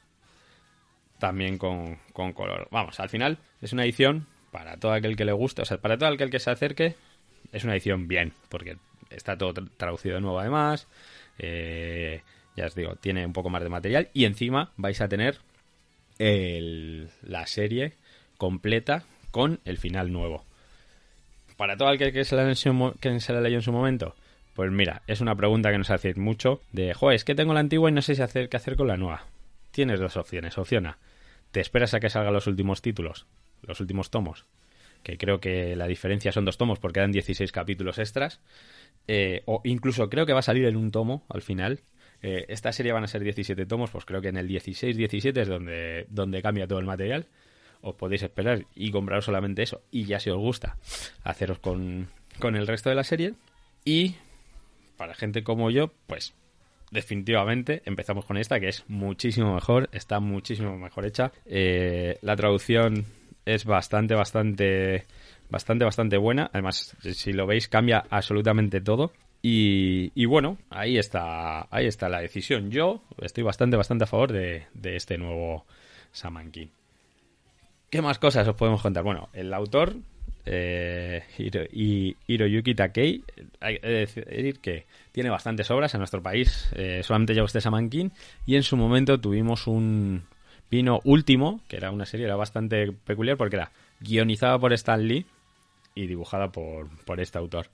también 1.18 1.58
con, 1.58 1.98
con 2.14 2.34
color. 2.34 2.68
Vamos, 2.72 3.00
al 3.00 3.10
final 3.10 3.40
es 3.62 3.74
una 3.74 3.84
edición 3.84 4.28
para 4.52 4.78
todo 4.78 4.94
aquel 4.94 5.16
que 5.16 5.26
le 5.26 5.34
guste, 5.34 5.62
o 5.62 5.66
sea, 5.66 5.80
para 5.80 5.98
todo 5.98 6.10
aquel 6.10 6.30
que 6.30 6.40
se 6.40 6.52
acerque, 6.52 6.96
es 7.52 7.64
una 7.64 7.74
edición 7.74 8.08
bien, 8.08 8.34
porque 8.50 8.78
está 9.10 9.38
todo 9.38 9.54
tra 9.54 9.66
traducido 9.78 10.16
de 10.16 10.22
nuevo 10.22 10.40
además, 10.40 10.88
eh, 11.38 12.22
ya 12.56 12.66
os 12.66 12.76
digo, 12.76 12.96
tiene 12.96 13.26
un 13.26 13.34
poco 13.34 13.50
más 13.50 13.64
de 13.64 13.70
material 13.70 14.10
y 14.14 14.26
encima 14.26 14.72
vais 14.78 15.00
a 15.02 15.08
tener 15.08 15.40
la 16.20 17.48
serie 17.48 17.94
completa 18.38 19.04
con 19.32 19.60
el 19.64 19.78
final 19.78 20.12
nuevo. 20.12 20.44
Para 21.56 21.78
todo 21.78 21.90
aquel 21.90 22.12
que 22.12 22.26
se 22.26 22.36
la, 22.36 22.54
que 23.00 23.20
se 23.20 23.34
la 23.34 23.42
leyó 23.42 23.58
en 23.58 23.62
su 23.62 23.72
momento, 23.72 24.16
pues 24.54 24.72
mira, 24.72 25.02
es 25.08 25.22
una 25.22 25.36
pregunta 25.36 25.72
que 25.72 25.78
nos 25.78 25.90
hacéis 25.90 26.18
mucho 26.18 26.62
de, 26.72 26.94
joder, 26.94 27.16
es 27.16 27.24
que 27.24 27.36
tengo 27.36 27.54
la 27.54 27.62
antigua 27.62 27.90
y 27.90 27.94
no 27.94 28.02
sé 28.02 28.16
si 28.16 28.22
hacer, 28.22 28.50
qué 28.50 28.58
hacer 28.58 28.76
con 28.76 28.88
la 28.88 28.98
nueva. 28.98 29.26
Tienes 29.72 30.00
dos 30.00 30.18
opciones. 30.18 30.58
Opción 30.58 30.88
A, 30.88 30.98
te 31.52 31.62
esperas 31.62 31.94
a 31.94 32.00
que 32.00 32.10
salgan 32.10 32.34
los 32.34 32.48
últimos 32.48 32.82
títulos, 32.82 33.26
los 33.62 33.80
últimos 33.80 34.10
tomos, 34.10 34.46
que 35.04 35.18
creo 35.18 35.40
que 35.40 35.76
la 35.76 35.88
diferencia 35.88 36.32
son 36.32 36.46
dos 36.46 36.58
tomos 36.58 36.80
porque 36.80 37.00
dan 37.00 37.12
16 37.12 37.52
capítulos 37.52 37.98
extras, 38.00 38.40
eh, 39.08 39.42
o 39.46 39.62
incluso 39.64 40.10
creo 40.10 40.26
que 40.26 40.34
va 40.34 40.40
a 40.40 40.44
salir 40.44 40.66
en 40.66 40.76
un 40.76 40.92
tomo 40.92 41.24
al 41.30 41.42
final. 41.42 41.82
Eh, 42.22 42.46
esta 42.50 42.72
serie 42.74 42.92
van 42.92 43.04
a 43.04 43.08
ser 43.08 43.24
17 43.24 43.66
tomos, 43.66 43.92
pues 43.92 44.06
creo 44.06 44.22
que 44.22 44.28
en 44.28 44.38
el 44.38 44.48
16-17 44.50 45.42
es 45.42 45.48
donde, 45.48 46.06
donde 46.10 46.42
cambia 46.42 46.68
todo 46.68 46.80
el 46.80 46.86
material. 46.86 47.28
Os 47.82 47.96
podéis 47.96 48.24
esperar 48.24 48.66
y 48.76 48.92
compraros 48.92 49.26
solamente 49.26 49.64
eso 49.64 49.82
y 49.90 50.04
ya 50.04 50.20
si 50.20 50.30
os 50.30 50.38
gusta 50.38 50.78
haceros 51.24 51.60
con, 51.60 52.10
con 52.40 52.58
el 52.58 52.68
resto 52.68 52.90
de 52.90 52.96
la 52.96 53.06
serie. 53.06 53.36
Y 53.86 54.16
para 54.98 55.16
gente 55.16 55.44
como 55.44 55.72
yo 55.72 55.94
pues 56.08 56.34
definitivamente 56.92 57.82
empezamos 57.86 58.26
con 58.26 58.38
esta 58.38 58.60
que 58.60 58.68
es 58.68 58.84
muchísimo 58.88 59.54
mejor 59.54 59.90
está 59.94 60.20
muchísimo 60.20 60.78
mejor 60.78 61.06
hecha. 61.06 61.32
Eh, 61.46 62.18
la 62.22 62.36
traducción 62.36 63.06
es 63.46 63.66
bastante 63.66 64.16
bastante 64.16 65.06
bastante 65.50 65.86
bastante 65.86 66.18
buena 66.18 66.50
además 66.54 66.96
si 67.02 67.34
lo 67.34 67.48
veis 67.48 67.68
cambia 67.68 68.04
absolutamente 68.10 68.82
todo 68.82 69.12
y, 69.42 70.26
bueno, 70.26 70.58
ahí 70.70 70.98
está, 70.98 71.68
ahí 71.72 71.86
está 71.86 72.10
la 72.10 72.20
decisión. 72.20 72.72
Yo 72.72 73.02
estoy 73.22 73.44
bastante, 73.44 73.78
bastante 73.78 74.04
a 74.04 74.08
favor 74.08 74.34
de, 74.34 74.66
de 74.74 74.96
este 74.96 75.18
nuevo 75.18 75.66
Saman 76.12 76.52
King. 76.52 76.68
¿Qué 77.90 78.02
más 78.02 78.20
cosas 78.20 78.48
os 78.48 78.56
podemos 78.56 78.82
contar? 78.82 79.04
Bueno, 79.04 79.30
el 79.34 79.54
autor, 79.54 79.96
eh, 80.46 81.24
Hiro, 81.38 81.64
Hiroyuki 82.28 82.76
Takei, 82.76 83.24
hay 83.62 83.80
que 83.80 83.88
decir 83.88 84.60
que 84.60 84.86
tiene 85.12 85.30
bastantes 85.30 85.72
obras 85.72 85.94
en 85.94 86.00
nuestro 86.00 86.22
país. 86.22 86.70
Eh, 86.76 87.02
solamente 87.04 87.34
llegó 87.34 87.46
este 87.46 87.62
Saman 87.62 87.90
y 88.46 88.56
en 88.56 88.64
su 88.64 88.76
momento 88.76 89.20
tuvimos 89.20 89.68
un 89.68 90.24
vino 90.70 91.00
último, 91.04 91.62
que 91.68 91.78
era 91.78 91.92
una 91.92 92.06
serie, 92.06 92.26
era 92.26 92.36
bastante 92.36 92.92
peculiar 92.92 93.38
porque 93.38 93.58
era 93.58 93.72
guionizada 94.00 94.60
por 94.60 94.74
Stan 94.74 95.06
Lee 95.06 95.26
y 95.96 96.08
dibujada 96.08 96.52
por, 96.52 96.90
por 97.06 97.20
este 97.20 97.38
autor. 97.38 97.68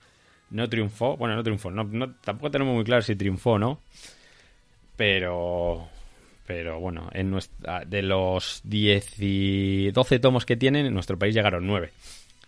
No 0.50 0.68
triunfó, 0.68 1.16
bueno, 1.16 1.34
no 1.34 1.42
triunfó, 1.42 1.70
no, 1.70 2.14
tampoco 2.22 2.50
tenemos 2.50 2.74
muy 2.74 2.84
claro 2.84 3.02
si 3.02 3.16
triunfó 3.16 3.52
o 3.52 3.58
no, 3.58 3.80
pero 4.96 5.88
pero 6.46 6.78
bueno, 6.78 7.10
en 7.12 7.30
nuestra, 7.30 7.84
de 7.84 8.02
los 8.02 8.60
10 8.64 9.14
y 9.18 9.90
12 9.90 10.20
tomos 10.20 10.46
que 10.46 10.56
tienen, 10.56 10.86
en 10.86 10.94
nuestro 10.94 11.18
país 11.18 11.34
llegaron 11.34 11.66
9. 11.66 11.90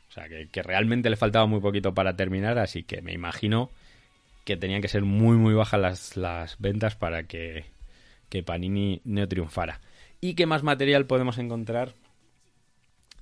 O 0.09 0.13
sea, 0.13 0.29
que, 0.29 0.49
que, 0.49 0.63
realmente 0.63 1.11
le 1.11 1.17
faltaba 1.17 1.47
muy 1.47 1.61
poquito 1.61 1.93
para 1.95 2.15
terminar, 2.15 2.59
así 2.59 2.85
que 2.85 3.03
me 3.03 3.13
imagino 3.13 3.71
que 4.45 4.57
tenían 4.57 4.81
que 4.81 4.89
ser 4.89 5.03
muy, 5.03 5.37
muy 5.37 5.53
bajas 5.53 5.81
las, 5.81 6.17
las 6.17 6.59
ventas 6.59 6.95
para 6.95 7.25
que, 7.25 7.67
que 8.29 8.43
Panini 8.43 9.01
no 9.05 9.29
triunfara. 9.29 9.81
¿Y 10.21 10.35
qué 10.35 10.47
más 10.47 10.63
material 10.63 11.07
podemos 11.07 11.39
encontrar 11.39 11.95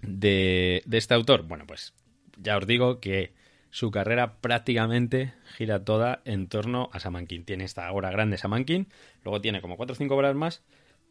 de, 0.03 0.82
de 0.86 0.99
este 0.99 1.14
autor? 1.14 1.42
Bueno, 1.42 1.66
pues 1.66 1.94
ya 2.40 2.57
os 2.57 2.66
digo 2.66 3.01
que 3.01 3.32
su 3.70 3.90
carrera 3.90 4.36
prácticamente 4.40 5.34
gira 5.57 5.84
toda 5.84 6.22
en 6.24 6.49
torno 6.49 6.88
a 6.92 7.01
Saman 7.01 7.26
King. 7.26 7.42
Tiene 7.44 7.64
esta 7.64 7.92
obra 7.92 8.11
grande 8.11 8.38
Saman 8.38 8.64
King, 8.64 8.84
luego 9.22 9.40
tiene 9.40 9.61
como 9.61 9.76
4 9.76 9.92
o 9.92 9.97
5 9.97 10.14
obras 10.14 10.34
más, 10.34 10.62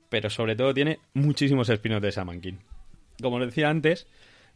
pero 0.09 0.29
sobre 0.29 0.55
todo 0.55 0.73
tiene 0.73 0.99
muchísimos 1.13 1.69
espinos 1.69 2.01
de 2.01 2.11
Saman 2.11 2.41
King. 2.41 2.55
Como 3.21 3.38
os 3.38 3.45
decía 3.45 3.69
antes, 3.69 4.07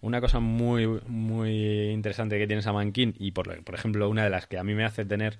una 0.02 0.22
cosa 0.22 0.40
muy, 0.40 0.88
muy 1.08 1.92
interesante 1.92 2.40
que 2.40 2.48
tiene 2.48 2.64
Saman 2.64 2.92
King 2.92 3.14
y 3.20 3.32
por 3.32 3.76
ejemplo 3.76 4.10
una 4.10 4.24
de 4.24 4.32
las 4.32 4.48
que 4.48 4.58
a 4.58 4.64
mí 4.64 4.74
me 4.74 4.86
hace 4.86 5.06
tener 5.06 5.38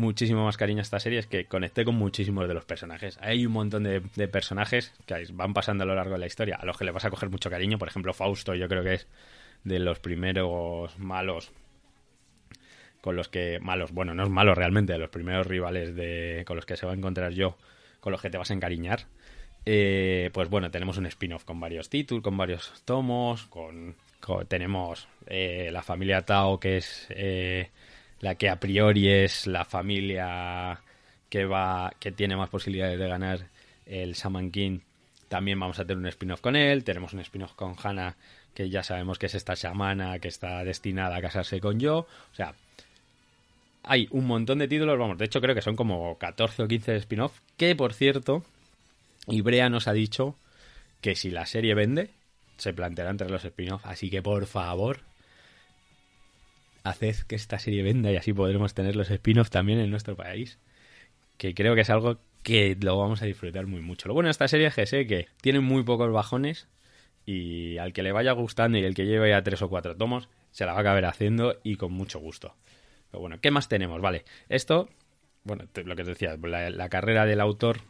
muchísimo 0.00 0.44
más 0.44 0.56
cariño 0.56 0.80
a 0.80 0.82
esta 0.82 0.98
serie 1.00 1.18
es 1.20 1.26
que 1.26 1.44
conecté 1.46 1.84
con 1.84 1.94
muchísimos 1.94 2.48
de 2.48 2.54
los 2.54 2.64
personajes. 2.64 3.18
Hay 3.20 3.46
un 3.46 3.52
montón 3.52 3.84
de, 3.84 4.00
personajes 4.28 4.92
que 5.06 5.26
van 5.32 5.54
pasando 5.54 5.84
a 5.84 5.86
lo 5.86 5.94
largo 5.94 6.14
de 6.14 6.18
la 6.18 6.26
historia, 6.26 6.56
a 6.56 6.64
los 6.66 6.76
que 6.76 6.84
le 6.84 6.90
vas 6.90 7.04
a 7.04 7.10
coger 7.10 7.30
mucho 7.30 7.50
cariño. 7.50 7.78
Por 7.78 7.88
ejemplo, 7.88 8.12
Fausto, 8.14 8.54
yo 8.54 8.68
creo 8.68 8.82
que 8.82 8.94
es 8.94 9.06
de 9.64 9.78
los 9.78 10.00
primeros 10.00 10.98
malos 10.98 11.52
con 13.00 13.16
los 13.16 13.28
que 13.28 13.58
malos, 13.60 13.92
bueno, 13.92 14.14
no 14.14 14.24
es 14.24 14.30
malo 14.30 14.54
realmente, 14.54 14.92
de 14.92 14.98
los 14.98 15.10
primeros 15.10 15.46
rivales 15.46 15.94
de 15.96 16.44
con 16.46 16.56
los 16.56 16.66
que 16.66 16.76
se 16.76 16.86
va 16.86 16.92
a 16.92 16.96
encontrar 16.96 17.32
yo, 17.32 17.56
con 18.00 18.12
los 18.12 18.20
que 18.20 18.30
te 18.30 18.38
vas 18.38 18.50
a 18.50 18.54
encariñar. 18.54 19.06
Eh, 19.66 20.30
pues 20.32 20.48
bueno, 20.48 20.70
tenemos 20.70 20.98
un 20.98 21.06
spin-off 21.06 21.44
con 21.44 21.60
varios 21.60 21.88
títulos, 21.88 22.22
con 22.22 22.36
varios 22.36 22.82
tomos, 22.84 23.46
con, 23.46 23.94
con- 24.20 24.46
tenemos 24.46 25.08
eh, 25.26 25.70
la 25.72 25.82
familia 25.82 26.22
Tao, 26.22 26.58
que 26.60 26.78
es 26.78 27.06
eh, 27.10 27.70
la 28.20 28.34
que 28.34 28.48
a 28.48 28.60
priori 28.60 29.08
es 29.08 29.46
la 29.46 29.64
familia 29.64 30.80
que 31.28 31.44
va, 31.44 31.92
que 31.98 32.12
tiene 32.12 32.36
más 32.36 32.48
posibilidades 32.48 32.98
de 32.98 33.08
ganar 33.08 33.40
el 33.86 34.14
Shaman 34.14 34.50
King. 34.50 34.80
También 35.28 35.58
vamos 35.60 35.78
a 35.78 35.84
tener 35.84 35.98
un 35.98 36.06
spin-off 36.06 36.40
con 36.40 36.56
él, 36.56 36.84
tenemos 36.84 37.12
un 37.12 37.20
spin-off 37.20 37.54
con 37.54 37.76
Hannah, 37.80 38.16
que 38.52 38.68
ya 38.68 38.82
sabemos 38.82 39.18
que 39.18 39.26
es 39.26 39.34
esta 39.34 39.54
chamana 39.54 40.18
que 40.18 40.28
está 40.28 40.64
destinada 40.64 41.16
a 41.16 41.22
casarse 41.22 41.60
con 41.60 41.78
yo. 41.78 41.98
O 41.98 42.34
sea, 42.34 42.54
hay 43.82 44.08
un 44.10 44.26
montón 44.26 44.58
de 44.58 44.68
títulos, 44.68 44.98
vamos, 44.98 45.18
de 45.18 45.24
hecho 45.24 45.40
creo 45.40 45.54
que 45.54 45.62
son 45.62 45.76
como 45.76 46.18
14 46.18 46.64
o 46.64 46.68
15 46.68 46.92
de 46.92 46.98
spin-off, 46.98 47.38
que 47.56 47.74
por 47.76 47.94
cierto, 47.94 48.44
Ibrea 49.28 49.70
nos 49.70 49.88
ha 49.88 49.92
dicho 49.92 50.34
que 51.00 51.14
si 51.14 51.30
la 51.30 51.46
serie 51.46 51.74
vende, 51.74 52.10
se 52.58 52.74
planteará 52.74 53.10
entre 53.10 53.30
los 53.30 53.44
spin-off, 53.44 53.86
así 53.86 54.10
que 54.10 54.20
por 54.20 54.46
favor, 54.46 55.00
haced 56.84 57.16
que 57.26 57.34
esta 57.34 57.58
serie 57.58 57.82
venda 57.82 58.10
y 58.10 58.16
así 58.16 58.32
podremos 58.32 58.74
tener 58.74 58.96
los 58.96 59.10
spin-off 59.10 59.50
también 59.50 59.78
en 59.78 59.90
nuestro 59.90 60.16
país, 60.16 60.58
que 61.36 61.54
creo 61.54 61.74
que 61.74 61.82
es 61.82 61.90
algo 61.90 62.18
que 62.42 62.76
lo 62.80 62.98
vamos 62.98 63.22
a 63.22 63.26
disfrutar 63.26 63.66
muy 63.66 63.80
mucho. 63.80 64.08
Lo 64.08 64.14
bueno 64.14 64.28
de 64.28 64.32
esta 64.32 64.48
serie 64.48 64.66
es 64.66 64.74
que 64.74 64.86
sé 64.86 65.06
que 65.06 65.28
tiene 65.40 65.60
muy 65.60 65.82
pocos 65.82 66.12
bajones 66.12 66.68
y 67.26 67.78
al 67.78 67.92
que 67.92 68.02
le 68.02 68.12
vaya 68.12 68.32
gustando 68.32 68.78
y 68.78 68.84
el 68.84 68.94
que 68.94 69.06
lleve 69.06 69.30
ya 69.30 69.42
tres 69.42 69.62
o 69.62 69.68
cuatro 69.68 69.96
tomos, 69.96 70.28
se 70.50 70.64
la 70.64 70.72
va 70.72 70.78
a 70.78 70.80
acabar 70.80 71.04
haciendo 71.04 71.58
y 71.62 71.76
con 71.76 71.92
mucho 71.92 72.18
gusto. 72.18 72.54
Pero 73.10 73.20
bueno, 73.20 73.40
¿qué 73.40 73.50
más 73.50 73.68
tenemos? 73.68 74.00
Vale, 74.00 74.24
esto, 74.48 74.88
bueno, 75.44 75.64
lo 75.84 75.96
que 75.96 76.04
te 76.04 76.10
decía, 76.10 76.36
la, 76.36 76.88
carrera 76.88 77.26
del 77.26 77.40
autor 77.40 77.80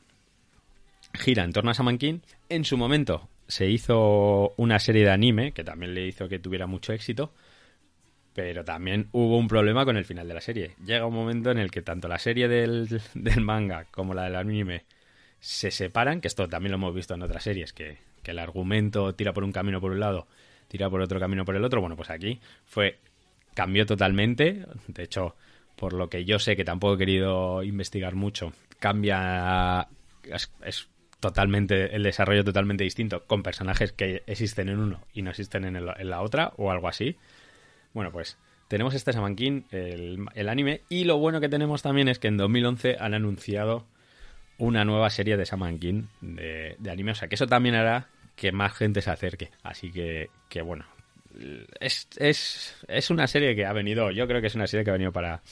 gira 1.14 1.44
en 1.44 1.52
torno 1.52 1.70
a 1.70 1.74
Shaman 1.74 1.98
King. 1.98 2.20
En 2.48 2.64
su 2.64 2.76
momento 2.76 3.28
se 3.48 3.68
hizo 3.68 4.54
una 4.56 4.78
serie 4.78 5.04
de 5.04 5.10
anime 5.10 5.52
que 5.52 5.64
también 5.64 5.94
le 5.94 6.06
hizo 6.06 6.28
que 6.28 6.38
tuviera 6.38 6.66
mucho 6.66 6.92
éxito, 6.92 7.32
pero 8.42 8.64
también 8.64 9.10
hubo 9.12 9.36
un 9.36 9.48
problema 9.48 9.84
con 9.84 9.98
el 9.98 10.06
final 10.06 10.26
de 10.26 10.32
la 10.32 10.40
serie. 10.40 10.70
Llega 10.82 11.04
un 11.04 11.12
momento 11.12 11.50
en 11.50 11.58
el 11.58 11.70
que 11.70 11.82
tanto 11.82 12.08
la 12.08 12.18
serie 12.18 12.48
del, 12.48 12.88
manga 13.38 13.84
como 13.90 14.14
la 14.14 14.24
del 14.24 14.36
anime 14.36 14.86
se 15.40 15.70
separan, 15.70 16.22
que 16.22 16.28
esto 16.28 16.48
también 16.48 16.70
lo 16.72 16.76
hemos 16.76 16.94
visto 16.94 17.12
en 17.12 17.22
otras 17.22 17.42
series, 17.42 17.74
que, 17.74 17.98
que 18.22 18.30
el 18.30 18.38
argumento 18.38 19.14
tira 19.14 19.34
por 19.34 19.44
un 19.44 19.52
camino 19.52 19.78
por 19.78 19.90
un 19.92 20.00
lado, 20.00 20.26
tira 20.68 20.88
por 20.88 21.02
otro 21.02 21.20
camino 21.20 21.44
por 21.44 21.54
el 21.54 21.64
otro. 21.64 21.82
Bueno, 21.82 21.96
pues 21.96 22.08
aquí 22.08 22.40
fue 22.64 22.96
cambió 23.52 23.84
totalmente. 23.84 24.64
De 24.88 25.02
hecho, 25.02 25.36
por 25.76 25.92
lo 25.92 26.08
que 26.08 26.24
yo 26.24 26.38
sé 26.38 26.56
que 26.56 26.64
tampoco 26.64 26.94
he 26.94 26.98
querido 26.98 27.62
investigar 27.62 28.14
mucho, 28.14 28.54
cambia 28.78 29.86
es, 30.24 30.50
es 30.64 30.88
totalmente 31.20 31.94
el 31.94 32.04
desarrollo 32.04 32.42
totalmente 32.42 32.84
distinto 32.84 33.22
con 33.26 33.42
personajes 33.42 33.92
que 33.92 34.22
existen 34.26 34.70
en 34.70 34.78
uno 34.78 35.00
y 35.12 35.20
no 35.20 35.28
existen 35.28 35.66
en, 35.66 35.76
el- 35.76 35.92
en 35.98 36.08
la 36.08 36.22
otra 36.22 36.54
o 36.56 36.70
algo 36.70 36.88
así. 36.88 37.18
Bueno, 37.92 38.12
pues 38.12 38.38
tenemos 38.68 38.94
este 38.94 39.12
Shaman 39.12 39.36
King, 39.36 39.62
el, 39.70 40.48
anime, 40.48 40.82
y 40.88 41.04
lo 41.04 41.18
bueno 41.18 41.40
que 41.40 41.48
tenemos 41.48 41.82
también 41.82 42.08
es 42.08 42.18
que 42.18 42.28
en 42.28 42.36
2011 42.36 42.96
han 43.00 43.14
anunciado 43.14 43.86
una 44.58 44.84
nueva 44.84 45.10
serie 45.10 45.36
de 45.36 45.44
Shaman 45.44 45.78
King 45.78 46.04
de, 46.20 46.76
de 46.78 46.90
anime, 46.90 47.12
o 47.12 47.14
sea 47.14 47.28
que 47.28 47.34
eso 47.34 47.46
también 47.46 47.74
hará 47.74 48.08
que 48.36 48.52
más 48.52 48.72
gente 48.74 49.02
se 49.02 49.10
acerque. 49.10 49.50
Así 49.62 49.90
que, 49.90 50.30
que 50.48 50.62
bueno, 50.62 50.86
es, 51.80 52.08
es, 52.16 52.76
es 52.88 53.10
una 53.10 53.26
serie 53.26 53.54
que 53.54 53.66
ha 53.66 53.72
venido, 53.72 54.10
yo 54.10 54.26
creo 54.26 54.40
que 54.40 54.46
es 54.48 54.54
una 54.54 54.66
serie 54.66 54.84
que 54.84 54.90
ha 54.90 54.94
venido 54.94 55.12
para, 55.12 55.42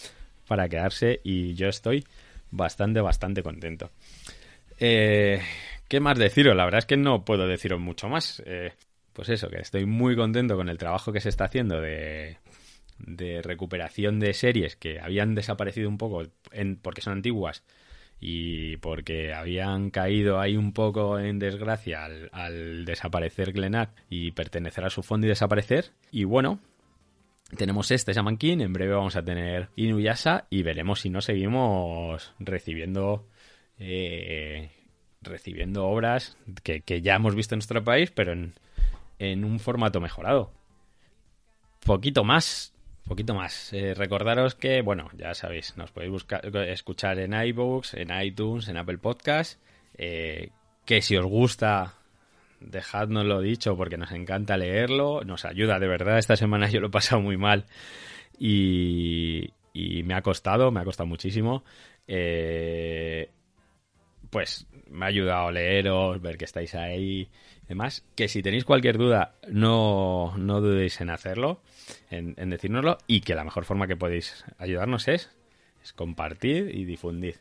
para 0.47 0.69
quedarse 0.69 1.21
y 1.23 1.55
yo 1.55 1.69
estoy 1.69 2.05
bastante, 2.51 3.01
bastante 3.01 3.43
contento. 3.43 3.91
Eh, 4.79 5.41
¿Qué 5.89 6.01
más 6.01 6.19
deciros? 6.19 6.57
La 6.57 6.65
verdad 6.65 6.81
es 6.81 6.87
que 6.87 6.97
no 6.97 7.25
puedo 7.25 7.47
deciros 7.47 7.81
mucho 7.81 8.09
más. 8.09 8.43
Eh, 8.47 8.73
pues 9.19 9.31
eso, 9.31 9.51
que 9.51 9.59
estoy 9.59 9.85
muy 9.85 10.15
contento 10.15 10.55
con 10.55 10.69
el 10.69 10.79
trabajo 10.79 11.13
que 11.13 11.21
se 11.21 11.29
está 11.29 11.47
haciendo 11.47 11.81
de, 11.81 12.39
recuperación 13.43 14.21
de 14.21 14.33
series 14.33 14.77
que 14.77 15.01
habían 15.01 15.35
desaparecido 15.35 15.89
un 15.89 15.99
poco 15.99 16.23
porque 16.83 17.01
son 17.01 17.15
antiguas 17.15 17.65
y 18.21 18.77
porque 18.77 19.35
habían 19.35 19.91
caído 19.91 20.39
ahí 20.39 20.57
un 20.57 20.73
poco 20.73 21.19
en 21.19 21.41
desgracia 21.41 22.05
al, 22.31 22.85
desaparecer 22.85 23.53
Glenat 23.53 23.91
y 24.09 24.31
pertenecer 24.31 24.85
a 24.85 24.91
su 24.91 25.03
fondo 25.03 25.27
y 25.27 25.31
desaparecer. 25.31 25.87
Y 26.13 26.23
bueno, 26.23 26.61
tenemos 27.57 27.91
este 27.91 28.13
Shaman 28.13 28.39
en 28.41 28.73
breve 28.73 28.95
vamos 28.95 29.17
a 29.17 29.25
tener 29.25 29.69
Inuyasha 29.75 30.47
y 30.49 30.63
veremos 30.63 31.01
si 31.01 31.11
no 31.11 31.23
seguimos 31.23 32.35
recibiendo 32.39 33.27
eh, 33.81 34.71
recibiendo 35.23 35.89
obras 35.89 36.37
que, 36.63 36.83
que 36.83 37.03
ya 37.03 37.17
hemos 37.17 37.35
visto 37.35 37.57
en 37.57 37.59
nuestro 37.59 37.83
país, 37.83 38.13
pero 38.13 38.33
en, 38.33 38.55
en 39.19 39.45
un 39.45 39.59
formato 39.59 40.01
mejorado. 40.01 40.53
Poquito 41.85 42.25
más, 42.25 42.75
poquito 43.05 43.35
más. 43.35 43.73
Eh, 43.73 43.95
recordaros 43.95 44.55
que, 44.55 44.83
bueno, 44.83 45.09
ya 45.17 45.35
sabéis, 45.35 45.77
nos 45.77 45.91
podéis 45.93 46.13
buscar, 46.13 46.45
escuchar 46.69 47.19
en 47.19 47.33
iVoox, 47.35 47.95
en 47.95 48.11
iTunes, 48.21 48.69
en 48.69 48.77
Apple 48.77 48.99
Podcast. 48.99 49.61
eh, 49.97 50.51
que 50.85 51.03
si 51.03 51.17
os 51.19 51.27
gusta, 51.27 51.99
dejadnoslo 52.61 53.41
dicho 53.41 53.77
porque 53.77 53.99
nos 53.99 54.11
encanta 54.13 54.57
leerlo, 54.57 55.23
nos 55.23 55.45
ayuda 55.45 55.79
de 55.79 55.87
verdad. 55.87 56.19
Esta 56.19 56.35
semana 56.35 56.69
yo 56.71 56.81
lo 56.81 56.87
he 56.89 56.91
pasado 56.91 57.21
muy 57.21 57.37
mal 57.37 57.67
y, 58.39 59.53
me 59.75 60.15
ha 60.15 60.23
costado, 60.23 60.71
me 60.71 60.81
ha 60.81 60.85
costado 60.85 61.07
muchísimo. 61.07 61.63
Eh, 62.07 63.31
pues 64.31 64.67
me 64.89 65.05
ha 65.05 65.09
ayudado 65.09 65.51
leeros, 65.51 66.21
ver 66.23 66.39
que 66.39 66.47
estáis 66.47 66.75
ahí 66.75 67.29
y 67.69 67.71
demás. 67.71 68.05
Que 68.17 68.29
si 68.29 68.43
tenéis 68.43 68.65
cualquier 68.65 68.99
duda, 68.99 69.35
no, 69.49 70.35
no 70.39 70.61
dudéis 70.61 71.01
en 71.01 71.11
hacerlo, 71.11 71.61
en, 72.11 72.35
en 72.39 72.51
decírnoslo, 72.51 72.99
y 73.07 73.21
que 73.21 73.35
la 73.35 73.45
mejor 73.45 73.65
forma 73.65 73.87
que 73.87 73.97
podéis 73.97 74.45
ayudarnos 74.59 75.07
es, 75.09 75.31
es 75.83 75.93
compartir 75.93 76.75
y 76.75 76.85
difundir. 76.85 77.37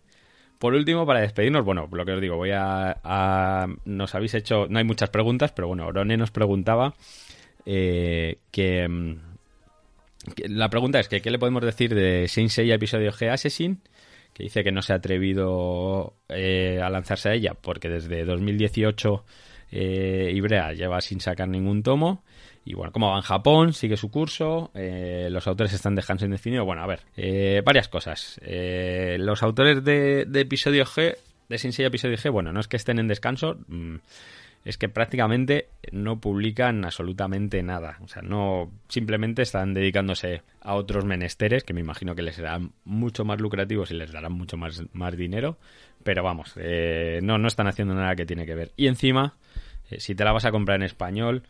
Por 0.59 0.73
último, 0.73 1.05
para 1.05 1.21
despedirnos, 1.21 1.63
bueno, 1.63 1.87
lo 1.91 2.05
que 2.05 2.13
os 2.13 2.21
digo, 2.21 2.35
voy 2.35 2.51
a, 2.53 3.67
Nos 3.85 4.15
habéis 4.15 4.33
hecho... 4.33 4.67
No 4.69 4.79
hay 4.79 4.85
muchas 4.85 5.09
preguntas, 5.09 5.51
pero 5.51 5.67
bueno, 5.67 5.85
Orone 5.85 6.17
nos 6.17 6.31
preguntaba 6.31 6.95
eh, 7.65 8.39
que... 8.51 9.17
que 10.35 10.49
La 10.49 10.69
pregunta 10.69 10.99
es 10.99 11.07
que 11.07 11.21
¿qué 11.21 11.29
le 11.29 11.37
podemos 11.37 11.63
decir 11.63 11.93
de 11.93 12.27
Saint 12.27 12.49
Seiya 12.49 12.75
episodio 12.75 13.11
G 13.11 13.29
Assassin? 13.29 13.81
Que 14.33 14.43
dice 14.43 14.63
que 14.63 14.71
no 14.71 14.81
se 14.81 14.93
ha 14.93 14.97
atrevido 14.97 16.15
eh, 16.27 16.81
a 16.83 16.89
lanzarse 16.89 17.29
a 17.29 17.33
ella 17.33 17.53
porque 17.53 17.89
desde 17.89 18.25
2018 18.25 19.23
eh, 19.71 20.31
Ibrea 20.33 20.73
lleva 20.73 21.01
sin 21.01 21.19
sacar 21.19 21.47
ningún 21.47 21.83
tomo. 21.83 22.23
Y 22.65 22.73
bueno, 22.73 22.91
como 22.91 23.09
va 23.09 23.15
en 23.15 23.21
Japón, 23.21 23.73
sigue 23.73 23.95
su 23.95 24.11
curso. 24.11 24.71
eh, 24.73 25.29
los 25.31 25.47
autores 25.47 25.71
están 25.73 25.95
de 25.95 26.03
Hansen 26.05 26.31
definido. 26.31 26.65
Bueno, 26.65 26.83
a 26.83 26.87
ver, 26.87 26.99
eh, 27.15 27.61
varias 27.63 27.87
cosas. 27.87 28.39
Eh, 28.43 29.15
los 29.19 29.41
autores 29.41 29.83
de, 29.85 30.25
de 30.25 30.41
episodio 30.41 30.83
G, 30.85 31.15
de 31.47 31.57
Seiya 31.57 31.87
episodio 31.87 32.17
G, 32.17 32.29
bueno, 32.29 32.51
no 32.51 32.59
es 32.59 32.67
que 32.67 32.75
estén 32.75 32.99
en 32.99 33.07
descanso. 33.07 33.57
Es 34.67 34.77
que 34.77 34.89
prácticamente 34.89 35.69
no 35.93 36.19
publican 36.19 36.83
absolutamente 36.83 37.63
nada. 37.63 37.99
O 38.01 38.09
sea, 38.09 38.21
no 38.21 38.69
simplemente 38.89 39.41
están 39.41 39.73
dedicándose 39.73 40.41
a 40.59 40.75
otros 40.75 41.05
menesteres 41.05 41.63
que 41.63 41.73
me 41.73 41.79
imagino 41.79 42.15
que 42.15 42.21
les 42.21 42.35
serán 42.35 42.73
mucho 42.83 43.23
más 43.23 43.39
lucrativos 43.39 43.91
y 43.91 43.93
les 43.93 44.11
darán 44.11 44.33
mucho 44.33 44.57
más, 44.57 44.83
más 44.91 45.15
dinero. 45.15 45.57
Pero 46.03 46.21
vamos, 46.21 46.53
eh, 46.57 47.21
no, 47.23 47.37
no 47.37 47.47
están 47.47 47.67
haciendo 47.67 47.95
nada 47.95 48.17
que 48.17 48.25
tiene 48.25 48.45
que 48.45 48.55
ver. 48.55 48.73
Y 48.75 48.87
encima, 48.87 49.37
eh, 49.89 50.01
si 50.01 50.15
te 50.15 50.25
la 50.25 50.33
vas 50.33 50.43
a 50.43 50.51
comprar 50.51 50.75
en 50.75 50.83
español, 50.83 51.43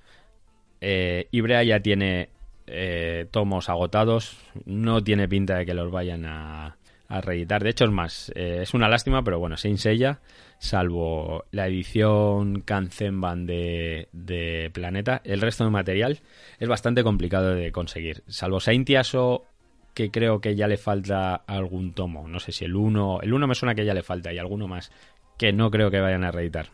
eh, 0.79 1.27
Ibrea 1.31 1.63
ya 1.63 1.79
tiene 1.79 2.29
eh, 2.67 3.25
tomos 3.31 3.67
agotados. 3.67 4.37
No 4.65 5.03
tiene 5.03 5.27
pinta 5.27 5.57
de 5.57 5.65
que 5.65 5.73
los 5.73 5.89
vayan 5.89 6.23
a, 6.27 6.77
a 7.07 7.21
reeditar. 7.21 7.63
De 7.63 7.71
hecho, 7.71 7.85
es 7.85 7.91
más, 7.91 8.31
es 8.35 8.75
una 8.75 8.87
lástima, 8.87 9.23
pero 9.23 9.39
bueno, 9.39 9.57
Saint 9.57 9.79
Seiya, 9.79 10.19
salvo 10.59 11.45
la 11.51 11.67
edición 11.67 12.61
Kanzenban 12.61 13.45
de, 13.45 14.09
de 14.11 14.69
Planeta, 14.73 15.21
el 15.23 15.41
resto 15.41 15.63
de 15.63 15.69
material 15.69 16.19
es 16.59 16.67
bastante 16.67 17.03
complicado 17.03 17.53
de 17.53 17.71
conseguir. 17.71 18.23
Salvo 18.27 18.59
Saint 18.59 18.87
Yasuo, 18.87 19.45
que 19.93 20.11
creo 20.11 20.41
que 20.41 20.55
ya 20.55 20.67
le 20.67 20.77
falta 20.77 21.35
algún 21.35 21.93
tomo. 21.93 22.27
No 22.27 22.39
sé 22.39 22.51
si 22.51 22.65
el 22.65 22.75
1, 22.75 23.21
el 23.21 23.33
1 23.33 23.47
me 23.47 23.55
suena 23.55 23.75
que 23.75 23.85
ya 23.85 23.93
le 23.93 24.03
falta 24.03 24.31
y 24.33 24.37
alguno 24.37 24.67
más 24.67 24.91
que 25.37 25.53
no 25.53 25.71
creo 25.71 25.91
que 25.91 25.99
vayan 25.99 26.23
a 26.23 26.31
reeditar. 26.31 26.69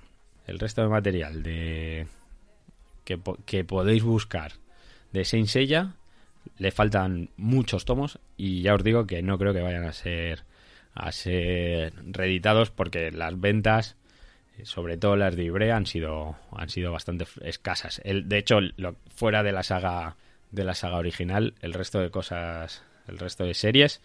El 0.47 0.59
resto 0.59 0.81
de 0.81 0.89
material 0.89 1.43
de 1.43 2.07
que 3.03 3.63
podéis 3.63 4.03
buscar 4.03 4.53
de 5.13 5.23
Saint 5.23 5.47
Seiya. 5.47 5.95
Le 6.57 6.71
faltan 6.71 7.29
muchos 7.37 7.85
tomos 7.85 8.19
y 8.35 8.61
ya 8.61 8.73
os 8.73 8.83
digo 8.83 9.07
que 9.07 9.21
no 9.21 9.37
creo 9.37 9.53
que 9.53 9.61
vayan 9.61 9.85
a 9.85 9.93
ser 9.93 10.43
a 10.93 11.11
ser 11.11 11.93
reeditados 12.05 12.69
porque 12.71 13.11
las 13.11 13.39
ventas 13.39 13.95
eh, 14.57 14.65
sobre 14.65 14.97
todo 14.97 15.15
las 15.15 15.35
de 15.35 15.43
Ibrea 15.45 15.75
han 15.75 15.85
sido 15.85 16.35
han 16.51 16.69
sido 16.69 16.91
bastante 16.91 17.25
escasas. 17.41 18.01
De 18.03 18.37
hecho, 18.37 18.59
fuera 19.15 19.43
de 19.43 19.51
la 19.51 19.63
saga 19.63 20.15
de 20.51 20.63
la 20.63 20.75
saga 20.75 20.97
original, 20.97 21.55
el 21.61 21.73
resto 21.73 21.99
de 21.99 22.11
cosas, 22.11 22.83
el 23.07 23.17
resto 23.17 23.43
de 23.43 23.55
series 23.55 24.01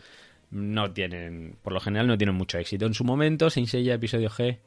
no 0.51 0.93
tienen, 0.93 1.59
por 1.63 1.75
lo 1.75 1.81
general 1.81 2.07
no 2.07 2.17
tienen 2.17 2.35
mucho 2.35 2.59
éxito. 2.59 2.87
En 2.87 2.95
su 2.95 3.05
momento, 3.05 3.51
Saint 3.51 3.69
Seiya 3.69 3.95
episodio 3.95 4.31
G 4.31 4.59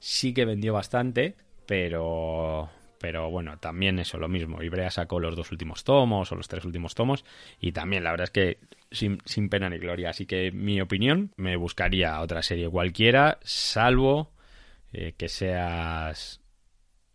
sí 0.00 0.34
que 0.34 0.44
vendió 0.44 0.72
bastante, 0.72 1.36
pero 1.64 2.70
pero 2.98 3.30
bueno, 3.30 3.58
también 3.58 3.98
eso 3.98 4.18
lo 4.18 4.28
mismo. 4.28 4.62
Ibrea 4.62 4.90
sacó 4.90 5.20
los 5.20 5.36
dos 5.36 5.50
últimos 5.52 5.84
tomos 5.84 6.30
o 6.32 6.34
los 6.34 6.48
tres 6.48 6.64
últimos 6.64 6.94
tomos 6.94 7.24
y 7.60 7.72
también 7.72 8.04
la 8.04 8.10
verdad 8.10 8.24
es 8.24 8.30
que 8.30 8.58
sin, 8.90 9.20
sin 9.24 9.48
pena 9.48 9.68
ni 9.68 9.78
gloria. 9.78 10.10
Así 10.10 10.26
que 10.26 10.52
mi 10.52 10.80
opinión, 10.80 11.32
me 11.36 11.56
buscaría 11.56 12.20
otra 12.20 12.42
serie 12.42 12.68
cualquiera, 12.68 13.38
salvo 13.42 14.32
eh, 14.92 15.14
que 15.16 15.28
seas 15.28 16.40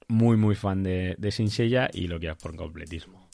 muy 0.07 0.37
muy 0.37 0.55
fan 0.55 0.83
de, 0.83 1.15
de 1.17 1.31
Saint 1.31 1.51
Seiya 1.51 1.89
y 1.91 2.07
lo 2.07 2.19
quieras 2.19 2.37
por 2.37 2.55
completismo. 2.55 3.29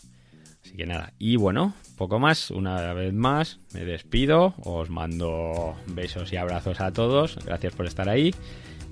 Así 0.63 0.75
que 0.75 0.85
nada, 0.85 1.13
y 1.17 1.35
bueno, 1.35 1.73
poco 1.97 2.19
más, 2.19 2.51
una 2.51 2.93
vez 2.93 3.13
más, 3.13 3.59
me 3.73 3.85
despido, 3.85 4.53
os 4.63 4.89
mando 4.89 5.75
besos 5.87 6.31
y 6.31 6.37
abrazos 6.37 6.79
a 6.79 6.91
todos, 6.91 7.43
gracias 7.43 7.73
por 7.73 7.85
estar 7.85 8.07
ahí 8.07 8.35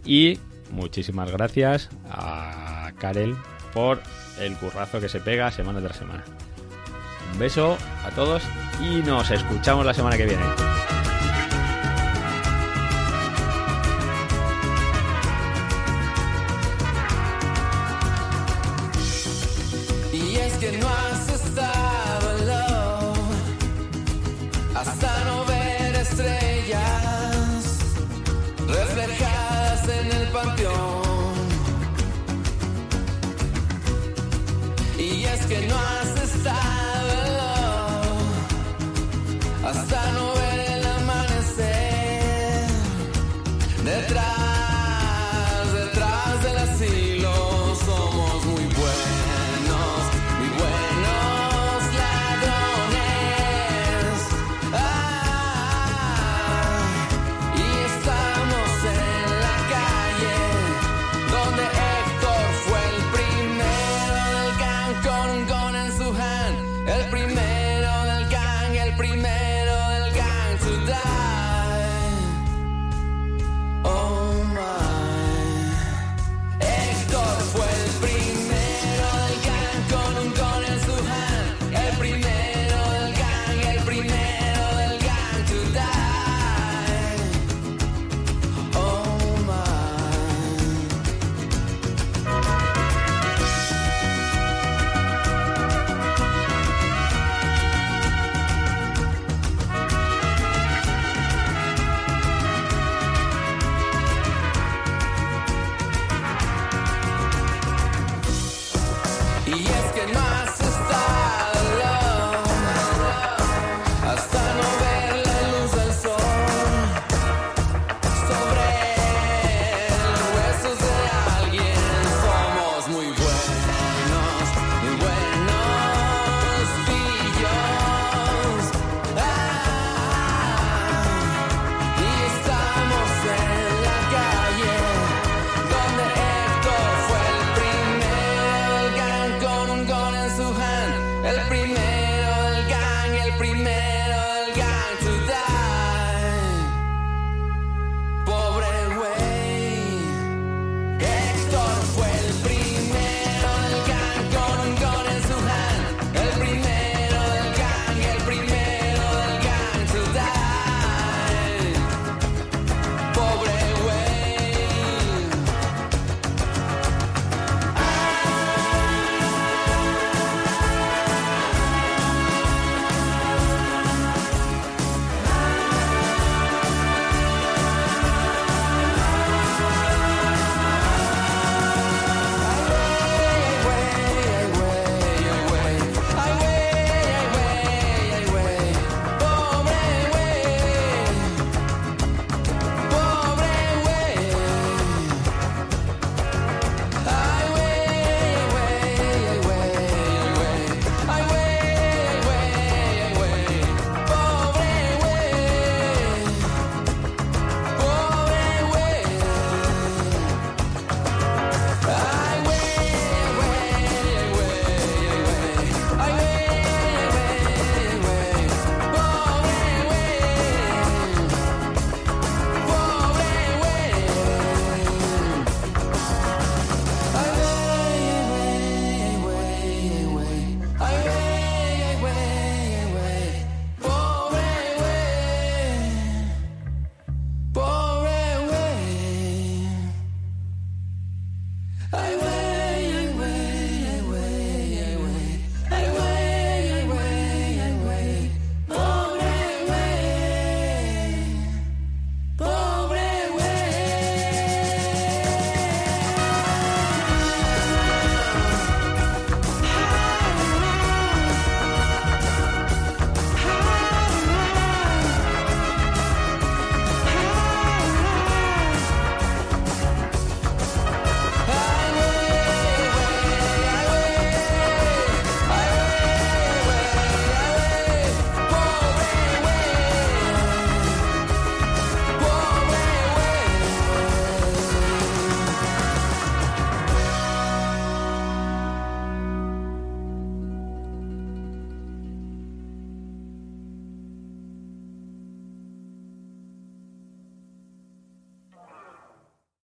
y 0.06 0.40
muchísimas 0.72 1.32
gracias 1.32 1.90
a 2.10 2.92
Karel 3.00 3.36
por 3.74 4.02
el 4.40 4.56
currazo 4.56 5.00
que 5.00 5.10
se 5.10 5.20
pega 5.20 5.52
semana 5.52 5.82
tras 5.82 5.98
semana. 5.98 6.24
Un 7.34 7.40
beso 7.40 7.78
a 8.06 8.10
todos 8.12 8.44
y 8.82 9.02
nos 9.06 9.30
escuchamos 9.32 9.86
la 9.86 9.94
semana 9.94 10.18
que 10.18 10.26
viene. 10.26 10.44
Detrás, 43.98 44.47